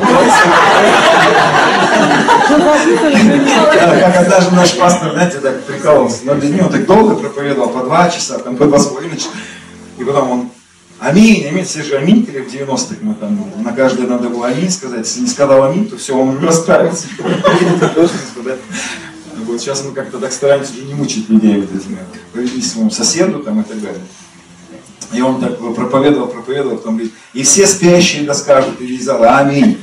Как 2.48 4.16
однажды 4.16 4.55
наш 4.55 4.76
пастор, 4.76 5.12
знаете, 5.12 5.38
так 5.38 5.62
прикалывался. 5.64 6.26
На 6.26 6.34
дню 6.34 6.68
так 6.68 6.86
долго 6.86 7.14
проповедовал, 7.16 7.70
по 7.70 7.80
два 7.84 8.09
часа, 8.09 8.38
там 8.38 8.57
по 8.57 8.66
два 8.66 8.78
с 8.78 8.86
половиной 8.86 9.16
часа. 9.16 9.30
И 9.98 10.05
потом 10.05 10.30
он 10.30 10.51
Аминь, 11.01 11.46
аминь, 11.46 11.64
все 11.64 11.82
же 11.82 11.96
аминькали 11.96 12.40
в 12.40 12.53
90-х, 12.53 12.96
мы 13.01 13.14
там, 13.14 13.42
на 13.64 13.72
каждое 13.72 14.07
надо 14.07 14.28
было 14.28 14.48
аминь 14.48 14.70
сказать, 14.70 15.07
если 15.07 15.20
не 15.20 15.28
сказал 15.28 15.64
аминь, 15.64 15.88
то 15.88 15.96
все, 15.96 16.14
он 16.14 16.44
расстраивался. 16.44 17.07
Вот 19.46 19.61
сейчас 19.61 19.82
мы 19.82 19.92
как-то 19.92 20.18
так 20.18 20.30
стараемся 20.30 20.74
не 20.86 20.92
мучить 20.92 21.30
людей 21.30 21.59
вот 21.59 21.74
этими, 21.74 21.98
поведись 22.34 22.72
своему 22.72 22.90
соседу 22.90 23.38
там 23.38 23.62
и 23.62 23.64
так 23.64 23.80
далее. 23.80 24.03
И 25.12 25.20
он 25.20 25.40
так 25.40 25.58
проповедовал, 25.58 26.28
проповедовал, 26.28 26.76
потом 26.76 26.94
говорит, 26.94 27.12
и 27.32 27.42
все 27.42 27.66
спящие 27.66 28.22
да 28.22 28.34
скажут 28.34 28.80
из 28.80 29.04
зала, 29.04 29.38
аминь. 29.38 29.78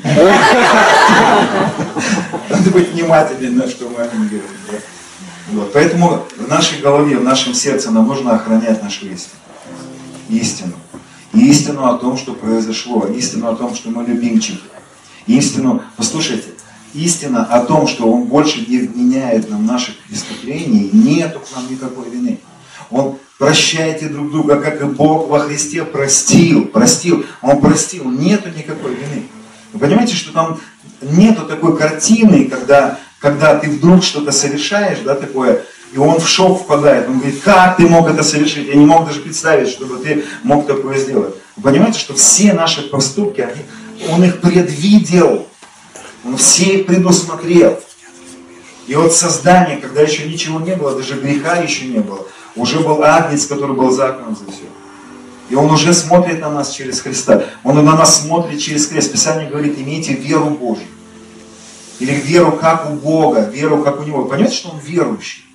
Надо 2.49 2.69
быть 2.71 2.91
внимательным, 2.93 3.57
на 3.57 3.67
что 3.67 3.89
мы 3.89 4.03
аминь 4.03 4.30
говорим. 4.30 4.47
Вот. 5.51 5.73
Поэтому 5.73 6.23
в 6.38 6.47
нашей 6.47 6.80
голове, 6.80 7.17
в 7.17 7.23
нашем 7.23 7.53
сердце 7.53 7.91
нам 7.91 8.07
нужно 8.07 8.36
охранять 8.36 8.82
нашу 8.82 9.07
истину. 9.07 9.36
Истину. 10.30 10.73
И 11.34 11.49
истину 11.49 11.86
о 11.88 11.97
том, 11.97 12.17
что 12.17 12.34
произошло, 12.34 13.05
истину 13.07 13.49
о 13.49 13.55
том, 13.55 13.75
что 13.75 13.89
мы 13.89 14.05
любимчики. 14.05 14.61
Истину, 15.25 15.82
послушайте, 15.97 16.49
истина 16.93 17.43
о 17.43 17.65
том, 17.65 17.88
что 17.88 18.09
Он 18.11 18.23
больше 18.23 18.65
не 18.67 18.80
вменяет 18.80 19.49
нам 19.49 19.65
наших 19.65 19.97
преступлений, 20.07 20.89
нету 20.93 21.39
к 21.39 21.55
нам 21.55 21.69
никакой 21.69 22.09
вины. 22.09 22.39
Он 22.89 23.17
прощайте 23.38 24.07
друг 24.07 24.32
друга, 24.32 24.59
как 24.59 24.82
и 24.82 24.86
Бог 24.86 25.28
во 25.28 25.39
Христе 25.39 25.84
простил, 25.84 26.65
простил. 26.65 27.25
Он 27.41 27.61
простил, 27.61 28.09
нету 28.09 28.49
никакой 28.49 28.95
вины. 28.95 29.28
Вы 29.73 29.80
понимаете, 29.80 30.15
что 30.15 30.34
там 30.34 30.59
нету 31.01 31.45
такой 31.45 31.78
картины, 31.78 32.45
когда, 32.45 32.99
когда 33.19 33.57
ты 33.57 33.69
вдруг 33.69 34.03
что-то 34.03 34.32
совершаешь, 34.32 34.99
да, 34.99 35.15
такое, 35.15 35.63
и 35.93 35.97
он 35.97 36.19
в 36.19 36.28
шок 36.28 36.63
впадает. 36.63 37.07
Он 37.07 37.19
говорит, 37.19 37.41
как 37.41 37.78
ты 37.78 37.84
мог 37.88 38.09
это 38.09 38.23
совершить? 38.23 38.67
Я 38.67 38.75
не 38.75 38.86
мог 38.86 39.07
даже 39.07 39.21
представить, 39.21 39.69
чтобы 39.69 39.97
ты 39.97 40.23
мог 40.43 40.67
такое 40.67 40.97
сделать. 40.97 41.36
Вы 41.55 41.63
понимаете, 41.63 41.99
что 41.99 42.13
все 42.13 42.53
наши 42.53 42.84
поступки, 42.84 43.41
они, 43.41 43.61
он 44.09 44.23
их 44.23 44.41
предвидел. 44.41 45.47
Он 46.25 46.38
все 46.38 46.80
предусмотрел. 46.80 47.80
И 48.88 48.95
от 48.95 49.13
создания, 49.13 49.78
когда 49.78 50.01
еще 50.01 50.28
ничего 50.28 50.59
не 50.59 50.75
было, 50.75 50.95
даже 50.95 51.15
греха 51.15 51.57
еще 51.57 51.86
не 51.86 51.99
было, 51.99 52.25
уже 52.58 52.80
был 52.80 53.03
Агнец, 53.03 53.45
который 53.45 53.76
был 53.76 53.91
загнан 53.91 54.36
за 54.36 54.51
все. 54.51 54.66
И 55.49 55.55
он 55.55 55.72
уже 55.72 55.93
смотрит 55.93 56.41
на 56.41 56.49
нас 56.49 56.72
через 56.72 56.99
Христа. 56.99 57.43
Он 57.64 57.76
на 57.76 57.95
нас 57.95 58.22
смотрит 58.22 58.60
через 58.60 58.88
крест. 58.88 59.12
Писание 59.12 59.49
говорит, 59.49 59.80
имейте 59.80 60.14
веру 60.14 60.49
Божью. 60.49 60.88
Или 61.99 62.14
веру 62.14 62.51
как 62.51 62.89
у 62.89 62.93
Бога, 62.93 63.41
веру 63.41 63.82
как 63.82 63.99
у 64.01 64.03
Него. 64.03 64.26
Понимаете, 64.26 64.58
что 64.58 64.70
он 64.70 64.80
верующий? 64.80 65.45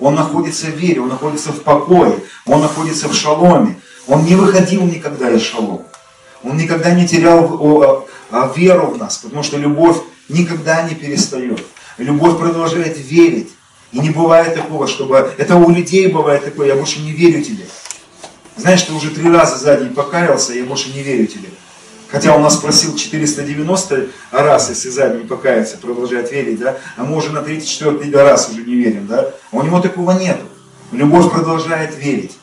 Он 0.00 0.16
находится 0.16 0.66
в 0.66 0.76
вере, 0.76 1.00
он 1.00 1.08
находится 1.08 1.52
в 1.52 1.62
покое, 1.62 2.18
он 2.44 2.60
находится 2.60 3.08
в 3.08 3.14
шаломе. 3.14 3.78
Он 4.08 4.24
не 4.24 4.34
выходил 4.34 4.82
никогда 4.82 5.30
из 5.30 5.42
шалома. 5.42 5.84
Он 6.42 6.56
никогда 6.56 6.90
не 6.90 7.06
терял 7.06 8.06
веру 8.56 8.86
в 8.88 8.98
нас, 8.98 9.18
потому 9.18 9.44
что 9.44 9.58
любовь 9.58 9.98
никогда 10.28 10.82
не 10.82 10.96
перестает. 10.96 11.64
Любовь 11.98 12.38
продолжает 12.38 12.98
верить. 12.98 13.50
И 13.92 13.98
не 13.98 14.10
бывает 14.10 14.54
такого, 14.54 14.86
чтобы... 14.86 15.34
Это 15.36 15.56
у 15.56 15.70
людей 15.70 16.06
бывает 16.08 16.44
такое, 16.44 16.68
я 16.68 16.74
больше 16.74 17.00
не 17.00 17.12
верю 17.12 17.42
тебе. 17.42 17.66
Знаешь, 18.56 18.82
ты 18.82 18.92
уже 18.92 19.10
три 19.10 19.30
раза 19.30 19.56
за 19.56 19.76
день 19.76 19.94
покаялся, 19.94 20.54
я 20.54 20.64
больше 20.64 20.90
не 20.92 21.02
верю 21.02 21.26
тебе. 21.26 21.48
Хотя 22.08 22.34
он 22.34 22.42
нас 22.42 22.56
просил 22.56 22.94
490 22.94 24.08
раз, 24.30 24.68
если 24.68 24.90
за 24.90 25.08
день 25.08 25.26
покаяться, 25.26 25.78
продолжать 25.78 26.30
верить, 26.30 26.58
да? 26.58 26.76
А 26.96 27.04
мы 27.04 27.16
уже 27.16 27.30
на 27.30 27.40
34 27.40 28.22
раз 28.22 28.50
уже 28.50 28.62
не 28.64 28.74
верим, 28.74 29.06
да? 29.06 29.30
А 29.50 29.56
у 29.56 29.62
него 29.62 29.80
такого 29.80 30.12
нету. 30.12 30.44
Любовь 30.90 31.30
продолжает 31.30 31.96
верить. 31.96 32.36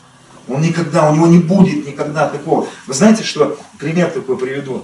Он 0.48 0.62
никогда, 0.62 1.10
у 1.12 1.16
него 1.16 1.28
не 1.28 1.38
будет 1.38 1.86
никогда 1.86 2.28
такого. 2.28 2.68
Вы 2.88 2.94
знаете, 2.94 3.24
что, 3.24 3.60
пример 3.78 4.10
такой 4.10 4.38
приведу. 4.38 4.84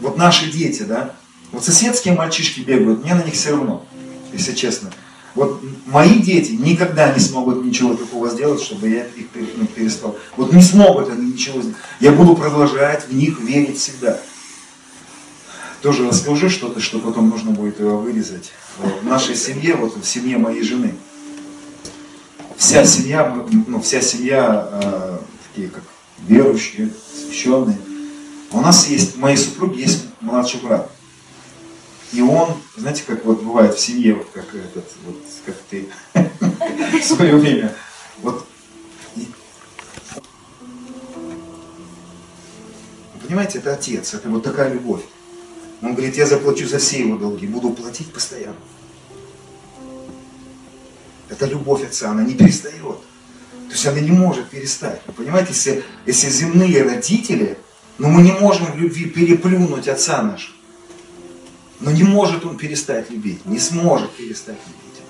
Вот 0.00 0.16
наши 0.16 0.50
дети, 0.50 0.82
да, 0.82 1.12
вот 1.52 1.64
соседские 1.64 2.14
мальчишки 2.14 2.60
бегают, 2.60 3.04
мне 3.04 3.14
на 3.14 3.22
них 3.22 3.34
все 3.34 3.50
равно, 3.50 3.84
если 4.32 4.54
честно. 4.54 4.90
Вот 5.36 5.62
мои 5.84 6.18
дети 6.18 6.52
никогда 6.52 7.12
не 7.12 7.20
смогут 7.20 7.62
ничего 7.62 7.94
такого 7.94 8.30
сделать, 8.30 8.62
чтобы 8.62 8.88
я 8.88 9.04
их 9.04 9.26
ну, 9.56 9.66
перестал. 9.66 10.16
Вот 10.36 10.54
не 10.54 10.62
смогут 10.62 11.10
они 11.10 11.32
ничего 11.32 11.60
сделать. 11.60 11.76
Я 12.00 12.12
буду 12.12 12.34
продолжать 12.34 13.06
в 13.06 13.14
них 13.14 13.38
верить 13.40 13.78
всегда. 13.78 14.18
Тоже 15.82 16.08
расскажу 16.08 16.48
что-то, 16.48 16.80
что 16.80 16.98
потом 17.00 17.28
нужно 17.28 17.50
будет 17.50 17.78
его 17.78 17.98
вырезать. 17.98 18.50
В 18.78 19.04
нашей 19.04 19.36
семье, 19.36 19.76
вот 19.76 19.94
в 20.02 20.08
семье 20.08 20.38
моей 20.38 20.62
жены, 20.62 20.94
вся 22.56 22.86
семья, 22.86 23.44
ну, 23.66 23.80
вся 23.82 24.00
семья 24.00 24.68
э, 24.72 25.18
такие 25.48 25.68
как 25.68 25.84
верующие, 26.26 26.90
священные. 27.14 27.78
У 28.52 28.60
нас 28.62 28.88
есть, 28.88 29.18
у 29.18 29.20
моей 29.20 29.36
супруги 29.36 29.82
есть 29.82 30.06
младший 30.22 30.60
брат. 30.60 30.90
И 32.16 32.22
он, 32.22 32.54
знаете, 32.78 33.02
как 33.06 33.26
вот 33.26 33.42
бывает 33.42 33.74
в 33.74 33.78
семье, 33.78 34.14
вот 34.14 34.28
как 34.32 34.46
этот, 34.54 34.90
вот 35.04 35.16
как 35.44 35.54
ты 35.68 35.86
в 36.98 37.04
свое 37.04 37.36
время, 37.36 37.74
вот 38.22 38.46
Понимаете, 43.22 43.58
это 43.58 43.74
отец, 43.74 44.14
это 44.14 44.30
вот 44.30 44.44
такая 44.44 44.72
любовь. 44.72 45.02
Он 45.82 45.92
говорит, 45.94 46.16
я 46.16 46.24
заплачу 46.26 46.66
за 46.66 46.78
все 46.78 47.00
его 47.00 47.18
долги, 47.18 47.46
буду 47.46 47.70
платить 47.70 48.10
постоянно. 48.10 48.56
Это 51.28 51.44
любовь 51.44 51.84
отца, 51.84 52.12
она 52.12 52.22
не 52.22 52.34
перестает. 52.34 52.80
То 52.80 53.72
есть 53.72 53.86
она 53.86 54.00
не 54.00 54.12
может 54.12 54.48
перестать. 54.48 55.02
Понимаете, 55.16 55.48
если, 55.50 55.84
если 56.06 56.30
земные 56.30 56.82
родители, 56.82 57.58
но 57.98 58.08
мы 58.08 58.22
не 58.22 58.32
можем 58.32 58.72
в 58.72 58.78
любви 58.78 59.04
переплюнуть 59.04 59.88
отца 59.88 60.22
нашего. 60.22 60.55
Но 61.80 61.90
не 61.90 62.04
может 62.04 62.44
он 62.44 62.56
перестать 62.56 63.10
любить, 63.10 63.44
не 63.44 63.58
сможет 63.58 64.10
перестать 64.12 64.58
любить. 64.66 65.02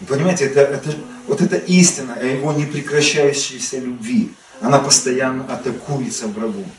Вы 0.00 0.06
понимаете, 0.06 0.46
это, 0.46 0.60
это, 0.60 0.94
вот 1.26 1.42
эта 1.42 1.56
истина 1.56 2.14
о 2.14 2.24
его 2.24 2.52
непрекращающейся 2.52 3.78
любви, 3.78 4.32
она 4.60 4.78
постоянно 4.78 5.44
атакуется 5.44 6.28
врагом. 6.28 6.70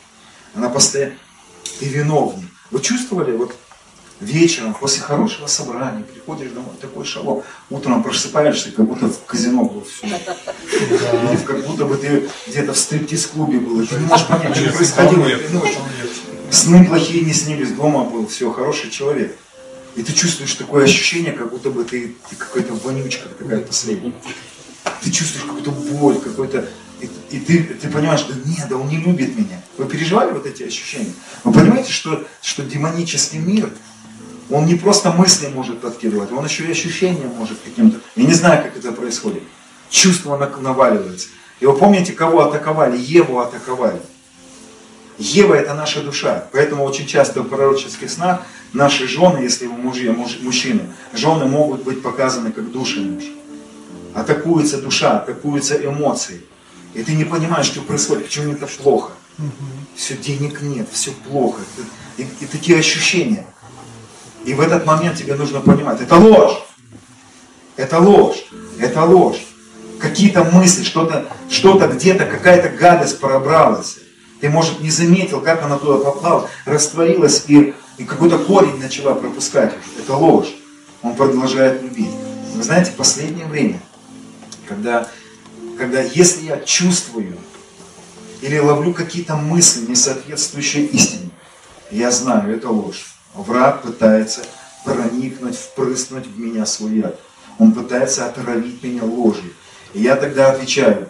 Она 0.55 0.69
постоянно... 0.69 1.15
Ты 1.79 1.86
виновник. 1.86 2.49
Вы 2.71 2.79
чувствовали, 2.79 3.36
вот 3.36 3.55
вечером, 4.21 4.73
после 4.73 5.01
хорошего 5.01 5.47
собрания, 5.47 6.03
приходишь 6.03 6.51
домой, 6.51 6.71
такой 6.79 7.05
шалом, 7.05 7.43
утром 7.69 8.03
просыпаешься, 8.03 8.71
как 8.71 8.86
будто 8.86 9.07
в 9.07 9.25
казино 9.25 9.65
был 9.65 9.84
все. 9.84 10.07
Как 11.45 11.65
будто 11.65 11.86
бы 11.86 11.97
ты 11.97 12.29
где-то 12.47 12.73
в 12.73 12.77
стриптиз-клубе 12.77 13.59
был, 13.59 13.86
ты 13.86 13.95
не 13.95 14.05
можешь 14.05 14.27
понять, 14.27 14.55
что 14.55 14.71
происходило 14.73 15.25
этой 15.25 15.49
ночью. 15.53 15.82
Сны 16.52 16.86
плохие 16.86 17.24
не 17.24 17.32
снились, 17.32 17.72
дома 17.72 18.04
был, 18.04 18.28
все, 18.28 18.52
хороший 18.52 18.89
человек. 18.89 19.38
И 19.95 20.04
ты 20.04 20.12
чувствуешь 20.12 20.54
такое 20.56 20.84
ощущение, 20.84 21.32
как 21.32 21.49
будто 21.49 21.70
бы 21.70 21.86
ты, 21.86 22.14
ты 22.30 22.36
какая-то 22.36 22.74
вонючка 22.74 23.30
такая 23.30 23.62
последняя. 23.62 24.14
Ты 25.02 25.12
чувствуешь 25.12 25.45
какую-то 25.45 25.72
боль, 25.72 26.20
какой-то... 26.20 26.68
И, 26.99 27.10
и 27.30 27.39
ты, 27.39 27.64
ты 27.64 27.88
понимаешь, 27.89 28.24
да 28.24 28.36
нет, 28.45 28.68
да 28.70 28.76
он 28.76 28.89
не 28.89 28.97
любит 28.97 29.38
меня. 29.38 29.62
Вы 29.78 29.86
переживали 29.86 30.32
вот 30.32 30.45
эти 30.45 30.64
ощущения? 30.64 31.14
Вы 31.45 31.54
понимаете, 31.54 31.91
что, 31.91 32.28
что 32.41 32.64
демонический 32.64 33.39
мир, 33.39 33.70
он 34.49 34.66
не 34.66 34.76
просто 34.76 35.12
мысли 35.14 35.47
может 35.47 35.80
подкидывать, 35.80 36.34
он 36.34 36.43
еще 36.43 36.66
и 36.66 36.72
ощущения 36.72 37.28
может 37.28 37.60
каким-то... 37.64 37.99
Я 38.18 38.26
не 38.26 38.34
знаю, 38.34 38.62
как 38.62 38.76
это 38.76 38.91
происходит. 38.91 39.43
Чувство 39.89 40.38
наваливается. 40.60 41.30
И 41.62 41.66
вы 41.66 41.78
помните, 41.78 42.12
кого 42.12 42.41
атаковали? 42.41 42.97
Еву 42.97 43.39
атаковали. 43.39 44.02
Ева 45.22 45.53
это 45.53 45.76
наша 45.76 46.01
душа. 46.01 46.45
Поэтому 46.51 46.84
очень 46.84 47.05
часто 47.05 47.41
в 47.41 47.47
пророческих 47.47 48.09
снах 48.09 48.41
наши 48.74 49.07
жены, 49.07 49.38
если 49.38 49.67
вы 49.67 49.74
мужья, 49.74 50.11
муж, 50.11 50.39
мужчины, 50.41 50.82
жены 51.13 51.45
могут 51.45 51.84
быть 51.84 52.01
показаны 52.01 52.51
как 52.51 52.72
души 52.72 53.01
мужа. 53.01 53.28
Атакуется 54.15 54.82
душа, 54.82 55.19
атакуются 55.19 55.76
эмоции. 55.76 56.41
И 56.95 57.03
ты 57.03 57.13
не 57.13 57.24
понимаешь, 57.24 57.67
что 57.67 57.82
происходит, 57.82 58.26
почему 58.26 58.53
это 58.53 58.65
плохо. 58.65 59.11
Все, 59.95 60.17
денег 60.17 60.61
нет, 60.61 60.88
все 60.91 61.11
плохо. 61.11 61.61
И, 62.17 62.24
и 62.24 62.45
такие 62.47 62.80
ощущения. 62.80 63.45
И 64.43 64.55
в 64.55 64.59
этот 64.59 64.88
момент 64.88 65.17
тебе 65.17 65.36
нужно 65.36 65.61
понимать, 65.61 66.01
это 66.01 66.15
ложь. 66.15 66.63
Это 67.76 67.99
ложь. 67.99 68.43
Это 68.80 69.03
ложь. 69.03 69.45
Какие-то 69.99 70.43
мысли, 70.45 70.84
что-то 70.84 71.28
что 71.47 71.78
где-то, 71.78 72.26
какая-то 72.26 72.69
гадость 72.69 73.19
пробралась. 73.19 73.99
Ты, 74.42 74.50
может, 74.50 74.82
не 74.82 74.89
заметил, 74.89 75.39
как 75.39 75.64
она 75.64 75.78
туда 75.78 76.04
попала, 76.04 76.50
растворилась 76.66 77.46
и, 77.48 77.76
и 77.98 78.04
какой-то 78.04 78.39
корень 78.39 78.80
начала 78.80 79.14
пропускать. 79.14 79.74
Это 80.00 80.16
ложь. 80.16 80.52
Он 81.04 81.16
продолжает 81.16 81.84
любить. 81.84 82.10
Вы 82.56 82.64
знаете, 82.64 82.92
последнее 82.98 83.46
время, 83.46 83.80
когда, 84.68 85.08
когда 85.78 86.02
если 86.02 86.46
я 86.46 86.60
чувствую 86.60 87.38
или 88.42 88.58
ловлю 88.58 88.94
какие-то 88.94 89.36
мысли, 89.36 89.86
не 89.86 89.96
соответствующие 89.96 90.86
истине, 90.88 91.30
я 91.92 92.10
знаю, 92.10 92.56
это 92.56 92.70
ложь. 92.70 93.14
Враг 93.36 93.84
пытается 93.84 94.42
проникнуть, 94.84 95.56
впрыснуть 95.56 96.26
в 96.26 96.39
меня 96.39 96.66
свой 96.66 96.98
яд. 96.98 97.20
Он 97.60 97.74
пытается 97.74 98.26
отравить 98.26 98.82
меня 98.82 99.04
ложью. 99.04 99.54
И 99.94 100.02
я 100.02 100.16
тогда 100.16 100.52
отвечаю, 100.52 101.10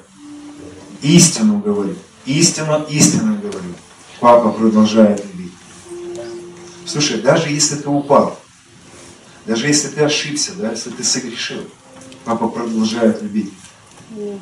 истину 1.02 1.60
говорю. 1.60 1.96
Истину, 2.26 2.86
истину 2.89 3.36
говорю. 3.41 3.74
Папа 4.19 4.49
продолжает 4.51 5.26
любить. 5.26 5.53
Слушай, 6.86 7.22
даже 7.22 7.49
если 7.49 7.76
ты 7.76 7.89
упал, 7.89 8.39
даже 9.45 9.67
если 9.67 9.88
ты 9.88 10.01
ошибся, 10.01 10.51
да, 10.55 10.72
если 10.72 10.91
ты 10.91 11.03
согрешил, 11.03 11.63
папа 12.26 12.47
продолжает 12.47 13.22
любить. 13.22 13.51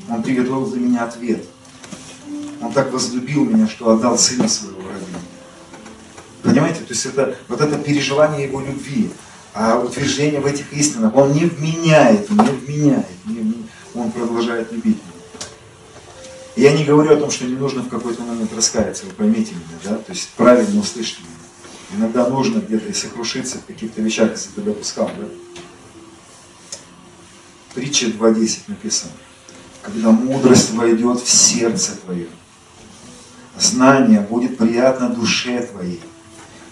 Он 0.09 0.23
приготовил 0.23 0.65
для 0.67 0.81
меня 0.81 1.03
ответ. 1.05 1.45
Он 2.61 2.73
так 2.73 2.91
возлюбил 2.91 3.45
меня, 3.45 3.67
что 3.67 3.93
отдал 3.93 4.17
сына 4.17 4.49
своего 4.49 4.81
ради 4.81 5.05
Понимаете? 6.43 6.79
То 6.81 6.93
есть 6.93 7.05
это 7.05 7.37
вот 7.47 7.61
это 7.61 7.77
переживание 7.77 8.47
его 8.47 8.61
любви, 8.61 9.11
а 9.53 9.77
утверждение 9.79 10.39
в 10.39 10.45
этих 10.45 10.71
истинах, 10.73 11.15
он 11.15 11.33
не 11.33 11.45
вменяет, 11.45 12.29
не 12.29 12.37
вменяет, 12.37 13.07
не 13.25 13.35
вменяет. 13.35 13.65
он 13.93 14.11
продолжает 14.11 14.71
любить. 14.71 14.97
Я 16.59 16.73
не 16.73 16.83
говорю 16.83 17.13
о 17.13 17.15
том, 17.15 17.31
что 17.31 17.45
не 17.45 17.55
нужно 17.55 17.83
в 17.83 17.87
какой-то 17.87 18.21
момент 18.21 18.51
раскаяться, 18.53 19.05
вы 19.05 19.13
поймите 19.13 19.53
меня, 19.53 19.79
да? 19.81 19.95
То 19.95 20.11
есть 20.11 20.27
правильно 20.35 20.81
услышьте 20.81 21.21
меня. 21.21 21.97
Иногда 21.97 22.27
нужно 22.27 22.59
где-то 22.59 22.89
и 22.89 22.93
сокрушиться 22.93 23.59
в 23.59 23.65
каких-то 23.65 24.01
вещах, 24.01 24.31
если 24.31 24.49
ты 24.49 24.61
допускал, 24.61 25.09
да? 25.17 25.25
Притча 27.73 28.07
2.10 28.07 28.59
написано. 28.67 29.13
Когда 29.81 30.11
мудрость 30.11 30.73
войдет 30.73 31.21
в 31.21 31.29
сердце 31.29 31.95
твое, 31.95 32.27
знание 33.57 34.19
будет 34.19 34.57
приятно 34.57 35.07
душе 35.07 35.61
твоей, 35.61 36.01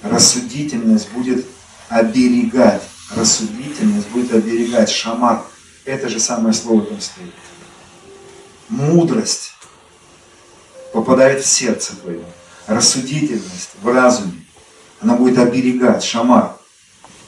рассудительность 0.02 1.10
будет 1.14 1.46
оберегать, 1.88 2.84
рассудительность 3.16 4.10
будет 4.10 4.34
оберегать, 4.34 4.90
шамар, 4.90 5.46
это 5.86 6.10
же 6.10 6.20
самое 6.20 6.54
слово 6.54 6.82
там 6.82 7.00
стоит. 7.00 7.34
Мудрость 8.68 9.54
попадает 10.98 11.44
в 11.44 11.48
сердце 11.48 11.96
твое, 11.96 12.24
рассудительность 12.66 13.70
в 13.84 13.88
разуме, 13.88 14.44
она 15.00 15.16
будет 15.16 15.38
оберегать, 15.38 16.04
шамар. 16.04 16.58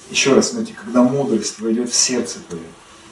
Еще 0.10 0.34
раз, 0.34 0.50
смотрите, 0.50 0.74
когда 0.74 1.04
мудрость 1.04 1.60
войдет 1.60 1.92
в 1.92 1.96
сердце 1.96 2.40
твое, 2.50 2.64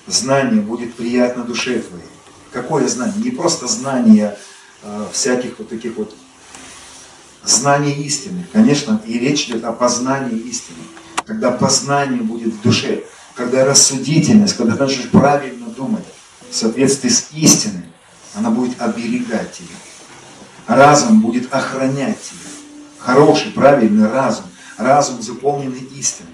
знание 0.08 0.62
будет 0.62 0.96
приятно 0.96 1.44
душе 1.44 1.80
твоей. 1.80 2.04
Какое 2.52 2.88
знание? 2.88 3.24
Не 3.24 3.30
просто 3.30 3.68
знание 3.68 4.36
э, 4.82 5.06
всяких 5.14 5.60
вот 5.60 5.70
таких 5.70 5.96
вот 5.96 6.16
знаний 7.44 7.94
истины. 7.94 8.48
Конечно, 8.52 9.00
и 9.06 9.20
речь 9.20 9.48
идет 9.50 9.64
о 9.64 9.74
познании 9.74 10.40
истины. 10.40 10.80
Когда 11.28 11.52
познание 11.52 12.24
будет 12.24 12.56
в 12.56 12.62
душе, 12.64 13.04
когда 13.36 13.64
рассудительность, 13.64 14.58
когда 14.58 14.76
ты 14.76 14.86
начнешь 14.86 15.10
правильно 15.12 15.68
думать 15.68 16.06
в 16.50 16.56
соответствии 16.56 17.10
с 17.10 17.28
истиной, 17.34 17.86
она 18.34 18.50
будет 18.50 18.82
оберегать 18.82 19.52
тебя. 19.54 19.76
Разум 20.68 21.22
будет 21.22 21.54
охранять 21.54 22.22
тебя. 22.22 22.40
Хороший, 23.00 23.52
правильный 23.52 24.10
разум. 24.12 24.46
Разум, 24.78 25.22
заполненный 25.22 25.88
истиной. 25.96 26.30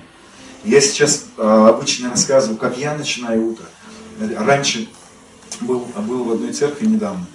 Я 0.63 0.81
сейчас 0.81 1.25
э, 1.37 1.67
обычно 1.69 2.09
рассказываю, 2.09 2.57
как 2.57 2.77
я 2.77 2.95
начинаю 2.95 3.51
утро. 3.51 3.65
Раньше 4.37 4.89
был, 5.61 5.85
был 6.07 6.23
в 6.23 6.31
одной 6.31 6.51
церкви 6.53 6.85
недавно, 6.85 7.25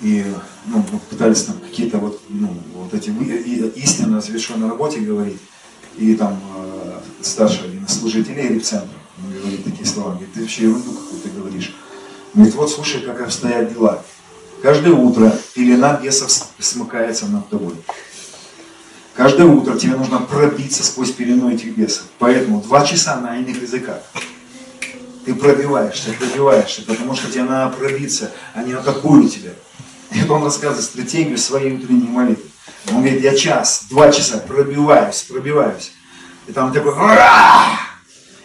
и 0.00 0.24
ну, 0.66 0.84
пытались 1.10 1.44
там 1.44 1.58
какие-то 1.58 1.98
вот, 1.98 2.20
ну, 2.28 2.54
вот 2.74 2.94
эти 2.94 3.10
истины 3.78 4.16
о 4.16 4.20
завершенной 4.20 4.68
работе 4.68 5.00
говорить, 5.00 5.40
и 5.96 6.14
там 6.14 6.40
э, 6.56 7.00
старший 7.22 7.66
один 7.66 7.84
из 7.84 7.98
служителей 7.98 8.48
репцентра, 8.48 8.98
говорит 9.18 9.64
такие 9.64 9.86
слова, 9.86 10.10
говорит, 10.10 10.32
ты 10.32 10.40
вообще 10.40 10.64
ерунду 10.64 10.92
какую-то 10.92 11.28
говоришь. 11.30 11.74
Говорит, 12.34 12.54
вот 12.54 12.70
слушай, 12.70 13.00
как 13.00 13.20
обстоят 13.20 13.72
дела. 13.72 14.02
Каждое 14.66 14.94
утро 14.94 15.32
пелена 15.54 15.92
бесов 16.02 16.28
смыкается 16.58 17.26
над 17.26 17.48
тобой. 17.48 17.76
Каждое 19.14 19.46
утро 19.46 19.78
тебе 19.78 19.94
нужно 19.94 20.18
пробиться 20.18 20.82
сквозь 20.82 21.12
пелену 21.12 21.54
этих 21.54 21.76
бесов. 21.76 22.06
Поэтому 22.18 22.60
два 22.60 22.84
часа 22.84 23.14
на 23.20 23.36
иных 23.36 23.62
языках. 23.62 24.00
Ты 25.24 25.36
пробиваешься, 25.36 26.10
пробиваешься, 26.18 26.82
потому 26.82 27.14
что 27.14 27.30
тебе 27.30 27.44
надо 27.44 27.76
пробиться, 27.76 28.32
они 28.54 28.72
атакуют 28.72 29.32
тебя. 29.32 29.52
И 30.10 30.28
он 30.28 30.42
рассказывает 30.42 30.82
стратегию 30.82 31.38
своей 31.38 31.76
утренней 31.76 32.08
молитвы. 32.08 32.50
Он 32.88 33.02
говорит, 33.02 33.22
я 33.22 33.36
час, 33.36 33.84
два 33.88 34.10
часа 34.10 34.38
пробиваюсь, 34.38 35.22
пробиваюсь. 35.30 35.92
И 36.48 36.52
там 36.52 36.72
такой, 36.72 36.90
Ура! 36.90 37.78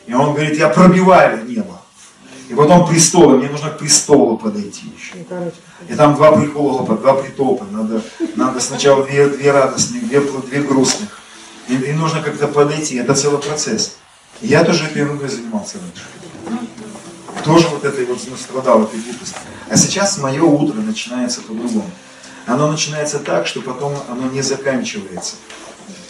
И 0.05 0.13
он 0.13 0.35
говорит, 0.35 0.55
я 0.55 0.69
пробиваю 0.69 1.43
небо. 1.45 1.80
И 2.51 2.53
потом 2.53 2.85
престолы, 2.85 3.37
мне 3.37 3.47
нужно 3.47 3.69
к 3.69 3.77
престолу 3.77 4.37
подойти 4.37 4.83
еще. 4.97 5.13
И 5.87 5.95
там 5.95 6.15
два 6.15 6.33
прикола, 6.33 6.85
два 6.85 7.13
притопа. 7.13 7.65
Надо, 7.71 8.01
надо 8.35 8.59
сначала 8.59 9.05
две, 9.05 9.29
две 9.29 9.51
радостных, 9.51 10.05
две, 10.05 10.19
две 10.19 10.61
грустных. 10.61 11.17
И, 11.69 11.75
и 11.75 11.93
нужно 11.93 12.21
как-то 12.21 12.49
подойти. 12.49 12.97
Это 12.97 13.15
целый 13.15 13.41
процесс. 13.41 13.95
И 14.41 14.47
я 14.47 14.65
тоже 14.65 14.83
этой 14.83 14.97
ерундой 14.97 15.29
занимался 15.29 15.77
раньше. 15.77 16.03
Тоже 17.45 17.69
вот 17.69 17.85
этой 17.85 18.03
вот 18.03 18.19
ну, 18.29 18.35
страдал 18.35 18.83
этой 18.83 18.99
глупости. 18.99 19.37
А 19.69 19.77
сейчас 19.77 20.17
мое 20.17 20.43
утро 20.43 20.75
начинается 20.81 21.39
по-другому. 21.39 21.89
Оно 22.47 22.69
начинается 22.69 23.19
так, 23.19 23.47
что 23.47 23.61
потом 23.61 23.93
оно 24.09 24.29
не 24.29 24.41
заканчивается. 24.41 25.35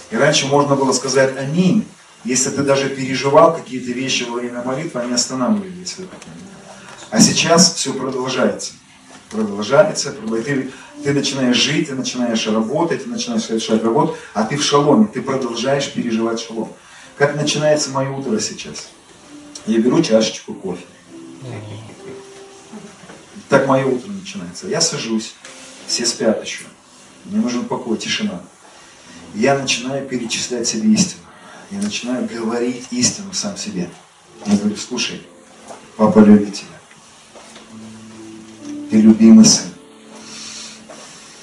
И 0.09 0.15
раньше 0.15 0.47
можно 0.47 0.75
было 0.75 0.91
сказать 0.91 1.37
«Аминь», 1.37 1.85
если 2.23 2.49
ты 2.51 2.63
даже 2.63 2.89
переживал 2.89 3.55
какие-то 3.55 3.91
вещи 3.91 4.23
во 4.23 4.35
время 4.35 4.61
молитвы, 4.63 5.01
они 5.01 5.13
останавливались. 5.13 5.97
А 7.09 7.19
сейчас 7.19 7.73
все 7.73 7.93
продолжается. 7.93 8.73
Продолжается, 9.29 10.11
продолжается. 10.11 10.45
Ты, 10.45 10.71
ты 11.03 11.13
начинаешь 11.13 11.57
жить, 11.57 11.89
ты 11.89 11.95
начинаешь 11.95 12.45
работать, 12.47 13.03
ты 13.03 13.09
начинаешь 13.09 13.43
совершать 13.43 13.83
работу, 13.83 14.15
а 14.33 14.43
ты 14.43 14.57
в 14.57 14.63
шаломе, 14.63 15.07
ты 15.11 15.21
продолжаешь 15.21 15.91
переживать 15.91 16.39
шалом. 16.39 16.71
Как 17.17 17.35
начинается 17.35 17.89
мое 17.89 18.09
утро 18.09 18.39
сейчас? 18.39 18.89
Я 19.65 19.79
беру 19.79 20.01
чашечку 20.01 20.53
кофе. 20.53 20.85
Так 23.49 23.67
мое 23.67 23.85
утро 23.85 24.09
начинается. 24.11 24.67
Я 24.67 24.79
сажусь, 24.79 25.33
все 25.87 26.05
спят 26.05 26.43
еще. 26.43 26.65
Мне 27.25 27.41
нужен 27.41 27.65
покой, 27.65 27.97
тишина. 27.97 28.41
Я 29.33 29.57
начинаю 29.57 30.07
перечислять 30.07 30.67
себе 30.67 30.93
истину 30.93 31.21
я 31.71 31.79
начинаю 31.79 32.27
говорить 32.27 32.87
истину 32.91 33.33
сам 33.33 33.55
себе. 33.55 33.89
Я 34.45 34.57
говорю, 34.57 34.75
слушай, 34.75 35.21
папа 35.95 36.19
любит 36.19 36.53
тебя. 36.53 36.67
Ты 38.89 38.97
любимый 38.97 39.45
сын. 39.45 39.69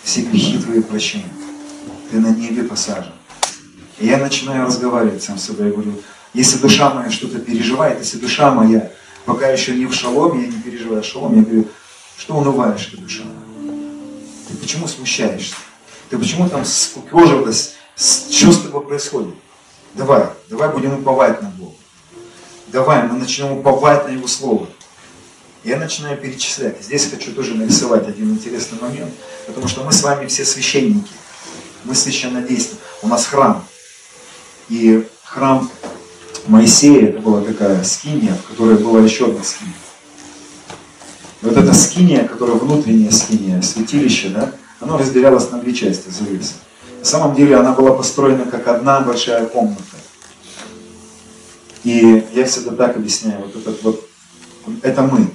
Все 0.05 0.23
грехи 0.23 0.59
твои 0.59 0.83
прощены. 0.83 1.25
Ты 2.11 2.21
на 2.21 2.29
небе 2.29 2.65
посажен. 2.65 3.13
И 3.99 4.07
я 4.07 4.19
начинаю 4.19 4.67
разговаривать 4.67 5.23
сам 5.23 5.39
с 5.39 5.45
собой. 5.45 5.69
Я 5.69 5.73
говорю, 5.73 5.95
если 6.35 6.59
душа 6.59 6.93
моя 6.93 7.11
что-то 7.11 7.39
переживает, 7.39 7.99
если 7.99 8.19
душа 8.19 8.53
моя 8.53 8.93
пока 9.25 9.49
еще 9.49 9.75
не 9.75 9.87
в 9.87 9.95
шаломе, 9.95 10.43
я 10.43 10.49
не 10.49 10.63
переживаю 10.63 11.03
шалом, 11.03 11.37
я 11.37 11.43
говорю, 11.43 11.69
что 12.19 12.37
унываешь 12.37 12.87
ты, 12.87 12.99
душа? 12.99 13.25
Ты 14.49 14.57
почему 14.57 14.89
смущаешься? 14.89 15.55
Ты 16.11 16.19
почему 16.19 16.49
там 16.49 16.65
скукежилась? 16.65 17.75
Что 17.97 18.53
с 18.53 18.63
тобой 18.63 18.87
происходит? 18.87 19.35
Давай, 19.95 20.27
давай 20.49 20.71
будем 20.71 20.95
уповать 20.95 21.43
на 21.43 21.49
Бога. 21.51 21.75
Давай, 22.69 23.03
мы 23.05 23.19
начнем 23.19 23.53
уповать 23.53 24.07
на 24.07 24.13
Его 24.13 24.29
Слово. 24.29 24.69
Я 25.65 25.79
начинаю 25.79 26.17
перечислять. 26.17 26.83
Здесь 26.83 27.11
хочу 27.11 27.33
тоже 27.33 27.55
нарисовать 27.55 28.07
один 28.07 28.33
интересный 28.33 28.79
момент, 28.81 29.13
потому 29.47 29.69
что 29.69 29.83
мы 29.83 29.93
с 29.93 30.03
вами 30.03 30.27
все 30.27 30.45
священники. 30.45 31.11
Мы 31.85 31.95
священнодействуем. 31.95 32.81
У 33.03 33.09
нас 33.09 33.27
храм. 33.27 33.65
И 34.69 35.07
храм 35.25 35.69
Моисея, 36.47 37.09
это 37.09 37.21
была 37.21 37.43
такая 37.43 37.83
скиния, 37.85 38.35
в 38.35 38.51
которой 38.51 38.77
была 38.77 39.01
еще 39.01 39.27
одна 39.27 39.43
скиния. 39.43 39.75
И 41.43 41.47
вот 41.47 41.57
эта 41.57 41.75
скиния, 41.75 42.27
которая 42.27 42.57
внутренняя 42.57 43.11
скиния, 43.11 43.61
святилище, 43.63 44.29
да, 44.29 44.53
оно 44.81 44.97
разделялось 44.99 45.51
на 45.51 45.59
две 45.59 45.75
части, 45.75 46.09
завеса. 46.09 46.55
Самом 47.09 47.35
деле 47.35 47.57
она 47.57 47.73
была 47.73 47.95
построена 47.95 48.45
как 48.45 48.69
одна 48.69 49.01
большая 49.01 49.47
комната. 49.47 49.83
И 51.83 52.29
я 52.35 52.45
всегда 52.45 52.73
так 52.73 52.99
объясняю, 52.99 53.47
вот 53.47 53.57
этот 53.57 53.83
вот, 53.83 54.07
это 54.83 55.01
мы. 55.01 55.27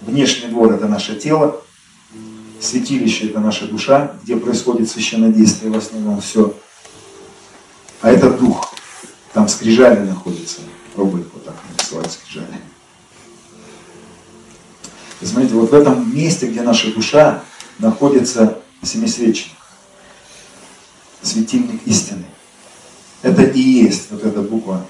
Внешний 0.00 0.48
двор 0.48 0.72
это 0.72 0.88
наше 0.88 1.16
тело, 1.16 1.60
святилище 2.62 3.26
это 3.26 3.40
наша 3.40 3.66
душа, 3.66 4.12
где 4.22 4.38
происходит 4.38 4.88
священнодействие 4.88 5.70
в 5.70 5.76
основном 5.76 6.22
все. 6.22 6.56
А 8.00 8.10
это 8.10 8.30
дух. 8.30 8.72
Там 9.34 9.48
скрижали 9.48 10.00
находятся. 10.08 10.62
Пробуй 10.94 11.26
вот 11.30 11.44
так 11.44 11.56
нарисовать 11.70 12.10
скрижали. 12.10 12.58
И 15.20 15.26
смотрите, 15.26 15.56
вот 15.56 15.70
в 15.72 15.74
этом 15.74 16.16
месте, 16.16 16.46
где 16.46 16.62
наша 16.62 16.90
душа, 16.90 17.44
находится 17.78 18.56
семисвечник 18.82 19.52
светильник 21.22 21.86
истины. 21.86 22.24
Это 23.22 23.42
и 23.42 23.60
есть 23.60 24.10
вот 24.10 24.24
эта 24.24 24.42
буква. 24.42 24.84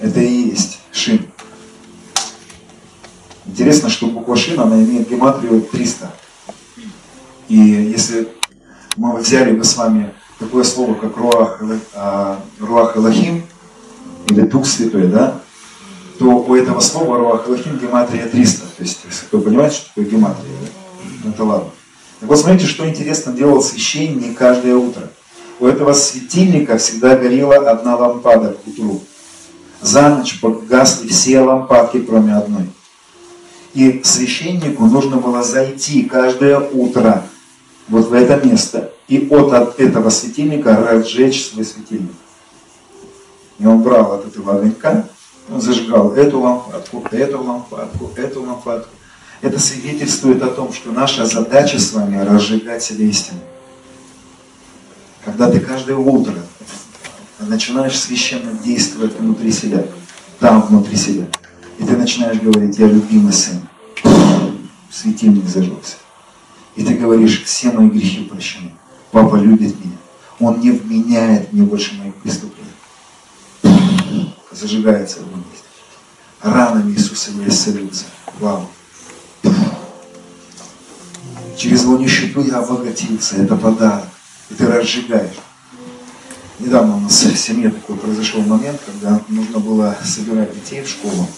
Это 0.00 0.20
и 0.20 0.48
есть 0.50 0.78
Шин. 0.92 1.26
Интересно, 3.46 3.88
что 3.88 4.06
буква 4.06 4.36
Шин, 4.36 4.60
она 4.60 4.76
имеет 4.76 5.08
гематрию 5.08 5.62
300. 5.62 6.12
И 7.48 7.56
если 7.56 8.28
мы 8.96 9.16
взяли 9.16 9.52
бы 9.52 9.64
с 9.64 9.76
вами 9.76 10.12
такое 10.38 10.64
слово, 10.64 10.94
как 10.94 11.16
Руах, 11.16 11.62
а, 11.94 12.40
Руах 12.60 12.96
Элохим, 12.96 13.44
или 14.28 14.42
Дух 14.42 14.66
Святой, 14.66 15.08
да, 15.08 15.40
то 16.18 16.26
у 16.26 16.54
этого 16.54 16.80
слова 16.80 17.16
Руах 17.16 17.48
Элохим 17.48 17.78
гематрия 17.78 18.28
300. 18.28 18.66
То 18.76 18.82
есть, 18.82 18.98
кто 19.28 19.40
понимает, 19.40 19.72
что 19.72 19.88
такое 19.88 20.04
гематрия, 20.04 20.52
да? 20.60 20.68
Ну, 21.24 21.30
это 21.30 21.44
ладно. 21.44 21.70
Так 22.20 22.28
вот, 22.28 22.38
смотрите, 22.38 22.66
что 22.66 22.88
интересно 22.88 23.32
делал 23.32 23.62
священник 23.62 24.36
каждое 24.36 24.74
утро. 24.74 25.10
У 25.60 25.66
этого 25.66 25.92
светильника 25.92 26.78
всегда 26.78 27.16
горела 27.16 27.56
одна 27.70 27.96
лампада 27.96 28.54
к 28.54 28.66
утру. 28.66 29.00
За 29.80 30.08
ночь 30.08 30.40
погасли 30.40 31.08
все 31.08 31.40
лампадки, 31.40 32.00
кроме 32.00 32.36
одной. 32.36 32.70
И 33.74 34.02
священнику 34.04 34.86
нужно 34.86 35.16
было 35.16 35.42
зайти 35.42 36.04
каждое 36.04 36.58
утро 36.58 37.24
вот 37.88 38.08
в 38.08 38.12
это 38.12 38.44
место 38.46 38.92
и 39.08 39.26
от 39.30 39.80
этого 39.80 40.10
светильника 40.10 40.76
разжечь 40.76 41.46
свой 41.46 41.64
светильник. 41.64 42.14
И 43.58 43.66
он 43.66 43.82
брал 43.82 44.12
от 44.12 44.26
этого 44.26 44.56
огонька, 44.56 45.08
он 45.50 45.60
зажигал 45.60 46.12
эту 46.12 46.40
лампадку, 46.40 47.04
эту 47.10 47.42
лампадку, 47.42 48.10
эту 48.16 48.42
лампадку. 48.42 48.90
Это 49.40 49.58
свидетельствует 49.58 50.42
о 50.42 50.48
том, 50.48 50.72
что 50.72 50.90
наша 50.92 51.24
задача 51.24 51.78
с 51.78 51.92
вами 51.92 52.18
разжигать 52.18 52.82
себе 52.82 53.08
истину. 53.08 53.40
Когда 55.28 55.50
ты 55.50 55.60
каждое 55.60 55.96
утро 55.96 56.34
начинаешь 57.38 57.98
священно 58.00 58.50
действовать 58.64 59.14
внутри 59.18 59.52
себя, 59.52 59.84
там 60.40 60.62
внутри 60.62 60.96
себя, 60.96 61.26
и 61.78 61.84
ты 61.84 61.98
начинаешь 61.98 62.40
говорить, 62.40 62.78
я 62.78 62.86
любимый 62.86 63.34
сын, 63.34 63.60
светильник 64.90 65.46
зажегся. 65.46 65.96
И 66.76 66.82
ты 66.82 66.94
говоришь, 66.94 67.44
все 67.44 67.70
мои 67.70 67.90
грехи 67.90 68.24
прощены. 68.24 68.72
Папа 69.10 69.36
любит 69.36 69.78
меня. 69.84 69.98
Он 70.40 70.60
не 70.60 70.70
вменяет 70.70 71.52
мне 71.52 71.62
больше 71.62 71.94
моих 71.96 72.14
преступлений. 72.14 72.64
Зажигается 74.50 75.20
огонь. 75.20 75.44
Ранами 76.40 76.92
Иисуса 76.92 77.32
не 77.32 77.48
исцелился. 77.48 78.06
Вау. 78.40 78.66
Через 81.58 81.82
его 81.82 81.98
нищету 81.98 82.42
я 82.42 82.60
обогатился. 82.60 83.36
Это 83.36 83.56
подарок. 83.56 84.06
И 84.50 84.54
ты 84.54 84.66
разжигаешь. 84.66 85.36
Недавно 86.58 86.96
у 86.96 87.00
нас 87.00 87.22
в 87.22 87.36
семье 87.36 87.70
такой 87.70 87.96
произошел 87.96 88.40
момент, 88.42 88.80
когда 88.84 89.20
нужно 89.28 89.60
было 89.60 89.96
собирать 90.04 90.54
детей 90.54 90.82
в 90.82 90.88
школу. 90.88 91.28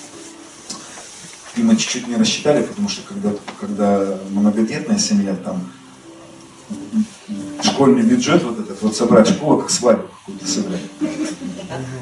И 1.57 1.63
мы 1.63 1.77
чуть-чуть 1.77 2.09
не 2.09 2.17
рассчитали, 2.17 2.63
потому 2.63 2.89
что 2.89 3.03
когда, 3.07 3.33
когда 3.61 4.19
многодетная 4.31 4.99
семья, 4.99 5.35
там 5.35 5.71
школьный 7.63 8.03
бюджет 8.03 8.43
вот 8.45 8.61
этот, 8.61 8.81
вот 8.81 8.97
собрать 8.97 9.29
школу, 9.29 9.59
как 9.59 9.71
свадьбу 9.71 10.09
какую-то 10.09 10.47
сыграть. 10.47 10.81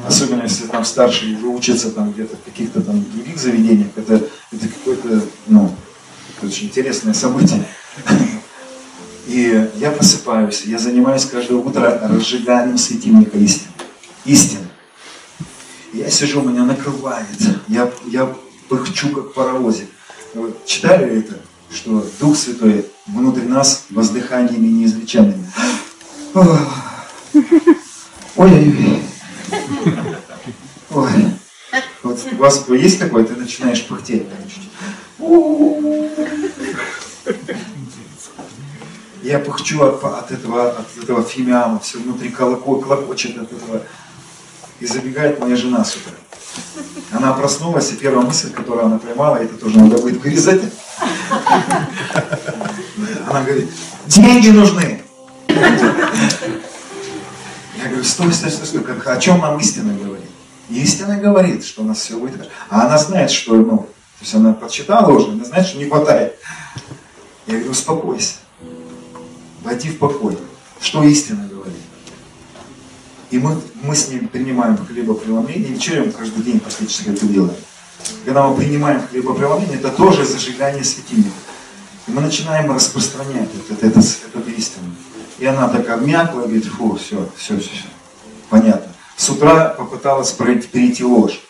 Особенно 0.06 0.42
если 0.42 0.66
там 0.66 0.84
старшие 0.84 1.36
уже 1.36 1.46
учатся 1.46 1.90
там 1.90 2.12
где-то 2.12 2.36
в 2.36 2.42
каких-то 2.42 2.82
там 2.82 3.04
других 3.12 3.38
заведениях, 3.38 3.88
это, 3.96 4.28
это 4.52 4.68
какое-то, 4.68 5.22
ну, 5.46 5.74
очень 6.42 6.66
интересное 6.66 7.14
событие. 7.14 7.64
И 9.28 9.70
я 9.74 9.90
просыпаюсь, 9.90 10.62
я 10.64 10.78
занимаюсь 10.78 11.26
каждое 11.26 11.56
утро 11.56 12.00
разжиганием 12.02 12.78
светильника 12.78 13.36
истины. 13.36 13.68
Истины. 14.24 14.66
Я 15.92 16.10
сижу, 16.10 16.40
меня 16.40 16.64
накрывает, 16.64 17.26
я, 17.68 17.92
я 18.06 18.34
пыхчу, 18.70 19.10
как 19.10 19.34
паровозик. 19.34 19.88
Читали 20.64 21.18
это? 21.18 21.38
Что 21.70 22.06
Дух 22.18 22.38
Святой 22.38 22.86
внутри 23.06 23.46
нас 23.46 23.84
воздыханиями 23.90 24.68
неизреченными. 24.68 25.46
Ой-ой-ой. 28.34 29.02
Ой. 30.90 31.10
Вот 32.02 32.26
у 32.32 32.36
вас 32.36 32.64
есть 32.70 32.98
такое, 32.98 33.24
ты 33.24 33.34
начинаешь 33.36 33.86
пыхтеть. 33.86 34.26
Я 39.22 39.38
пыхчу 39.38 39.82
от, 39.82 40.02
от, 40.04 40.30
этого, 40.30 40.70
от 40.70 40.86
этого 41.02 41.22
фимиама, 41.22 41.80
все 41.80 41.98
внутри 41.98 42.30
колокол, 42.30 42.80
колокочет 42.80 43.36
от 43.36 43.52
этого. 43.52 43.82
И 44.80 44.86
забегает 44.86 45.40
моя 45.40 45.56
жена 45.56 45.84
с 45.84 45.96
утра. 45.96 46.14
Она 47.10 47.32
проснулась, 47.32 47.92
и 47.92 47.96
первая 47.96 48.24
мысль, 48.24 48.52
которую 48.52 48.86
она 48.86 48.98
поймала, 48.98 49.36
это 49.36 49.56
тоже 49.56 49.78
надо 49.78 49.98
будет 49.98 50.22
вырезать. 50.22 50.62
Она 53.28 53.42
говорит, 53.42 53.70
деньги 54.06 54.48
нужны. 54.48 55.02
Я 55.48 55.56
говорю, 57.86 58.04
стой, 58.04 58.32
стой, 58.32 58.50
стой, 58.50 58.66
стой, 58.66 58.84
как, 58.84 59.06
о 59.06 59.16
чем 59.18 59.40
нам 59.40 59.58
истина 59.58 59.94
говорит? 59.94 60.26
Истина 60.68 61.16
говорит, 61.16 61.64
что 61.64 61.82
у 61.82 61.84
нас 61.84 61.98
все 61.98 62.18
будет 62.18 62.34
хорошо. 62.34 62.50
А 62.68 62.86
она 62.86 62.98
знает, 62.98 63.30
что, 63.30 63.54
ну, 63.54 63.78
то 63.78 64.20
есть 64.20 64.34
она 64.34 64.52
подсчитала 64.52 65.10
уже, 65.10 65.30
она 65.30 65.44
знает, 65.44 65.66
что 65.66 65.78
не 65.78 65.88
хватает. 65.88 66.36
Я 67.46 67.54
говорю, 67.54 67.70
успокойся, 67.70 68.34
войди 69.62 69.90
в 69.90 69.98
покой. 69.98 70.36
Что 70.80 71.02
истина 71.02 71.48
говорит? 71.50 71.76
И 73.30 73.38
мы, 73.38 73.60
мы 73.82 73.94
с 73.94 74.08
ним 74.08 74.28
принимаем 74.28 74.78
хлебопреломление, 74.86 75.74
вечером 75.74 76.12
каждый 76.12 76.42
день 76.42 76.60
практически 76.60 77.10
это 77.10 77.26
делаем. 77.26 77.56
Когда 78.24 78.46
мы 78.46 78.56
принимаем 78.56 79.06
хлебопреломление, 79.06 79.78
это 79.78 79.90
тоже 79.90 80.24
зажигание 80.24 80.84
светильника. 80.84 81.30
И 82.06 82.10
мы 82.10 82.22
начинаем 82.22 82.72
распространять 82.72 83.48
это, 83.68 83.86
это, 83.86 83.98
это, 83.98 84.38
это 84.38 84.50
истину. 84.52 84.94
И 85.38 85.44
она 85.44 85.68
так 85.68 85.88
обмякла, 85.90 86.40
говорит, 86.42 86.64
фу, 86.64 86.96
все, 86.96 87.28
все, 87.36 87.58
все, 87.58 87.70
все. 87.70 87.84
Понятно. 88.48 88.92
С 89.16 89.28
утра 89.28 89.70
попыталась 89.70 90.32
перейти 90.32 91.04
ложь. 91.04 91.40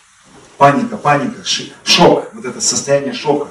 Паника, 0.57 0.97
паника, 0.97 1.43
шок, 1.85 2.29
вот 2.33 2.43
это 2.43 2.59
состояние 2.59 3.13
шока. 3.13 3.49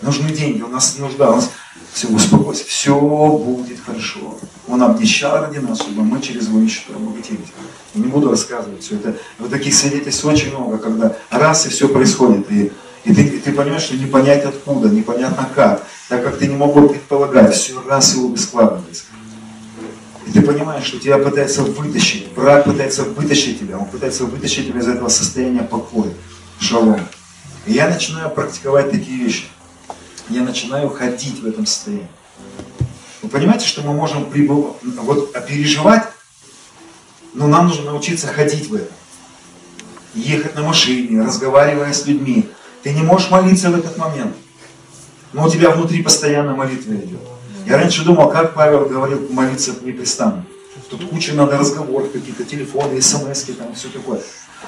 Нужны 0.00 0.30
деньги, 0.30 0.62
у 0.62 0.68
нас 0.68 0.96
нужда, 0.98 1.30
у 1.32 1.36
нас 1.36 1.50
все, 1.96 2.08
успокойся, 2.08 2.64
все 2.66 2.94
будет 2.94 3.80
хорошо. 3.80 4.38
Он 4.68 4.82
обнищал 4.82 5.40
ради 5.40 5.56
нас, 5.56 5.80
чтобы 5.80 6.02
мы 6.02 6.20
через 6.20 6.46
его 6.46 6.58
нищету 6.58 6.94
обогатились. 6.94 7.48
Не 7.94 8.08
буду 8.08 8.30
рассказывать 8.30 8.82
все 8.82 8.96
это. 8.96 9.16
Вот 9.38 9.50
таких 9.50 9.74
свидетельств 9.74 10.22
очень 10.26 10.50
много, 10.50 10.76
когда 10.76 11.16
раз 11.30 11.64
и 11.64 11.70
все 11.70 11.88
происходит, 11.88 12.52
и, 12.52 12.70
и, 13.04 13.14
ты, 13.14 13.22
и 13.22 13.38
ты 13.38 13.50
понимаешь, 13.50 13.84
что 13.84 13.96
не 13.96 14.04
понять 14.04 14.44
откуда, 14.44 14.90
непонятно 14.90 15.48
как, 15.54 15.86
так 16.10 16.22
как 16.22 16.36
ты 16.36 16.48
не 16.48 16.54
мог 16.54 16.74
бы 16.74 16.86
предполагать, 16.86 17.54
все 17.54 17.82
раз 17.88 18.14
и 18.14 18.18
обе 18.18 18.36
складывается. 18.36 19.04
И 20.26 20.32
ты 20.32 20.42
понимаешь, 20.42 20.84
что 20.84 20.98
тебя 20.98 21.16
пытается 21.16 21.62
вытащить, 21.62 22.28
враг 22.36 22.64
пытается 22.64 23.04
вытащить 23.04 23.58
тебя, 23.58 23.78
он 23.78 23.86
пытается 23.86 24.26
вытащить 24.26 24.68
тебя 24.68 24.80
из 24.80 24.88
этого 24.88 25.08
состояния 25.08 25.62
покоя, 25.62 26.12
шалом. 26.60 27.00
И 27.64 27.72
я 27.72 27.88
начинаю 27.88 28.28
практиковать 28.28 28.90
такие 28.90 29.16
вещи. 29.24 29.44
Я 30.28 30.42
начинаю 30.42 30.88
ходить 30.90 31.40
в 31.40 31.46
этом 31.46 31.66
состоянии. 31.66 32.08
Вы 33.22 33.28
понимаете, 33.28 33.66
что 33.66 33.82
мы 33.82 33.92
можем 33.92 34.28
прибыв... 34.30 34.76
вот, 34.82 35.32
переживать, 35.46 36.04
но 37.34 37.46
нам 37.46 37.68
нужно 37.68 37.92
научиться 37.92 38.26
ходить 38.26 38.68
в 38.68 38.74
этом. 38.74 38.94
Ехать 40.14 40.54
на 40.54 40.62
машине, 40.62 41.22
разговаривая 41.22 41.92
с 41.92 42.06
людьми. 42.06 42.48
Ты 42.82 42.92
не 42.92 43.02
можешь 43.02 43.30
молиться 43.30 43.70
в 43.70 43.78
этот 43.78 43.96
момент. 43.98 44.34
Но 45.32 45.46
у 45.46 45.50
тебя 45.50 45.70
внутри 45.70 46.02
постоянно 46.02 46.54
молитва 46.54 46.92
идет. 46.94 47.20
Я 47.66 47.76
раньше 47.76 48.04
думал, 48.04 48.30
как 48.30 48.54
Павел 48.54 48.86
говорил 48.86 49.28
молиться 49.30 49.74
непрестанно. 49.82 50.44
Тут 50.88 51.08
куча 51.08 51.34
надо 51.34 51.58
разговоров, 51.58 52.12
какие-то 52.12 52.44
телефоны, 52.44 53.00
смс, 53.02 53.42
там 53.42 53.74
все 53.74 53.88
такое. 53.88 54.20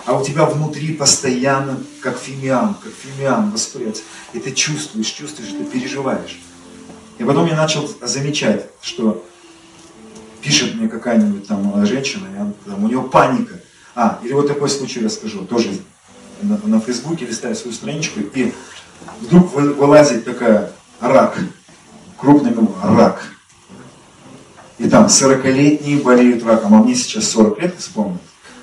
А 0.05 0.19
у 0.19 0.25
тебя 0.25 0.47
внутри 0.47 0.95
постоянно, 0.95 1.79
как 2.01 2.19
фимиам, 2.19 2.77
как 2.83 2.93
фимиам 2.93 3.51
воспрется. 3.51 4.03
И 4.33 4.39
ты 4.39 4.53
чувствуешь, 4.53 5.07
чувствуешь, 5.07 5.51
ты 5.51 5.65
переживаешь. 5.65 6.39
И 7.19 7.25
потом 7.25 7.47
я 7.47 7.57
начал 7.57 7.91
замечать, 8.01 8.67
что 8.81 9.25
пишет 10.41 10.75
мне 10.75 10.89
какая-нибудь 10.89 11.47
там 11.47 11.85
женщина, 11.85 12.27
я, 12.35 12.53
там, 12.65 12.85
у 12.85 12.89
нее 12.89 13.03
паника. 13.03 13.61
А, 13.95 14.19
или 14.23 14.33
вот 14.33 14.47
такой 14.47 14.69
случай 14.69 15.01
расскажу, 15.01 15.45
тоже 15.45 15.71
на, 16.43 16.59
на 16.65 16.81
Фейсбуке 16.81 17.27
листаю 17.27 17.57
свою 17.57 17.75
страничку, 17.75 18.21
и 18.21 18.53
вдруг 19.21 19.53
вылазит 19.53 20.25
такая 20.25 20.73
рак, 21.01 21.37
крупный 22.17 22.55
рак. 22.83 23.23
И 24.79 24.89
там 24.89 25.07
40-летние 25.07 26.01
болеют 26.01 26.45
раком, 26.45 26.75
а 26.75 26.79
мне 26.79 26.95
сейчас 26.95 27.29
40 27.31 27.61
лет, 27.61 27.75
вспомнил. 27.79 28.21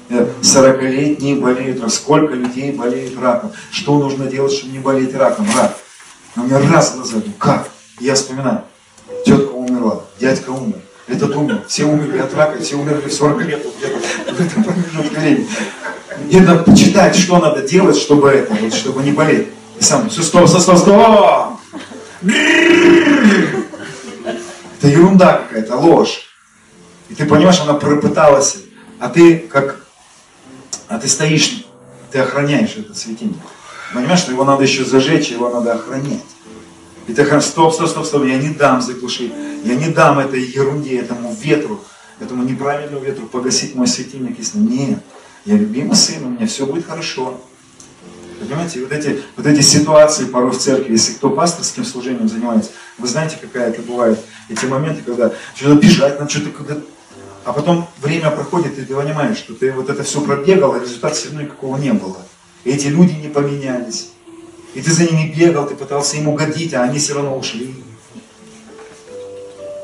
40-летние 0.10 1.36
болеют 1.36 1.78
раком. 1.78 1.89
Сколько 1.89 2.34
людей 2.34 2.72
болеют 2.72 3.20
раком? 3.20 3.51
Что 3.72 3.97
нужно 3.97 4.26
делать, 4.28 4.53
чтобы 4.53 4.74
не 4.74 4.80
болеть 4.80 5.16
раком? 5.16 5.47
Рак. 5.56 5.78
Но 6.36 6.43
меня 6.43 6.60
раз 6.72 6.95
ну 6.95 7.22
как? 7.39 7.70
Я 7.99 8.16
вспоминаю, 8.16 8.64
тетка 9.26 9.51
умерла, 9.51 10.01
дядька 10.20 10.49
умер, 10.49 10.82
этот 11.08 11.34
умер, 11.36 11.64
все 11.68 11.86
умерли 11.86 12.18
от 12.18 12.34
рака, 12.34 12.62
все 12.62 12.76
умерли 12.76 13.08
в 13.08 13.14
40 13.14 13.45
лет, 13.45 13.66
где-то 13.78 14.34
в 14.34 14.41
этом 14.41 14.64
промежутке 14.64 15.18
времени. 15.18 15.47
И 16.30 16.39
надо 16.39 16.64
почитать, 16.64 17.16
что 17.16 17.39
надо 17.39 17.62
делать, 17.62 17.95
чтобы 17.95 18.30
это, 18.30 18.53
вот, 18.53 18.74
чтобы 18.74 19.01
не 19.03 19.12
болеть. 19.12 19.47
И 19.80 19.84
сам, 19.84 20.10
все, 20.10 20.24
стоп, 20.24 20.47
стоп, 20.47 20.62
стоп, 20.62 20.78
стоп! 20.78 21.60
Это 24.78 24.88
ерунда 24.88 25.43
какая-то, 25.47 25.78
ложь. 25.78 26.28
И 27.10 27.16
ты 27.16 27.26
понимаешь, 27.26 27.62
она 27.62 27.76
пропыталась, 27.76 28.58
а 28.99 29.10
ты 29.10 29.39
как, 29.39 29.85
а 30.88 31.00
ты 31.00 31.08
стоишь, 31.08 31.66
ты 32.12 32.20
охраняешь 32.20 32.76
этот 32.78 32.98
светильник. 32.98 33.38
Понимаешь, 33.94 34.20
что 34.20 34.32
его 34.32 34.44
надо 34.44 34.64
еще 34.64 34.84
зажечь, 34.84 35.30
его 35.30 35.50
надо 35.50 35.74
охранять. 35.74 36.24
И 37.08 37.14
ты 37.14 37.24
говоришь, 37.24 37.46
стоп, 37.46 37.74
стоп, 37.74 37.90
стоп, 37.90 38.06
стоп, 38.06 38.26
я 38.26 38.38
не 38.38 38.50
дам 38.50 38.82
заглушить, 38.82 39.32
я 39.64 39.76
не 39.76 39.90
дам 39.90 40.20
этой 40.20 40.42
ерунде, 40.42 40.98
этому 40.98 41.34
ветру, 41.36 41.80
этому 42.20 42.44
неправильному 42.44 43.04
ветру 43.04 43.28
погасить 43.28 43.76
мой 43.76 43.88
светильник, 43.88 44.40
если 44.40 44.58
нет, 44.58 45.00
я 45.46 45.56
любимый 45.56 45.96
сын, 45.96 46.24
у 46.26 46.30
меня 46.30 46.48
все 46.48 46.66
будет 46.66 46.88
хорошо. 46.88 47.40
Понимаете, 48.40 48.82
вот 48.82 48.92
эти, 48.92 49.22
вот 49.38 49.46
эти 49.46 49.62
ситуации 49.62 50.26
порой 50.26 50.52
в 50.52 50.58
церкви, 50.58 50.94
если 50.94 51.14
кто 51.14 51.30
пасторским 51.30 51.86
служением 51.86 52.28
занимается, 52.28 52.72
вы 52.98 53.08
знаете, 53.08 53.38
какая 53.40 53.70
это 53.70 53.82
бывает, 53.82 54.20
эти 54.50 54.66
моменты, 54.66 55.04
когда 55.04 55.32
что-то 55.56 55.76
бежать, 55.76 56.20
надо 56.20 56.30
что-то 56.32 56.50
когда 56.50 56.78
А 57.46 57.54
потом 57.54 57.88
время 58.02 58.32
проходит, 58.32 58.80
и 58.80 58.82
ты 58.82 58.96
понимаешь, 58.96 59.38
что 59.38 59.54
ты 59.54 59.72
вот 59.72 59.88
это 59.88 60.04
все 60.04 60.20
пробегал, 60.20 60.74
а 60.74 60.80
результата 60.80 61.14
все 61.14 61.28
равно 61.28 61.43
никакого 61.43 61.78
не 61.78 61.93
было. 61.93 62.18
И 62.64 62.72
эти 62.72 62.88
люди 62.88 63.14
не 63.14 63.28
поменялись. 63.28 64.10
И 64.74 64.82
ты 64.82 64.91
за 64.91 65.06
ними 65.06 65.32
бегал, 65.32 65.68
ты 65.68 65.76
пытался 65.76 66.18
им 66.18 66.28
угодить, 66.28 66.74
а 66.74 66.82
они 66.82 66.98
все 66.98 67.14
равно 67.14 67.38
ушли. 67.38 67.76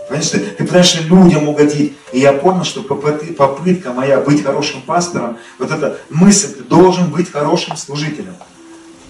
Понимаешь, 0.10 0.30
ты, 0.30 0.40
пытаешься 0.40 1.04
людям 1.04 1.48
угодить. 1.48 1.96
И 2.12 2.20
я 2.20 2.34
понял, 2.34 2.64
что 2.64 2.82
попытка 2.82 3.94
моя 3.94 4.20
быть 4.20 4.44
хорошим 4.44 4.82
пастором, 4.82 5.38
вот 5.60 5.70
эта 5.70 6.00
мысль, 6.10 6.54
ты 6.54 6.64
должен 6.64 7.12
быть 7.12 7.32
хорошим 7.32 7.78
служителем, 7.78 8.36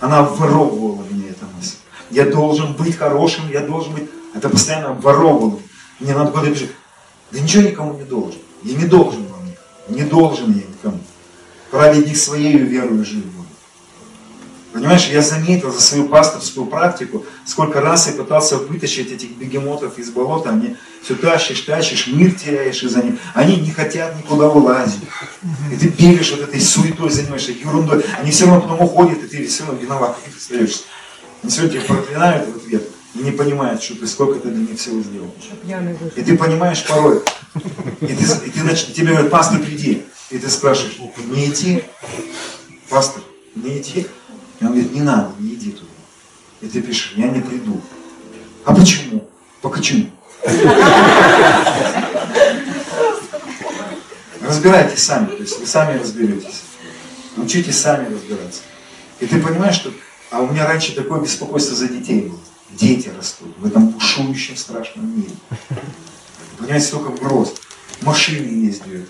она 0.02 0.20
обворовывала 0.20 1.04
меня, 1.10 1.30
эта 1.30 1.45
мысль. 1.58 1.78
Я 2.10 2.26
должен 2.26 2.74
быть 2.74 2.97
хорошим, 2.97 3.49
я 3.49 3.62
должен 3.62 3.93
быть... 3.93 4.10
Это 4.36 4.49
постоянно 4.49 4.89
обворовывало. 4.89 5.60
Мне 6.02 6.14
надо 6.14 6.32
было 6.32 6.45
бежать. 6.45 6.72
Да 7.32 7.39
ничего 7.39 7.64
никому 7.64 7.93
не 7.93 8.04
должен. 8.04 8.41
Я 8.64 8.78
не 8.78 8.86
должен 8.86 9.26
вам 9.28 9.45
никому. 9.45 9.97
Не 9.97 10.03
должен 10.03 10.49
я 10.49 10.64
никому. 10.68 10.99
Праведник 11.70 12.18
своей 12.18 12.57
верою 12.57 13.03
жив 13.03 13.26
будет. 13.26 13.47
Понимаешь, 14.74 15.07
я 15.07 15.22
заметил 15.22 15.72
за 15.72 15.82
свою 15.82 16.07
пасторскую 16.07 16.66
практику, 16.66 17.26
сколько 17.45 17.82
раз 17.82 18.07
я 18.07 18.14
пытался 18.14 18.57
вытащить 18.57 19.12
этих 19.12 19.32
бегемотов 19.32 19.99
из 19.99 20.12
болота, 20.12 20.51
они 20.51 20.78
все 21.03 21.16
тащишь, 21.16 21.62
тащишь, 21.62 22.07
мир 22.07 22.32
теряешь 22.32 22.82
из-за 22.82 23.03
них. 23.03 23.16
Они 23.34 23.57
не 23.57 23.72
хотят 23.72 24.16
никуда 24.18 24.47
вылазить. 24.47 25.01
И 25.72 25.76
ты 25.76 25.89
бегаешь 25.89 26.32
вот 26.32 26.41
этой 26.41 26.62
суетой, 26.62 27.09
занимаешься 27.09 27.51
ерундой. 27.51 28.05
Они 28.18 28.32
все 28.32 28.45
равно 28.45 28.62
потом 28.62 28.82
уходят, 28.82 29.22
и 29.24 29.28
ты 29.28 29.45
все 29.45 29.66
равно 29.66 29.80
виноват. 29.82 30.18
Они 30.24 31.49
все 31.49 31.68
тебя 31.68 31.82
проклинают 31.82 32.47
в 32.47 32.55
ответ 32.57 32.84
не 33.14 33.32
понимают, 33.32 33.84
что 33.84 33.95
ты 33.95 34.07
сколько 34.07 34.39
ты 34.39 34.49
для 34.49 34.68
них 34.68 34.80
всего 34.80 35.01
сделал. 35.01 35.34
И 36.16 36.22
ты 36.22 36.38
понимаешь 36.38 36.86
порой, 36.86 37.22
и, 38.01 38.07
ты, 38.07 38.24
и, 38.24 38.49
ты, 38.49 38.59
и 38.74 38.93
тебе 38.93 39.07
говорят, 39.07 39.30
пастор, 39.30 39.59
приди. 39.59 40.03
И 40.30 40.38
ты 40.38 40.49
спрашиваешь, 40.49 40.97
не 41.28 41.49
идти? 41.49 41.84
Пастор, 42.89 43.22
не 43.55 43.80
идти? 43.80 44.07
И 44.59 44.64
он 44.64 44.72
говорит, 44.72 44.93
не 44.93 45.01
надо, 45.01 45.34
не 45.39 45.55
иди 45.55 45.72
туда. 45.72 45.88
И 46.62 46.68
ты 46.68 46.82
пишешь, 46.82 47.14
я 47.18 47.28
не 47.28 47.41
приду. 47.41 47.82
А 48.64 48.74
почему? 48.74 49.28
Почему? 49.62 50.09
Разбирайтесь 54.41 55.03
сами, 55.03 55.28
то 55.28 55.38
есть 55.38 55.59
вы 55.59 55.66
сами 55.66 55.99
разберетесь. 55.99 56.62
Учитесь 57.38 57.80
сами 57.80 58.14
разбираться. 58.14 58.62
И 59.20 59.26
ты 59.26 59.41
понимаешь, 59.41 59.76
что... 59.76 59.91
А 60.30 60.41
у 60.41 60.47
меня 60.47 60.66
раньше 60.66 60.95
такое 60.95 61.20
беспокойство 61.20 61.76
за 61.76 61.89
детей 61.89 62.22
было. 62.22 62.39
Дети 62.74 63.09
растут 63.09 63.49
в 63.57 63.65
этом 63.65 63.89
бушующем 63.89 64.55
страшном 64.55 65.17
мире. 65.17 65.36
Понимаете, 66.57 66.88
столько 66.88 67.09
угроз. 67.09 67.55
Машины 68.01 68.65
ездят. 68.65 69.07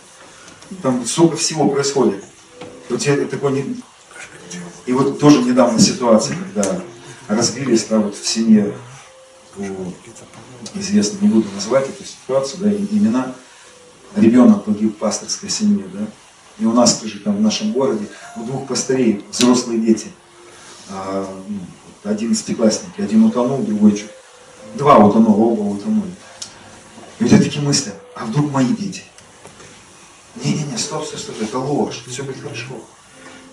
Там 0.81 1.05
столько 1.05 1.37
всего 1.37 1.69
происходит. 1.69 2.23
Вот 2.89 3.01
я 3.03 3.15
такой 3.25 3.53
не... 3.53 3.81
И 4.85 4.93
вот 4.93 5.19
тоже 5.19 5.43
недавно 5.43 5.79
ситуация, 5.79 6.35
когда 6.37 6.81
разбились 7.27 7.85
да, 7.85 7.99
вот 7.99 8.15
в 8.15 8.27
семье, 8.27 8.73
известно, 10.73 11.19
не 11.21 11.29
буду 11.29 11.47
называть 11.53 11.89
эту 11.89 12.03
ситуацию, 12.03 12.61
да, 12.61 12.71
имена, 12.71 13.33
ребенок 14.15 14.65
погиб 14.65 14.95
в 14.95 14.97
пасторской 14.97 15.49
семье, 15.49 15.85
да, 15.93 16.07
и 16.59 16.65
у 16.65 16.73
нас 16.73 16.97
тоже 16.97 17.19
там 17.19 17.37
в 17.37 17.41
нашем 17.41 17.71
городе 17.71 18.07
у 18.35 18.43
двух 18.43 18.67
пастырей 18.67 19.23
взрослые 19.31 19.79
дети, 19.79 20.07
а, 20.89 21.27
ну, 21.47 21.59
одиннадцатиклассники, 22.03 23.01
один 23.01 23.25
утонул, 23.25 23.59
другой 23.63 23.95
что, 23.95 24.09
два 24.75 24.97
утонуло, 24.97 25.51
оба 25.51 25.61
утонули. 25.61 26.11
И 27.19 27.23
вот 27.23 27.43
такие 27.43 27.63
мысли, 27.63 27.93
а 28.15 28.25
вдруг 28.25 28.51
мои 28.51 28.67
дети? 28.67 29.03
Не-не-не, 30.43 30.77
стоп, 30.77 31.05
стоп, 31.05 31.19
стоп, 31.19 31.35
это 31.41 31.59
ложь, 31.59 32.03
все 32.07 32.23
будет 32.23 32.41
хорошо. 32.41 32.81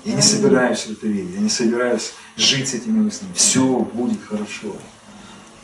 Я 0.04 0.14
не 0.14 0.22
собираюсь 0.22 0.86
в 0.86 0.92
это 0.92 1.06
верить, 1.06 1.34
я 1.34 1.40
не 1.40 1.50
собираюсь 1.50 2.12
жить 2.36 2.68
с 2.68 2.74
этими 2.74 2.98
мыслями. 2.98 3.32
Все 3.34 3.62
будет 3.92 4.20
хорошо. 4.24 4.74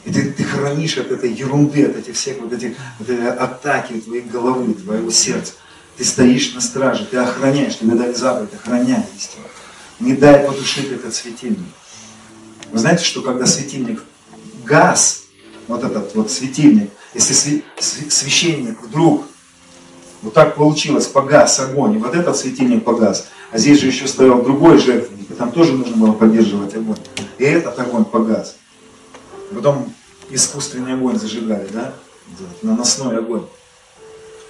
И 0.04 0.12
ты, 0.12 0.32
ты 0.32 0.44
хранишь 0.44 0.98
от 0.98 1.10
этой 1.10 1.32
ерунды, 1.32 1.86
от 1.86 1.96
этих 1.96 2.14
всех 2.14 2.38
вот 2.40 2.52
этих 2.52 2.76
вот 2.98 3.08
этой 3.08 3.30
атаки 3.30 4.00
твоей 4.00 4.22
головы, 4.22 4.74
твоего 4.74 5.10
сердца. 5.10 5.54
Ты 5.96 6.04
стоишь 6.04 6.52
на 6.54 6.60
страже, 6.60 7.06
ты 7.10 7.16
охраняешь, 7.16 7.78
тебе 7.78 7.94
дали 7.94 8.12
заповедь, 8.12 8.52
охраняй 8.52 9.02
истину. 9.16 9.46
Не 10.00 10.14
дай 10.14 10.46
потушить 10.46 10.90
этот 10.90 11.14
светильник. 11.14 11.68
Вы 12.74 12.80
знаете, 12.80 13.04
что 13.04 13.22
когда 13.22 13.46
светильник 13.46 14.02
газ, 14.64 15.26
вот 15.68 15.84
этот 15.84 16.12
вот 16.16 16.28
светильник, 16.28 16.90
если 17.14 17.62
священник 17.78 18.82
вдруг 18.82 19.26
вот 20.22 20.34
так 20.34 20.56
получилось, 20.56 21.06
погас 21.06 21.60
огонь, 21.60 21.94
и 21.94 21.98
вот 21.98 22.16
этот 22.16 22.36
светильник 22.36 22.82
погас, 22.82 23.28
а 23.52 23.58
здесь 23.58 23.78
же 23.78 23.86
еще 23.86 24.08
стоял 24.08 24.42
другой 24.42 24.78
жертвенник, 24.78 25.30
и 25.30 25.34
там 25.34 25.52
тоже 25.52 25.72
нужно 25.74 25.96
было 25.96 26.12
поддерживать 26.14 26.74
огонь. 26.74 26.98
И 27.38 27.44
этот 27.44 27.78
огонь 27.78 28.04
погас. 28.04 28.56
Потом 29.54 29.94
искусственный 30.30 30.94
огонь 30.94 31.16
зажигали, 31.16 31.68
да? 31.72 31.94
Наносной 32.62 33.18
огонь. 33.18 33.46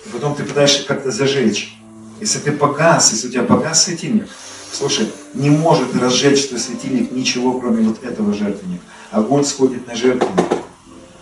И 0.06 0.08
потом 0.08 0.34
ты 0.34 0.44
пытаешься 0.44 0.86
как-то 0.86 1.10
зажечь. 1.10 1.76
Если 2.22 2.38
ты 2.38 2.52
погас, 2.52 3.12
если 3.12 3.28
у 3.28 3.30
тебя 3.32 3.42
погас 3.42 3.84
светильник, 3.84 4.28
слушай, 4.74 5.10
не 5.34 5.50
может 5.50 5.94
разжечь 5.96 6.48
твой 6.48 6.60
светильник 6.60 7.12
ничего, 7.12 7.58
кроме 7.58 7.88
вот 7.88 8.02
этого 8.02 8.34
жертвенника. 8.34 8.82
Огонь 9.10 9.44
сходит 9.44 9.86
на 9.86 9.94
жертвенник. 9.94 10.44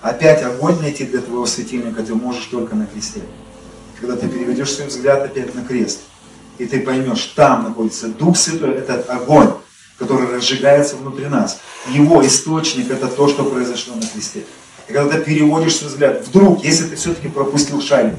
Опять 0.01 0.43
огонь 0.43 0.81
найти 0.81 1.05
для 1.05 1.21
твоего 1.21 1.47
светильника 1.47 2.03
ты 2.03 2.15
можешь 2.15 2.47
только 2.47 2.75
на 2.75 2.87
кресте. 2.87 3.21
Когда 4.01 4.17
ты 4.17 4.29
переведешь 4.29 4.73
свой 4.73 4.89
взгляд 4.89 5.23
опять 5.23 5.55
на 5.55 5.63
крест 5.63 6.01
и 6.59 6.67
ты 6.67 6.81
поймешь, 6.81 7.33
там 7.35 7.65
находится 7.65 8.09
Дух 8.09 8.37
Святой, 8.37 8.75
это 8.75 9.03
огонь, 9.09 9.53
который 9.99 10.29
разжигается 10.37 10.97
внутри 10.97 11.27
нас. 11.27 11.61
Его 11.89 12.25
источник 12.27 12.91
это 12.91 13.09
то, 13.09 13.29
что 13.29 13.45
произошло 13.45 13.95
на 13.95 14.07
кресте. 14.07 14.45
И 14.89 14.93
когда 14.93 15.19
ты 15.19 15.25
переводишь 15.25 15.77
свой 15.77 15.91
взгляд, 15.91 16.27
вдруг, 16.27 16.65
если 16.65 16.87
ты 16.87 16.97
все-таки 16.97 17.29
пропустил 17.29 17.81
шарик, 17.81 18.15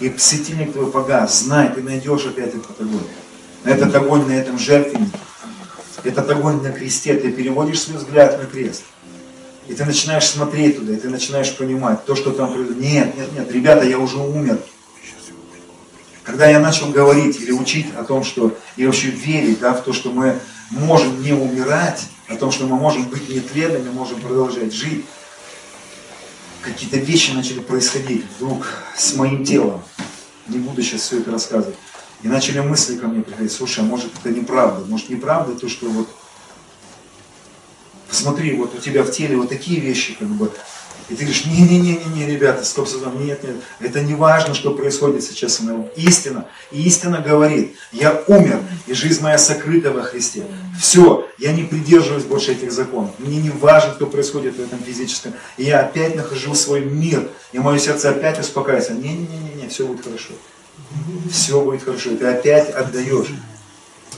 и 0.00 0.12
светильник 0.16 0.72
твой 0.72 0.90
погас, 0.90 1.42
знай, 1.42 1.72
ты 1.72 1.82
найдешь 1.82 2.26
опять 2.26 2.54
этот 2.54 2.80
огонь. 2.80 3.06
Этот 3.64 3.94
огонь 3.94 4.26
на 4.26 4.32
этом 4.32 4.58
жертвеннике, 4.58 5.18
этот 6.02 6.28
огонь 6.30 6.60
на 6.62 6.72
кресте, 6.72 7.14
ты 7.14 7.30
переводишь 7.30 7.82
свой 7.82 7.98
взгляд 7.98 8.40
на 8.40 8.46
крест. 8.46 8.82
И 9.68 9.74
ты 9.74 9.84
начинаешь 9.84 10.26
смотреть 10.26 10.78
туда, 10.78 10.92
и 10.94 10.96
ты 10.96 11.08
начинаешь 11.08 11.54
понимать 11.56 12.04
то, 12.04 12.16
что 12.16 12.32
там. 12.32 12.52
Нет, 12.80 13.16
нет, 13.16 13.32
нет, 13.32 13.52
ребята, 13.52 13.86
я 13.86 13.98
уже 13.98 14.18
умер. 14.18 14.58
Когда 16.24 16.48
я 16.48 16.58
начал 16.58 16.90
говорить 16.90 17.40
или 17.40 17.52
учить 17.52 17.86
о 17.96 18.04
том, 18.04 18.24
что 18.24 18.56
и 18.76 18.86
вообще 18.86 19.08
верить 19.08 19.60
да, 19.60 19.74
в 19.74 19.82
то, 19.82 19.92
что 19.92 20.10
мы 20.10 20.38
можем 20.70 21.22
не 21.22 21.32
умирать, 21.32 22.06
о 22.28 22.36
том, 22.36 22.50
что 22.50 22.66
мы 22.66 22.76
можем 22.76 23.04
быть 23.08 23.28
нетленными, 23.28 23.90
можем 23.90 24.20
продолжать 24.20 24.72
жить, 24.72 25.04
какие-то 26.62 26.96
вещи 26.96 27.32
начали 27.32 27.60
происходить 27.60 28.24
вдруг 28.36 28.66
с 28.96 29.14
моим 29.14 29.44
телом. 29.44 29.82
Не 30.48 30.58
буду 30.58 30.82
сейчас 30.82 31.02
все 31.02 31.18
это 31.18 31.30
рассказывать. 31.30 31.76
И 32.22 32.28
начали 32.28 32.60
мысли 32.60 32.96
ко 32.96 33.08
мне 33.08 33.22
приходить, 33.22 33.52
слушай, 33.52 33.80
а 33.80 33.82
может 33.82 34.10
это 34.22 34.30
неправда? 34.34 34.84
Может 34.86 35.10
неправда 35.10 35.58
то, 35.58 35.68
что 35.68 35.88
вот 35.88 36.08
посмотри, 38.08 38.54
вот 38.54 38.74
у 38.74 38.78
тебя 38.78 39.02
в 39.02 39.10
теле 39.10 39.36
вот 39.36 39.48
такие 39.48 39.80
вещи, 39.80 40.14
как 40.18 40.28
бы, 40.28 40.52
и 41.08 41.14
ты 41.14 41.24
говоришь, 41.24 41.46
не-не-не-не, 41.46 42.26
ребята, 42.26 42.64
стоп, 42.64 42.86
стоп, 42.86 43.14
нет, 43.14 43.42
нет, 43.42 43.56
это 43.80 44.00
не 44.02 44.14
важно, 44.14 44.54
что 44.54 44.72
происходит 44.72 45.24
сейчас 45.24 45.56
со 45.56 45.62
мной. 45.64 45.90
Истина, 45.96 46.46
и 46.70 46.82
истина 46.82 47.20
говорит, 47.20 47.74
я 47.90 48.22
умер, 48.28 48.60
и 48.86 48.92
жизнь 48.92 49.22
моя 49.22 49.36
сокрыта 49.36 49.90
во 49.92 50.02
Христе. 50.02 50.44
Все, 50.80 51.26
я 51.38 51.52
не 51.52 51.64
придерживаюсь 51.64 52.24
больше 52.24 52.52
этих 52.52 52.70
законов. 52.70 53.10
Мне 53.18 53.38
не 53.38 53.50
важно, 53.50 53.94
что 53.94 54.06
происходит 54.06 54.56
в 54.56 54.60
этом 54.60 54.78
физическом. 54.78 55.32
И 55.56 55.64
я 55.64 55.80
опять 55.80 56.14
нахожу 56.14 56.54
свой 56.54 56.84
мир, 56.84 57.28
и 57.52 57.58
мое 57.58 57.78
сердце 57.78 58.10
опять 58.10 58.38
успокаивается. 58.38 58.94
Не-не-не-не, 58.94 59.68
все 59.68 59.86
будет 59.86 60.04
хорошо. 60.04 60.32
Все 61.30 61.60
будет 61.60 61.82
хорошо. 61.82 62.16
Ты 62.16 62.26
опять 62.26 62.70
отдаешь 62.70 63.28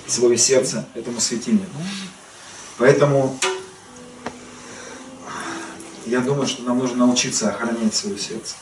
свое 0.07 0.37
сердце 0.37 0.87
этому 0.95 1.21
светильнику. 1.21 1.77
Поэтому 2.79 3.39
я 6.07 6.21
думаю, 6.21 6.47
что 6.47 6.63
нам 6.63 6.79
нужно 6.79 7.07
научиться 7.07 7.49
охранять 7.49 7.95
свое 7.95 8.19
сердце. 8.19 8.57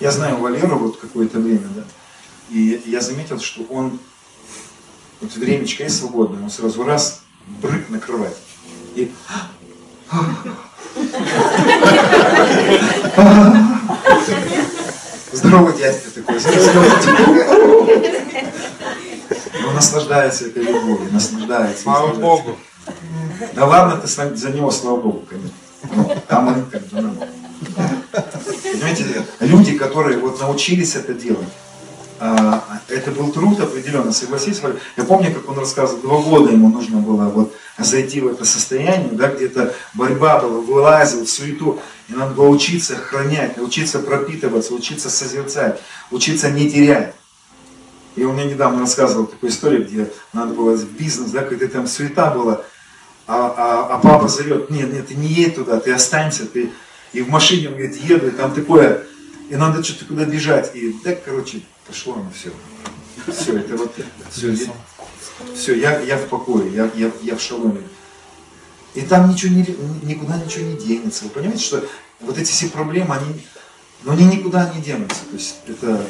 Я 0.00 0.10
знаю 0.10 0.38
Валеру 0.38 0.78
вот 0.78 0.98
какое-то 0.98 1.38
время, 1.38 1.68
да, 1.74 1.84
и 2.50 2.82
я 2.86 3.00
заметил, 3.00 3.40
что 3.40 3.62
он, 3.70 3.98
вот 5.20 5.34
времечко 5.34 5.84
есть 5.84 5.98
свободное, 5.98 6.42
он 6.42 6.50
сразу 6.50 6.84
раз, 6.84 7.22
брык 7.46 7.88
на 7.88 7.98
кровать. 7.98 8.36
И 8.94 9.10
Здорово, 15.34 15.72
дядька 15.72 16.10
такой. 16.10 16.36
Он 19.66 19.74
наслаждается 19.74 20.46
этой 20.46 20.62
любовью, 20.62 21.12
наслаждается. 21.12 21.82
Слава 21.82 22.14
Богу. 22.14 22.56
Да 23.54 23.66
ладно 23.66 24.00
ты 24.00 24.06
за 24.06 24.50
него, 24.50 24.70
слава 24.70 25.00
Богу, 25.00 25.24
конечно. 25.28 26.20
Там 26.28 26.48
они 26.48 26.62
как 26.70 26.82
бы, 26.86 27.00
ну, 27.00 27.14
понимаете, 28.72 29.04
люди, 29.40 29.76
которые 29.76 30.18
вот 30.18 30.40
научились 30.40 30.94
это 30.94 31.14
делать, 31.14 31.48
а, 32.20 32.62
это 32.88 33.10
был 33.10 33.32
труд 33.32 33.60
определенно, 33.60 34.12
согласись. 34.12 34.62
Я 34.96 35.04
помню, 35.04 35.34
как 35.34 35.48
он 35.50 35.58
рассказывал, 35.58 36.00
два 36.00 36.18
года 36.18 36.52
ему 36.52 36.68
нужно 36.68 36.98
было 36.98 37.24
вот 37.24 37.54
зайти 37.78 38.20
в 38.20 38.28
это 38.28 38.44
состояние, 38.44 39.12
да, 39.12 39.28
где-то 39.28 39.74
борьба 39.94 40.40
была, 40.40 40.60
вылазил 40.60 41.24
в 41.24 41.28
суету, 41.30 41.80
и 42.08 42.12
надо 42.12 42.34
было 42.34 42.48
учиться 42.48 42.94
охранять, 42.96 43.58
учиться 43.58 43.98
пропитываться, 43.98 44.74
учиться 44.74 45.10
созерцать, 45.10 45.80
учиться 46.10 46.50
не 46.50 46.70
терять. 46.70 47.14
И 48.16 48.22
он 48.22 48.34
мне 48.34 48.44
недавно 48.44 48.80
рассказывал 48.80 49.26
такую 49.26 49.50
историю, 49.50 49.84
где 49.84 50.10
надо 50.32 50.54
было 50.54 50.76
бизнес, 50.76 51.30
да, 51.30 51.42
когда 51.42 51.66
там 51.66 51.86
суета 51.86 52.30
была, 52.30 52.62
а, 53.26 53.54
а, 53.56 53.94
а 53.96 53.98
папа 53.98 54.28
зовет, 54.28 54.70
нет, 54.70 54.92
нет, 54.92 55.08
ты 55.08 55.14
не 55.14 55.28
едь 55.28 55.56
туда, 55.56 55.80
ты 55.80 55.92
останься, 55.92 56.46
ты... 56.46 56.70
И 57.12 57.22
в 57.22 57.28
машине, 57.28 57.68
он 57.68 57.74
говорит, 57.74 57.96
еду, 57.96 58.26
и 58.26 58.30
там 58.30 58.52
такое, 58.52 59.04
и 59.48 59.56
надо 59.56 59.82
что-то 59.84 60.06
куда 60.06 60.24
бежать. 60.24 60.74
И 60.74 60.92
так, 60.92 61.24
короче, 61.24 61.62
пошло 61.86 62.14
оно 62.14 62.30
все. 62.34 62.50
Все, 63.32 63.56
это 63.56 63.76
вот, 63.76 63.94
все, 64.30 64.54
все 65.54 65.74
я, 65.78 66.00
я 66.00 66.16
в 66.16 66.28
покое, 66.28 66.72
я, 66.72 66.90
я, 66.94 67.10
я 67.22 67.36
в 67.36 67.40
шаломе. 67.40 67.82
И 68.94 69.00
там 69.02 69.28
ничего 69.28 69.54
не, 69.54 69.66
никуда 70.02 70.36
ничего 70.36 70.64
не 70.64 70.76
денется. 70.76 71.24
Вы 71.24 71.30
понимаете, 71.30 71.64
что 71.64 71.84
вот 72.20 72.38
эти 72.38 72.50
все 72.50 72.68
проблемы, 72.68 73.16
они, 73.16 73.46
но 74.04 74.12
они 74.12 74.24
никуда 74.24 74.72
не 74.74 74.80
денутся. 74.80 75.24
То 75.30 75.36
есть 75.36 75.56
это 75.66 76.04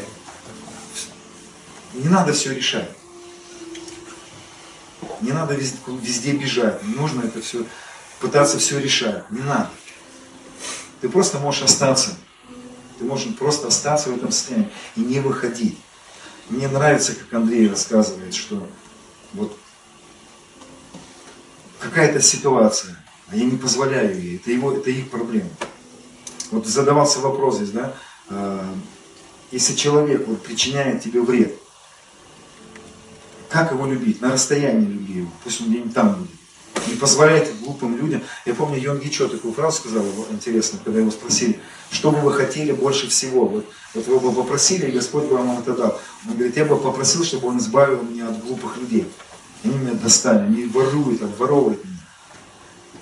не 1.95 2.09
надо 2.09 2.33
все 2.33 2.55
решать. 2.55 2.91
Не 5.21 5.33
надо 5.33 5.55
везде, 5.55 5.79
везде 6.03 6.33
бежать. 6.33 6.83
Не 6.83 6.95
нужно 6.95 7.23
это 7.23 7.41
все 7.41 7.65
пытаться 8.21 8.59
все 8.59 8.79
решать. 8.79 9.31
Не 9.31 9.41
надо. 9.41 9.71
Ты 11.01 11.09
просто 11.09 11.39
можешь 11.39 11.63
остаться. 11.63 12.17
Ты 12.99 13.05
можешь 13.05 13.35
просто 13.37 13.69
остаться 13.69 14.11
в 14.11 14.17
этом 14.17 14.31
состоянии 14.31 14.71
и 14.97 15.01
не 15.01 15.21
выходить. 15.21 15.79
Мне 16.51 16.69
нравится, 16.69 17.15
как 17.15 17.33
Андрей 17.33 17.69
рассказывает, 17.69 18.35
что 18.35 18.67
вот 19.35 19.57
какая-то 21.79 22.21
ситуация, 22.21 22.97
а 23.29 23.37
я 23.37 23.45
не 23.45 23.57
позволяю 23.57 24.21
ей, 24.21 24.37
это, 24.37 24.51
его, 24.51 24.73
это 24.73 24.91
их 24.91 25.11
проблема. 25.11 25.51
Вот 26.51 26.67
задавался 26.67 27.21
вопрос 27.21 27.57
здесь, 27.57 27.71
да, 27.71 27.95
а, 28.29 28.75
если 29.51 29.75
человек 29.75 30.27
вот, 30.27 30.43
причиняет 30.43 31.03
тебе 31.03 31.21
вред, 31.21 31.55
как 33.51 33.71
его 33.71 33.87
любить? 33.87 34.21
На 34.21 34.33
расстоянии 34.33 34.87
люби 34.87 35.15
его, 35.15 35.31
пусть 35.45 35.61
он 35.61 35.69
где-нибудь 35.69 35.95
там 35.95 36.15
будет. 36.15 36.34
Не 36.87 36.95
позволяйте 36.97 37.53
глупым 37.61 37.97
людям. 37.97 38.23
Я 38.45 38.55
помню, 38.55 38.79
Йон 38.79 38.99
Гичо 38.99 39.29
такую 39.29 39.55
фразу 39.55 39.79
сказал, 39.79 40.05
интересно, 40.31 40.79
когда 40.85 41.01
его 41.01 41.11
спросили, 41.11 41.61
что 41.91 42.11
бы 42.11 42.19
вы 42.21 42.33
хотели 42.33 42.73
больше 42.73 43.09
всего? 43.09 43.47
Вот, 43.47 43.67
вот 43.95 44.07
вы 44.07 44.21
бы 44.21 44.33
попросили, 44.33 44.87
и 44.87 44.93
Господь 44.93 45.25
бы 45.25 45.37
вам 45.37 45.59
это 45.59 45.75
дал. 45.75 46.01
Он 46.27 46.35
говорит, 46.35 46.57
я 46.57 46.65
бы 46.65 46.77
попросил, 46.77 47.25
чтобы 47.25 47.49
он 47.49 47.59
избавил 47.59 48.03
меня 48.03 48.29
от 48.29 48.45
глупых 48.45 48.77
людей. 48.79 49.07
Они 49.63 49.75
меня 49.75 49.95
достали, 49.95 50.41
они 50.41 50.67
воруют, 50.67 51.23
обворовывают 51.23 51.85
меня. 51.85 51.95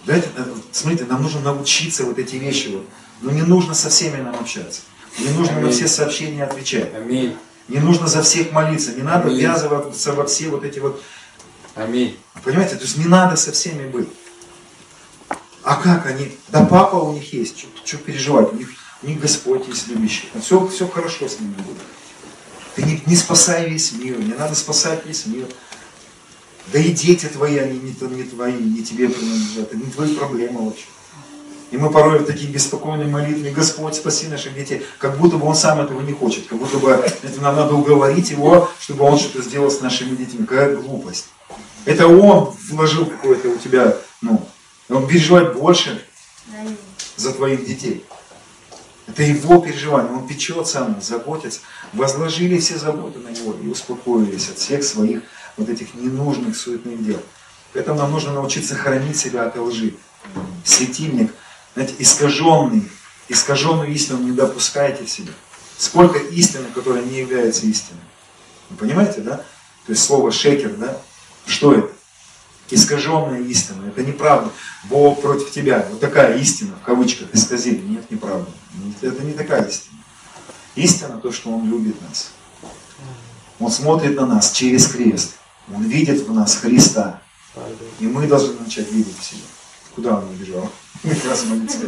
Дайте, 0.06 0.28
э, 0.36 0.44
смотрите, 0.72 1.04
нам 1.04 1.22
нужно 1.22 1.40
научиться 1.40 2.04
вот 2.04 2.18
эти 2.18 2.36
вещи. 2.36 2.68
Вот. 2.68 2.86
Но 3.20 3.30
не 3.30 3.42
нужно 3.42 3.74
со 3.74 3.88
всеми 3.88 4.20
нам 4.20 4.34
общаться. 4.34 4.82
Не 5.18 5.28
нужно 5.30 5.56
Аминь. 5.56 5.66
на 5.66 5.72
все 5.72 5.86
сообщения 5.86 6.44
отвечать. 6.44 6.92
Аминь. 6.94 7.36
Не 7.68 7.78
нужно 7.78 8.08
за 8.08 8.22
всех 8.22 8.52
молиться. 8.52 8.92
Не 8.92 9.02
надо 9.02 9.28
Аминь. 9.28 9.40
ввязываться 9.40 10.12
во 10.12 10.26
все 10.26 10.48
вот 10.48 10.64
эти 10.64 10.78
вот... 10.78 11.02
Аминь. 11.74 12.18
Понимаете, 12.44 12.76
то 12.76 12.82
есть 12.82 12.98
не 12.98 13.06
надо 13.06 13.36
со 13.36 13.52
всеми 13.52 13.88
быть. 13.88 14.08
А 15.62 15.76
как 15.76 16.06
они? 16.06 16.36
Да 16.48 16.64
папа 16.64 16.96
у 16.96 17.12
них 17.12 17.32
есть, 17.32 17.66
что, 17.84 17.98
переживать? 17.98 18.52
У 18.52 18.56
них, 18.56 18.68
у 19.02 19.06
них 19.06 19.20
Господь 19.20 19.68
есть 19.68 19.88
любящий. 19.88 20.28
Все, 20.40 20.66
все 20.68 20.88
хорошо 20.88 21.28
с 21.28 21.38
ними 21.38 21.54
будет. 21.54 21.78
Ты 22.74 22.82
не, 22.82 23.02
не 23.06 23.16
спасай 23.16 23.68
весь 23.68 23.92
мир, 23.92 24.18
не 24.18 24.34
надо 24.34 24.54
спасать 24.54 25.06
весь 25.06 25.26
мир. 25.26 25.46
Да 26.72 26.78
и 26.78 26.90
дети 26.90 27.26
твои, 27.26 27.58
они 27.58 27.78
не, 27.78 27.90
не 27.90 28.24
твои, 28.24 28.54
не 28.54 28.82
тебе 28.82 29.08
принадлежат, 29.08 29.72
это 29.72 29.76
не 29.76 29.90
твои 29.90 30.14
проблемы 30.14 30.66
вообще. 30.66 30.86
И 31.70 31.78
мы 31.78 31.90
порой 31.90 32.18
в 32.18 32.26
такие 32.26 32.50
беспокойные 32.50 33.08
молитвы, 33.08 33.50
Господь, 33.50 33.94
спаси 33.94 34.28
наших 34.28 34.54
детей, 34.54 34.82
как 34.98 35.16
будто 35.16 35.38
бы 35.38 35.46
Он 35.46 35.54
сам 35.54 35.80
этого 35.80 36.02
не 36.02 36.12
хочет, 36.12 36.46
как 36.46 36.58
будто 36.58 36.76
бы 36.78 36.90
это 36.90 37.40
нам 37.40 37.56
надо 37.56 37.74
уговорить 37.74 38.30
Его, 38.30 38.68
чтобы 38.78 39.04
Он 39.04 39.18
что-то 39.18 39.42
сделал 39.42 39.70
с 39.70 39.80
нашими 39.80 40.14
детьми. 40.14 40.44
Какая 40.44 40.76
глупость. 40.76 41.26
Это 41.84 42.06
Он 42.06 42.54
вложил 42.70 43.06
какое-то 43.06 43.48
у 43.48 43.56
тебя, 43.56 43.96
ну, 44.20 44.46
Он 44.88 45.06
переживает 45.06 45.54
больше 45.54 46.04
за 47.16 47.32
твоих 47.32 47.64
детей. 47.66 48.04
Это 49.06 49.22
его 49.24 49.60
переживание, 49.60 50.12
он 50.12 50.26
печется 50.26 50.84
о 50.84 50.88
нас, 50.88 51.08
заботится. 51.08 51.60
Возложили 51.92 52.58
все 52.58 52.78
заботы 52.78 53.18
на 53.18 53.28
него 53.28 53.54
и 53.62 53.66
успокоились 53.66 54.48
от 54.48 54.58
всех 54.58 54.84
своих 54.84 55.22
вот 55.56 55.68
этих 55.68 55.94
ненужных 55.94 56.56
суетных 56.56 57.04
дел. 57.04 57.20
Поэтому 57.72 57.98
нам 57.98 58.10
нужно 58.10 58.32
научиться 58.32 58.74
хранить 58.74 59.16
себя 59.16 59.44
от 59.44 59.56
лжи. 59.56 59.94
Светильник, 60.64 61.32
знаете, 61.74 61.94
искаженный, 61.98 62.88
искаженную 63.28 63.90
истину 63.92 64.20
не 64.20 64.32
допускайте 64.32 65.04
в 65.04 65.10
себя. 65.10 65.32
Сколько 65.76 66.18
истины, 66.18 66.66
которая 66.74 67.02
не 67.02 67.18
является 67.18 67.66
истиной. 67.66 68.00
Вы 68.70 68.76
понимаете, 68.76 69.20
да? 69.20 69.38
То 69.86 69.92
есть 69.92 70.04
слово 70.04 70.30
шекер, 70.30 70.74
да? 70.74 70.96
Что 71.46 71.74
это? 71.74 71.90
Искаженная 72.70 73.40
истина. 73.42 73.86
Это 73.88 74.02
неправда. 74.02 74.50
Бог 74.84 75.20
против 75.20 75.50
тебя. 75.50 75.86
Вот 75.90 76.00
такая 76.00 76.38
истина, 76.38 76.74
в 76.80 76.84
кавычках, 76.84 77.28
исказили. 77.32 77.82
Нет, 77.82 78.10
неправда. 78.10 78.50
Это 79.00 79.22
не 79.22 79.32
такая 79.32 79.66
истина. 79.66 79.98
Истина 80.74 81.18
то, 81.18 81.32
что 81.32 81.50
Он 81.50 81.68
любит 81.68 81.96
нас. 82.08 82.32
Он 83.58 83.70
смотрит 83.70 84.16
на 84.16 84.26
нас 84.26 84.52
через 84.52 84.88
крест. 84.88 85.34
Он 85.72 85.84
видит 85.84 86.26
в 86.26 86.32
нас 86.32 86.56
Христа. 86.56 87.20
И 88.00 88.06
мы 88.06 88.26
должны 88.26 88.58
начать 88.58 88.90
видеть 88.90 89.18
в 89.18 89.24
себе. 89.24 89.42
Куда 89.94 90.16
он 90.18 90.30
убежал? 90.30 90.70
Как 91.02 91.24
раз 91.26 91.44
молиться. 91.44 91.78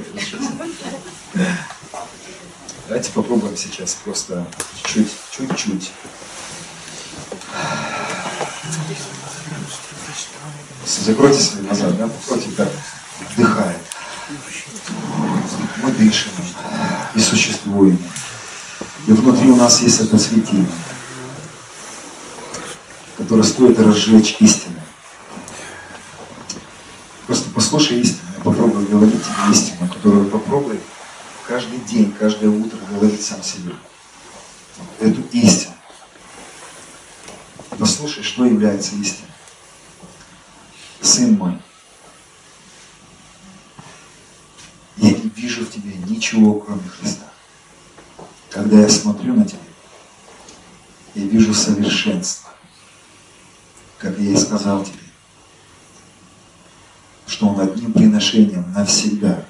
Давайте 2.86 3.10
попробуем 3.12 3.56
сейчас 3.56 3.96
просто 4.04 4.46
чуть-чуть. 4.84 5.90
Закройте 10.86 11.40
свои 11.40 11.64
глаза, 11.64 11.90
да, 11.90 12.08
против 12.26 12.56
как 12.56 12.68
вдыхает. 13.30 13.78
Мы 15.82 15.90
дышим 15.92 16.32
и 17.14 17.20
существуем. 17.20 17.98
И 19.06 19.12
внутри 19.12 19.50
у 19.50 19.56
нас 19.56 19.80
есть 19.82 20.00
это 20.00 20.18
светило 20.18 20.66
который 23.16 23.44
стоит 23.44 23.78
разжечь 23.78 24.36
истину. 24.40 24.74
Просто 27.26 27.48
послушай 27.50 28.00
истину, 28.00 28.28
попробуй 28.42 28.86
говорить 28.86 29.22
тебе 29.22 29.52
истину, 29.52 29.88
которую 29.88 30.28
попробуй 30.28 30.80
каждый 31.46 31.78
день, 31.78 32.12
каждое 32.18 32.50
утро 32.50 32.78
говорить 32.90 33.24
сам 33.24 33.42
себе. 33.42 33.72
Эту 35.00 35.22
истину. 35.32 35.74
Послушай, 37.78 38.22
что 38.22 38.44
является 38.44 38.94
истиной. 38.96 39.30
Сын 41.04 41.34
мой, 41.34 41.58
я 44.96 45.10
не 45.10 45.28
вижу 45.36 45.64
в 45.64 45.70
тебе 45.70 45.94
ничего, 46.08 46.54
кроме 46.54 46.88
Христа. 46.88 47.30
Когда 48.50 48.80
я 48.80 48.88
смотрю 48.88 49.34
на 49.34 49.44
тебя, 49.44 49.60
я 51.14 51.24
вижу 51.26 51.54
совершенство 51.54 52.44
как 54.04 54.18
я 54.18 54.32
и 54.32 54.36
сказал 54.36 54.84
тебе, 54.84 54.98
что 57.26 57.48
Он 57.48 57.60
одним 57.60 57.90
приношением 57.90 58.70
навсегда 58.72 59.46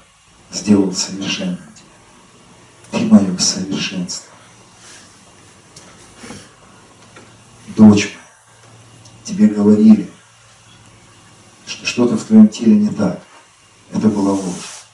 сделал 0.52 0.92
совершенным 0.92 1.58
тебя. 1.58 3.00
Ты 3.00 3.06
мое 3.06 3.36
совершенство. 3.38 4.32
Дочь 7.76 8.14
моя, 8.14 9.24
тебе 9.24 9.48
говорили, 9.48 10.08
что 11.66 11.86
что-то 11.86 12.16
в 12.16 12.24
твоем 12.24 12.48
теле 12.48 12.76
не 12.76 12.88
так. 12.88 13.22
Это 13.92 14.08
была 14.08 14.32
ложь. 14.32 14.86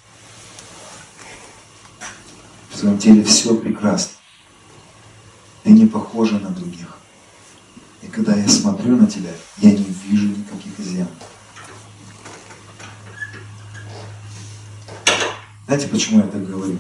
В 2.71 2.79
твоем 2.79 2.99
теле 2.99 3.25
все 3.25 3.55
прекрасно. 3.55 4.13
Ты 5.63 5.71
не 5.71 5.87
похожа 5.87 6.39
на 6.39 6.51
других. 6.51 6.97
И 8.03 8.07
когда 8.07 8.35
я 8.35 8.49
смотрю 8.49 8.97
на 8.97 9.07
тебя, 9.07 9.31
я 9.59 9.73
не 9.73 9.87
вижу 10.07 10.29
никаких 10.29 10.79
изъянов. 10.79 11.13
Знаете, 15.67 15.89
почему 15.89 16.19
я 16.21 16.27
так 16.27 16.49
говорю? 16.49 16.79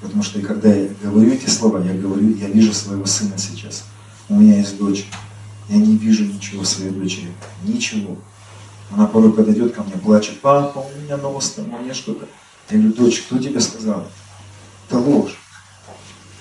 Потому 0.00 0.22
что 0.22 0.40
когда 0.40 0.72
я 0.72 0.88
говорю 1.02 1.32
эти 1.32 1.48
слова, 1.48 1.82
я 1.82 1.94
говорю, 1.94 2.36
я 2.36 2.48
вижу 2.48 2.72
своего 2.72 3.06
сына 3.06 3.38
сейчас. 3.38 3.84
У 4.28 4.34
меня 4.34 4.58
есть 4.58 4.76
дочь. 4.76 5.06
Я 5.68 5.76
не 5.76 5.96
вижу 5.96 6.24
ничего 6.24 6.64
своей 6.64 6.90
дочери. 6.90 7.32
Ничего. 7.62 8.16
Она 8.90 9.06
порой 9.06 9.32
подойдет 9.32 9.74
ко 9.74 9.82
мне, 9.82 9.94
плачет, 9.94 10.40
папа, 10.40 10.78
у 10.78 11.00
меня 11.00 11.16
нос 11.16 11.50
там, 11.50 11.72
у 11.74 11.78
меня 11.78 11.94
что-то. 11.94 12.26
Я 12.70 12.78
говорю, 12.78 12.94
дочь, 12.94 13.22
кто 13.22 13.38
тебе 13.38 13.60
сказал? 13.60 14.06
Это 14.88 14.98
ложь. 14.98 15.38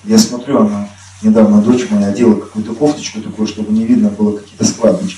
Я 0.03 0.17
смотрю, 0.17 0.61
она 0.61 0.89
Недавно 1.23 1.63
дочь 1.63 1.89
моя 1.89 2.09
одела 2.09 2.35
какую-то 2.35 2.75
кофточку 2.75 3.21
такую, 3.21 3.47
чтобы 3.47 3.73
не 3.73 3.85
видно 3.85 4.09
было 4.09 4.37
какие-то 4.37 4.65
складочки. 4.65 5.17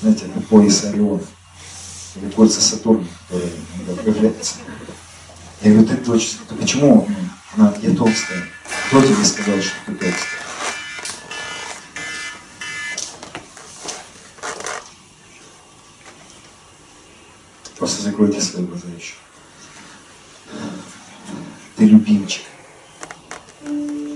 Знаете, 0.00 0.26
как 0.34 0.44
пояс 0.46 0.84
Ориона. 0.84 1.22
Или 2.16 2.30
кольца 2.30 2.60
Сатурна, 2.60 3.06
которые 3.28 3.52
иногда 3.76 4.02
появляются. 4.02 4.56
Я 5.62 5.72
говорю, 5.72 5.88
ты 5.88 5.96
дочь, 5.98 6.36
ты 6.48 6.54
почему 6.56 7.06
она, 7.56 7.72
я 7.80 7.94
толстая? 7.94 8.42
Кто 8.88 9.00
тебе 9.00 9.24
сказал, 9.24 9.60
что 9.60 9.76
ты 9.86 9.92
толстая? 9.92 10.51
Просто 17.82 18.02
закройте 18.02 18.40
свои 18.40 18.64
глаза 18.64 18.86
еще. 18.96 19.14
Ты 21.76 21.84
любимчик. 21.84 22.42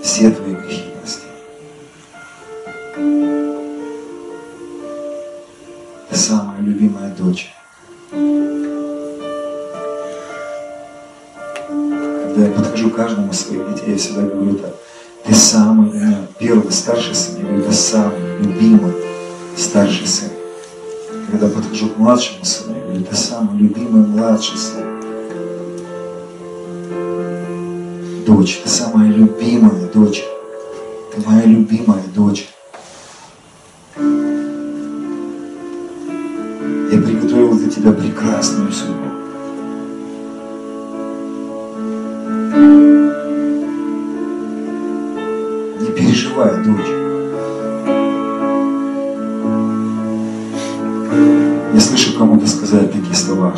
Все 0.04 0.30
твои 0.30 0.54
грехи 0.54 0.84
самая 6.12 6.60
любимая 6.60 7.12
дочь. 7.16 7.52
Когда 11.68 12.46
я 12.46 12.52
подхожу 12.52 12.90
к 12.90 12.94
каждому 12.94 13.32
из 13.32 13.40
своих 13.40 13.62
я 13.84 13.96
всегда 13.96 14.22
говорю 14.22 14.54
так. 14.58 14.76
Ты 15.24 15.34
самый, 15.34 15.90
меня 15.90 16.24
первый 16.38 16.70
старший 16.70 17.16
сын, 17.16 17.38
я 17.38 17.42
говорю, 17.42 17.64
ты 17.64 17.72
самый 17.72 18.38
любимый 18.38 18.94
старший 19.56 20.06
сын. 20.06 20.36
Когда 21.39 21.55
подхожу 21.55 21.91
к 21.91 21.99
младшему 21.99 22.47
сыну, 22.47 22.74
я 22.78 22.82
говорю, 22.82 23.05
ты 23.05 23.14
самый 23.14 23.59
любимый 23.59 24.07
младший 24.07 24.57
сын. 24.57 24.82
Дочь, 28.24 28.62
ты 28.64 28.70
самая 28.70 29.11
любимая 29.11 29.87
дочь. 29.93 30.24
Ты 31.14 31.20
моя 31.28 31.45
любимая 31.45 32.03
дочь. 32.14 32.49
Я 36.91 37.03
приготовил 37.03 37.59
для 37.59 37.68
тебя 37.68 37.93
прекрасную 37.93 38.72
судьбу. 38.72 39.15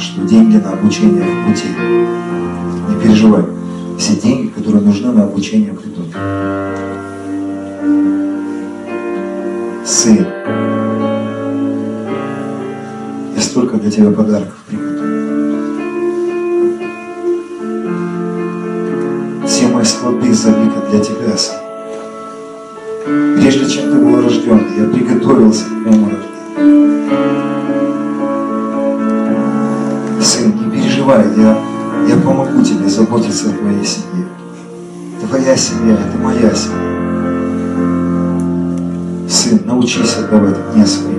Что 0.09 0.22
деньги 0.22 0.56
на 0.56 0.72
обучение 0.72 1.22
в 1.22 1.48
пути. 1.48 1.68
Не 2.88 3.00
переживай. 3.02 3.44
Все 3.98 4.14
деньги, 4.16 4.48
которые 4.48 4.82
нужны 4.82 5.12
на 5.12 5.24
обучение, 5.24 5.74
придут. 5.74 6.06
Сын, 9.84 10.26
я 13.36 13.42
столько 13.42 13.76
для 13.76 13.90
тебя 13.90 14.11
подарков 14.11 14.54
приготовил. 14.66 14.98
Все 19.46 19.68
мои 19.68 19.84
склады 19.84 20.32
забиты 20.32 20.76
для 20.90 21.00
тебя, 21.00 21.36
сын. 21.36 21.56
Прежде 23.36 23.68
чем 23.68 23.92
ты 23.92 23.98
был 23.98 24.22
рожден, 24.22 24.61
я 24.78 24.86
приготовился 24.88 25.64
к 25.64 25.82
твоему 25.82 26.07
заботиться 32.99 33.51
о 33.51 33.53
твоей 33.53 33.84
семье. 33.84 34.26
Твоя 35.20 35.57
семья– 35.57 35.94
это 36.09 36.18
моя 36.18 36.53
семья. 36.53 36.88
Сын, 39.30 39.61
научись 39.64 40.16
отдавать 40.16 40.57
мне 40.74 40.84
свои 40.84 41.18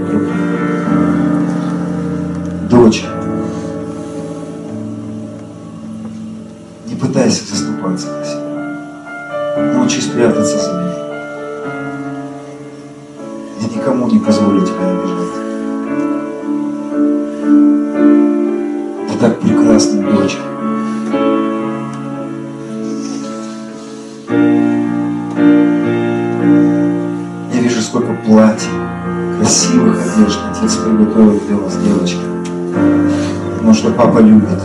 папа 34.00 34.20
любит. 34.20 34.62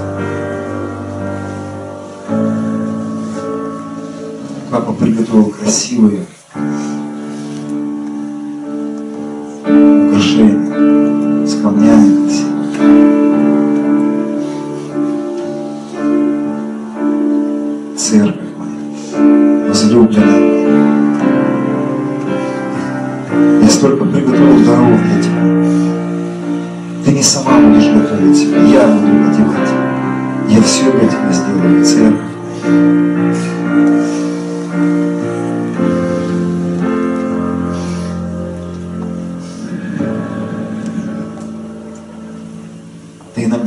Папа 4.70 4.92
приготовил 4.92 5.50
красивые 5.50 6.24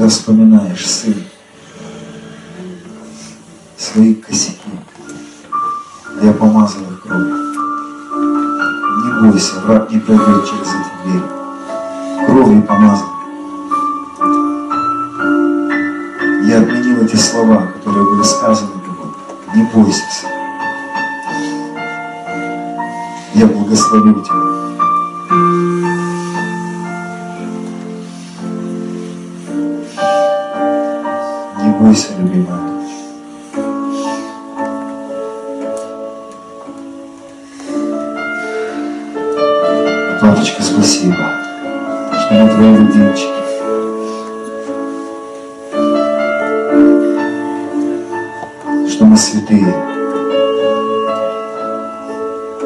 Ты 0.07 0.13
иногда 0.13 0.15
вспоминаешь, 0.15 0.87
сын, 0.87 1.15
свои 3.77 4.13
косяки. 4.15 4.57
Я 6.21 6.31
помазал 6.31 6.81
их 6.83 7.01
кровью. 7.01 7.35
Не 9.03 9.31
бойся, 9.31 9.59
враг 9.65 9.91
не 9.91 9.99
пройдет 9.99 10.45
через 10.45 10.67
эти 10.67 10.91
двери. 11.03 11.23
Кровью 12.25 12.63
помазал. 12.63 13.07
Я 16.45 16.61
отменил 16.61 17.03
эти 17.03 17.17
слова, 17.17 17.67
которые 17.73 18.05
были 18.05 18.23
сказаны 18.23 18.71
тобой. 18.85 19.13
Не 19.55 19.63
бойся. 19.73 20.03
Я 23.33 23.45
благословил 23.45 24.23
тебя. 24.23 24.66
Бойся, 31.88 32.09
любимая. 32.19 32.59
Папочка, 40.19 40.61
спасибо, 40.63 41.15
что 42.11 42.33
мы 42.33 42.49
твои 42.49 42.75
любимчики. 42.75 43.31
Что 48.89 49.05
мы 49.05 49.15
святые. 49.15 49.73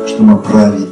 Что 0.07 0.23
мы 0.23 0.37
праведники. 0.39 0.90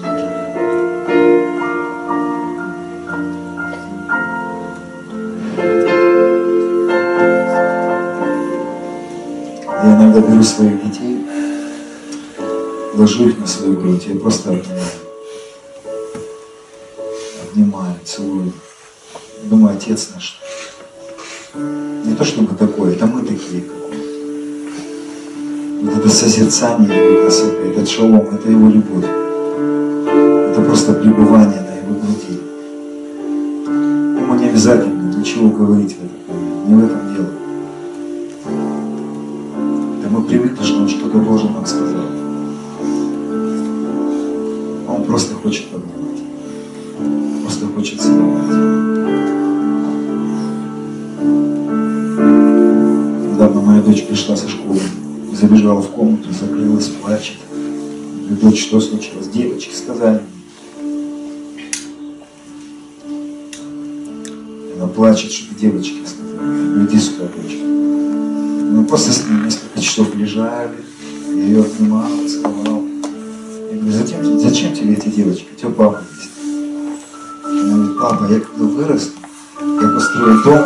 Ложу 12.99 13.29
их 13.29 13.39
на 13.39 13.47
свою 13.47 13.79
грудь, 13.79 14.07
я 14.07 14.19
просто 14.19 14.49
обнимаю 14.49 14.81
обнимаю, 17.49 17.95
целую. 18.03 18.51
Думаю, 19.43 19.75
отец 19.75 20.09
наш. 20.13 20.39
Не 22.05 22.13
то 22.15 22.25
чтобы 22.25 22.55
такой, 22.55 22.93
это 22.93 23.05
мы 23.05 23.21
такие. 23.21 23.63
Вот 25.81 25.97
это 25.97 26.09
созерцание 26.09 26.89
его 26.89 27.21
красоты, 27.21 27.69
этот 27.69 27.89
шалом, 27.89 28.27
это 28.35 28.49
его 28.49 28.69
любовь. 28.69 29.05
Это 30.51 30.61
просто 30.61 30.93
пребывание 30.93 31.61
на 31.61 31.75
его 31.77 31.99
груди. 31.99 32.39
Ему 34.21 34.35
не 34.35 34.49
обязательно 34.49 35.15
ничего 35.15 35.49
говорить 35.49 35.95
в 35.95 36.03
этот 36.03 36.28
Дочь, 58.41 58.61
что 58.67 58.79
случилось? 58.79 59.27
Девочки 59.27 59.75
сказали. 59.75 60.21
Она 64.77 64.87
плачет, 64.95 65.31
что 65.31 65.53
девочки 65.55 65.97
сказали. 66.05 66.85
Иди 66.85 66.99
сюда, 66.99 67.25
дочь. 67.25 67.57
Мы 67.57 68.85
просто 68.85 69.11
с 69.11 69.25
ней 69.25 69.43
несколько 69.43 69.81
часов 69.81 70.15
лежали, 70.15 70.77
ее 71.33 71.65
обнимал, 71.65 72.07
целовал. 72.29 72.83
Я 73.71 73.77
говорю, 73.77 73.91
зачем, 73.91 74.39
зачем 74.39 74.73
тебе 74.73 74.93
эти 74.93 75.09
девочки? 75.09 75.47
У 75.51 75.59
тебя 75.59 75.71
папа 75.71 76.01
есть. 76.09 76.31
Она 77.43 77.75
говорит, 77.75 77.99
папа, 77.99 78.23
я 78.31 78.39
когда 78.39 78.63
вырасту, 78.63 79.19
я 79.59 79.89
построю 79.89 80.43
дом, 80.45 80.63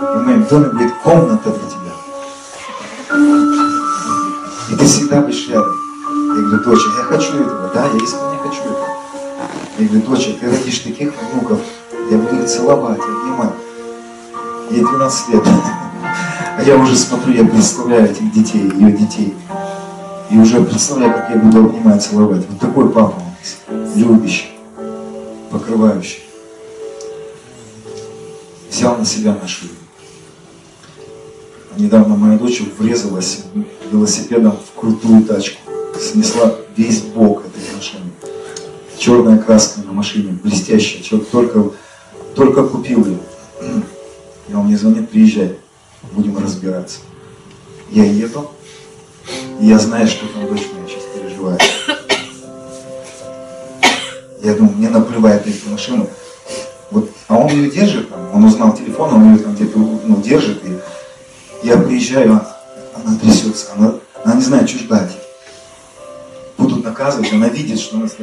и 0.00 0.18
в 0.18 0.22
моем 0.24 0.44
доме 0.50 0.68
будет 0.70 0.94
комната 1.04 1.50
для 1.50 1.68
тебя. 1.70 1.92
И 4.72 4.74
ты 4.76 4.84
всегда 4.84 5.20
будешь 5.20 5.48
рядом. 5.48 5.71
Я 6.34 6.40
говорю, 6.40 6.64
доча, 6.64 6.88
я 6.96 7.04
хочу 7.04 7.34
этого, 7.34 7.70
да, 7.74 7.84
я 7.84 7.96
искренне 7.96 8.38
хочу 8.42 8.62
этого. 8.62 8.88
Я 9.78 9.86
говорю, 9.86 10.06
доча, 10.06 10.30
ты 10.40 10.50
родишь 10.50 10.78
таких 10.78 11.12
внуков, 11.12 11.60
я 12.10 12.16
буду 12.16 12.42
их 12.42 12.48
целовать, 12.48 13.00
обнимать. 13.00 13.52
Ей 14.70 14.80
12 14.80 15.28
лет. 15.28 15.44
А 16.56 16.62
я 16.62 16.76
уже 16.76 16.96
смотрю, 16.96 17.34
я 17.34 17.44
представляю 17.44 18.10
этих 18.10 18.32
детей, 18.32 18.62
ее 18.62 18.92
детей. 18.92 19.34
И 20.30 20.38
уже 20.38 20.62
представляю, 20.62 21.12
как 21.12 21.28
я 21.28 21.36
буду 21.36 21.66
обнимать, 21.66 22.02
целовать. 22.02 22.46
Вот 22.48 22.58
такой 22.58 22.88
папа 22.88 23.14
у 23.14 23.74
нас, 23.74 23.94
любящий, 23.94 24.52
покрывающий. 25.50 26.22
Взял 28.70 28.96
на 28.96 29.04
себя 29.04 29.36
нашу. 29.40 29.66
Недавно 31.76 32.16
моя 32.16 32.38
дочь 32.38 32.62
врезалась 32.78 33.44
велосипедом 33.90 34.52
в 34.52 34.80
крутую 34.80 35.24
тачку. 35.24 35.71
Снесла 36.00 36.54
весь 36.76 37.02
бок 37.02 37.44
этой 37.46 37.76
машины. 37.76 38.10
Черная 38.98 39.38
краска 39.38 39.80
на 39.82 39.92
машине, 39.92 40.38
блестящая. 40.42 41.02
Человек 41.02 41.28
только, 41.30 41.70
только 42.34 42.64
купил 42.64 43.04
ее. 43.06 43.18
И 44.48 44.54
он 44.54 44.66
мне 44.66 44.76
звонит, 44.76 45.10
приезжай 45.10 45.56
будем 46.10 46.38
разбираться. 46.38 47.00
Я 47.90 48.04
еду, 48.04 48.50
и 49.60 49.66
я 49.66 49.78
знаю, 49.78 50.06
что 50.06 50.26
там 50.26 50.46
дочь 50.48 50.66
моя 50.72 50.88
сейчас 50.88 51.04
переживает. 51.14 51.62
Я 54.42 54.54
думаю, 54.54 54.76
мне 54.76 54.88
наплевать 54.88 55.46
на 55.46 55.50
эту 55.50 55.70
машину. 55.70 56.08
Вот, 56.90 57.10
а 57.28 57.38
он 57.38 57.48
ее 57.48 57.70
держит, 57.70 58.10
там, 58.10 58.34
он 58.34 58.44
узнал 58.44 58.74
телефон, 58.74 59.14
он 59.14 59.32
ее 59.32 59.38
там 59.38 59.54
где-то 59.54 59.78
ну, 59.78 60.20
держит, 60.20 60.62
и 60.64 60.78
я 61.66 61.78
приезжаю, 61.78 62.32
она, 62.32 62.56
она 63.02 63.18
трясется, 63.18 63.68
она, 63.76 63.94
она 64.24 64.34
не 64.34 64.42
знает, 64.42 64.68
что 64.68 64.78
ждать. 64.80 65.21
Будут 66.82 66.98
наказывать, 66.98 67.32
она 67.32 67.48
видит, 67.48 67.78
что 67.78 67.96
у 67.96 68.00
нас 68.00 68.16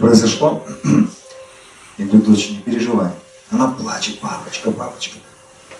произошло. 0.00 0.64
Я 1.98 2.06
говорю, 2.06 2.24
дочь, 2.24 2.50
не 2.50 2.56
переживай. 2.56 3.12
Она 3.50 3.68
плачет, 3.68 4.18
папочка, 4.18 4.72
папочка. 4.72 5.18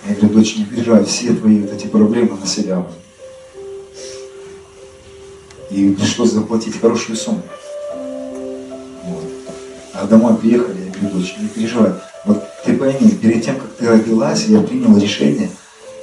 Я 0.07 0.15
говорю, 0.15 0.35
дочь, 0.35 0.57
не 0.57 0.65
переживай, 0.65 1.05
все 1.05 1.35
твои 1.35 1.59
вот 1.59 1.73
эти 1.73 1.89
проблемы 1.89 2.39
на 2.39 2.47
себя. 2.47 2.87
И 5.71 5.91
пришлось 5.91 6.31
заплатить 6.31 6.81
хорошую 6.81 7.17
сумму. 7.17 7.43
Вот. 9.05 9.25
А 9.95 10.07
домой 10.07 10.37
приехали, 10.37 10.85
я 10.85 10.93
говорю, 10.93 11.19
дочь, 11.19 11.35
не 11.41 11.49
переживай. 11.49 11.95
Вот 12.25 12.45
ты 12.65 12.77
пойми, 12.77 13.11
перед 13.11 13.45
тем, 13.45 13.57
как 13.57 13.75
ты 13.75 13.89
родилась, 13.89 14.45
я 14.45 14.61
принял 14.61 14.97
решение 14.97 15.51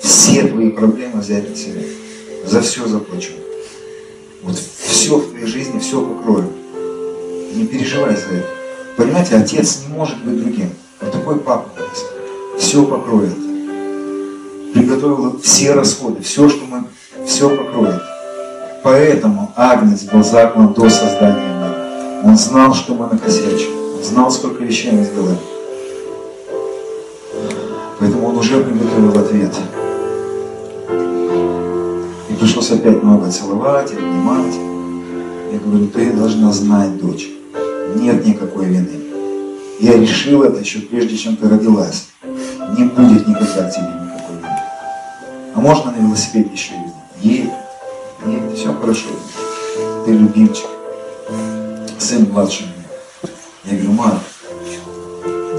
все 0.01 0.45
твои 0.45 0.71
проблемы 0.71 1.21
взять 1.21 1.49
на 1.49 1.55
себя. 1.55 1.81
За 2.45 2.61
все 2.61 2.85
заплачу. 2.85 3.31
Вот 4.43 4.55
все 4.57 5.17
в 5.17 5.29
твоей 5.29 5.45
жизни, 5.45 5.79
все 5.79 6.01
покрою. 6.01 6.49
Не 7.53 7.65
переживай 7.65 8.15
за 8.15 8.35
это. 8.35 8.47
Понимаете, 8.97 9.35
отец 9.35 9.81
не 9.87 9.93
может 9.93 10.17
быть 10.23 10.39
другим. 10.41 10.69
Вот 11.01 11.11
такой 11.11 11.39
папа 11.39 11.69
есть. 11.77 12.63
Все 12.63 12.83
покроет 12.83 13.49
приготовила 14.73 15.39
все 15.39 15.73
расходы, 15.73 16.21
все, 16.21 16.49
что 16.49 16.65
мы, 16.65 16.83
все 17.25 17.49
покроет. 17.49 18.01
Поэтому 18.83 19.51
Агнец 19.55 20.03
был 20.03 20.23
заклан 20.23 20.73
до 20.73 20.89
создания 20.89 21.47
мира. 21.47 22.21
Он 22.23 22.37
знал, 22.37 22.73
что 22.73 22.93
мы 22.93 23.07
накосячим. 23.07 23.71
Он 23.97 24.03
знал, 24.03 24.31
сколько 24.31 24.63
вещей 24.63 24.91
мы 24.91 25.03
сделали. 25.03 25.37
Поэтому 27.99 28.29
он 28.29 28.37
уже 28.37 28.63
приготовил 28.63 29.19
ответ. 29.19 29.53
И 32.49 32.51
пришлось 32.51 32.71
опять 32.71 33.03
много 33.03 33.29
целовать, 33.29 33.91
обнимать. 33.91 34.55
Я 35.51 35.59
говорю, 35.59 35.85
ты 35.85 36.11
должна 36.11 36.51
знать, 36.51 36.97
дочь, 36.97 37.29
нет 37.95 38.25
никакой 38.25 38.65
вины. 38.65 38.89
Я 39.79 39.93
решил 39.99 40.41
это 40.41 40.59
еще 40.59 40.79
прежде, 40.79 41.15
чем 41.15 41.37
ты 41.37 41.47
родилась. 41.47 42.07
Не 42.75 42.85
будет 42.85 43.27
никогда 43.27 43.69
тебе 43.69 43.87
а 45.53 45.59
можно 45.61 45.91
на 45.91 45.97
велосипеде 45.97 46.49
еще 46.51 46.73
ездить? 46.73 46.93
Едет. 47.21 47.51
Едет, 48.25 48.57
все 48.57 48.73
хорошо. 48.73 49.09
Ты 50.05 50.11
любимчик. 50.11 50.65
Сын 51.99 52.27
младший 52.31 52.65
Я 53.65 53.73
говорю, 53.77 53.91
Марк, 53.91 54.19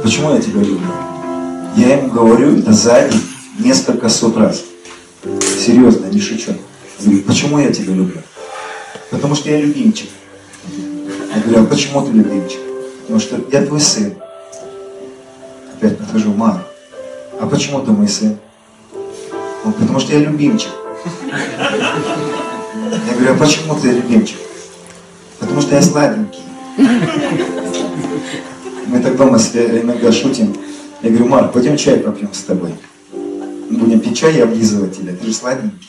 почему 0.02 0.34
я 0.34 0.40
тебя 0.40 0.60
люблю? 0.60 0.90
Я 1.76 1.98
ему 1.98 2.10
говорю 2.10 2.58
это 2.58 2.72
сзади 2.72 3.16
несколько 3.60 4.08
сот 4.08 4.36
раз. 4.36 4.64
Серьезно, 5.64 6.06
не 6.06 6.20
шучу. 6.20 6.52
Я 7.00 7.06
говорю, 7.06 7.22
почему 7.24 7.58
я 7.58 7.72
тебя 7.72 7.94
люблю? 7.94 8.20
Потому 9.10 9.34
что 9.34 9.48
я 9.50 9.58
любимчик. 9.58 10.10
Я 11.34 11.40
говорю, 11.42 11.62
а 11.62 11.66
почему 11.66 12.04
ты 12.04 12.12
любимчик? 12.12 12.60
Потому 13.02 13.20
что 13.20 13.40
я 13.50 13.64
твой 13.64 13.80
сын. 13.80 14.14
Опять 15.74 15.96
подхожу, 15.96 16.34
Марк, 16.34 16.60
а 17.40 17.46
почему 17.46 17.80
ты 17.80 17.90
мой 17.92 18.06
сын? 18.06 18.36
Он, 19.64 19.72
потому 19.72 19.98
что 19.98 20.12
я 20.12 20.18
любимчик. 20.18 20.72
Я 21.26 23.14
говорю, 23.14 23.32
а 23.32 23.36
почему 23.38 23.74
ты 23.76 23.92
любимчик? 23.92 24.36
Потому 25.38 25.62
что 25.62 25.76
я 25.76 25.82
сладенький. 25.82 26.42
Мы 28.86 29.00
так 29.00 29.16
дома 29.16 29.38
иногда 29.38 30.12
шутим. 30.12 30.54
Я 31.00 31.08
говорю, 31.08 31.28
Марк, 31.28 31.52
пойдем 31.52 31.78
чай 31.78 31.98
попьем 31.98 32.28
с 32.34 32.42
тобой. 32.42 32.74
Будем 33.70 34.00
пить 34.00 34.18
чай 34.18 34.34
и 34.34 34.40
облизывать 34.40 34.96
тебя, 34.96 35.12
ты 35.14 35.28
же 35.28 35.32
сладенький. 35.32 35.88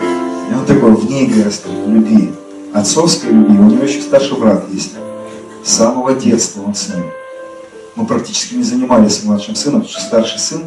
И 0.00 0.54
он 0.54 0.66
такой 0.66 0.94
в 0.94 1.10
ней 1.10 1.26
в 1.26 1.88
любви. 1.90 2.32
Отцовской 2.74 3.30
любви. 3.30 3.58
У 3.58 3.62
него 3.62 3.84
еще 3.84 4.02
старший 4.02 4.36
брат 4.38 4.64
есть. 4.70 4.92
С 5.64 5.72
самого 5.72 6.14
детства 6.14 6.62
он 6.62 6.74
с 6.74 6.88
ним. 6.88 7.04
Мы 7.96 8.06
практически 8.06 8.54
не 8.54 8.62
занимались 8.62 9.24
младшим 9.24 9.54
сыном, 9.54 9.80
потому 9.80 9.98
что 9.98 10.06
старший 10.06 10.38
сын 10.38 10.60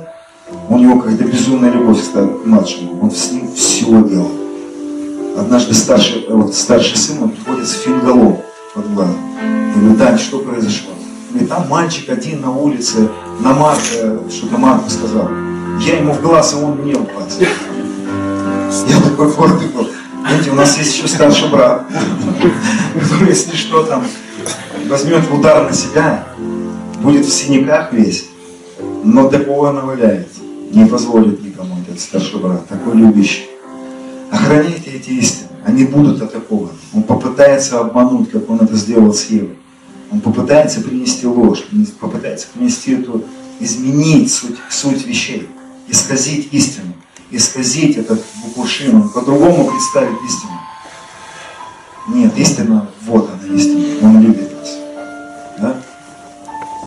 у 0.68 0.78
него 0.80 1.00
какая-то 1.00 1.26
безумная 1.26 1.72
любовь 1.72 2.00
к 2.12 2.46
младшему. 2.46 3.00
Он 3.02 3.12
с 3.12 3.32
ним 3.32 3.54
все 3.54 3.86
делал. 3.86 4.32
Однажды 5.38 5.76
старший, 5.76 6.26
вот, 6.28 6.56
старший 6.56 6.98
сын 6.98 7.22
он 7.22 7.30
приходит 7.30 7.68
с 7.68 7.74
фингалом 7.74 8.40
под 8.74 8.94
глазом. 8.94 9.16
Я 9.38 9.74
говорю, 9.80 9.96
Дань, 9.96 10.18
что 10.18 10.40
произошло? 10.40 10.92
Говорит, 11.30 11.50
там 11.50 11.68
мальчик 11.70 12.10
один 12.10 12.42
на 12.42 12.52
улице, 12.52 13.08
на 13.42 13.54
Марка, 13.54 14.20
что-то 14.30 14.58
Марку 14.58 14.90
сказал. 14.90 15.30
Я 15.80 16.00
ему 16.00 16.14
в 16.14 16.22
глаз, 16.22 16.54
а 16.56 16.66
он 16.66 16.78
мне 16.78 16.96
в 16.96 17.06
глаз. 17.06 17.40
Я 17.40 19.02
такой 19.02 19.32
гордый 19.32 19.68
был. 19.68 19.88
Знаете, 20.22 20.52
у 20.52 20.56
нас 20.56 20.78
есть 20.78 20.96
еще 20.96 21.08
старший 21.08 21.50
брат, 21.50 21.86
который, 22.94 23.30
если 23.30 23.56
что, 23.56 23.84
там, 23.84 24.04
возьмет 24.88 25.24
удар 25.32 25.68
на 25.68 25.74
себя, 25.74 26.26
будет 27.02 27.26
в 27.26 27.32
синяках 27.32 27.94
весь, 27.94 28.30
но 29.04 29.30
такого 29.30 29.72
наваляется 29.72 30.40
не 30.72 30.86
позволит 30.86 31.44
никому 31.44 31.76
этот 31.82 32.00
старший 32.00 32.40
брат, 32.40 32.68
такой 32.68 32.96
любящий. 32.96 33.50
Охраняйте 34.32 34.92
эти 34.92 35.12
истины, 35.12 35.50
они 35.66 35.86
будут 35.86 36.22
атакованы. 36.22 36.74
Он 36.94 37.04
попытается 37.04 37.80
обмануть, 37.80 38.30
как 38.30 38.50
он 38.50 38.62
это 38.62 38.76
сделал 38.76 39.14
с 39.14 39.26
Евой. 39.26 39.58
Он 40.12 40.22
попытается 40.22 40.82
принести 40.82 41.28
ложь, 41.28 41.66
попытается 42.00 42.48
принести 42.54 42.94
эту, 42.94 43.24
изменить 43.60 44.32
суть, 44.32 44.58
суть 44.70 45.06
вещей, 45.06 45.48
исказить 45.88 46.50
истину, 46.52 46.94
исказить 47.32 47.98
этот 47.98 48.24
букушин, 48.44 49.10
по-другому 49.10 49.70
представить 49.70 50.18
истину. 50.28 50.52
Нет, 52.08 52.38
истина, 52.38 52.90
вот 53.06 53.30
она 53.30 53.54
истина. 53.56 53.86
Он 54.02 54.49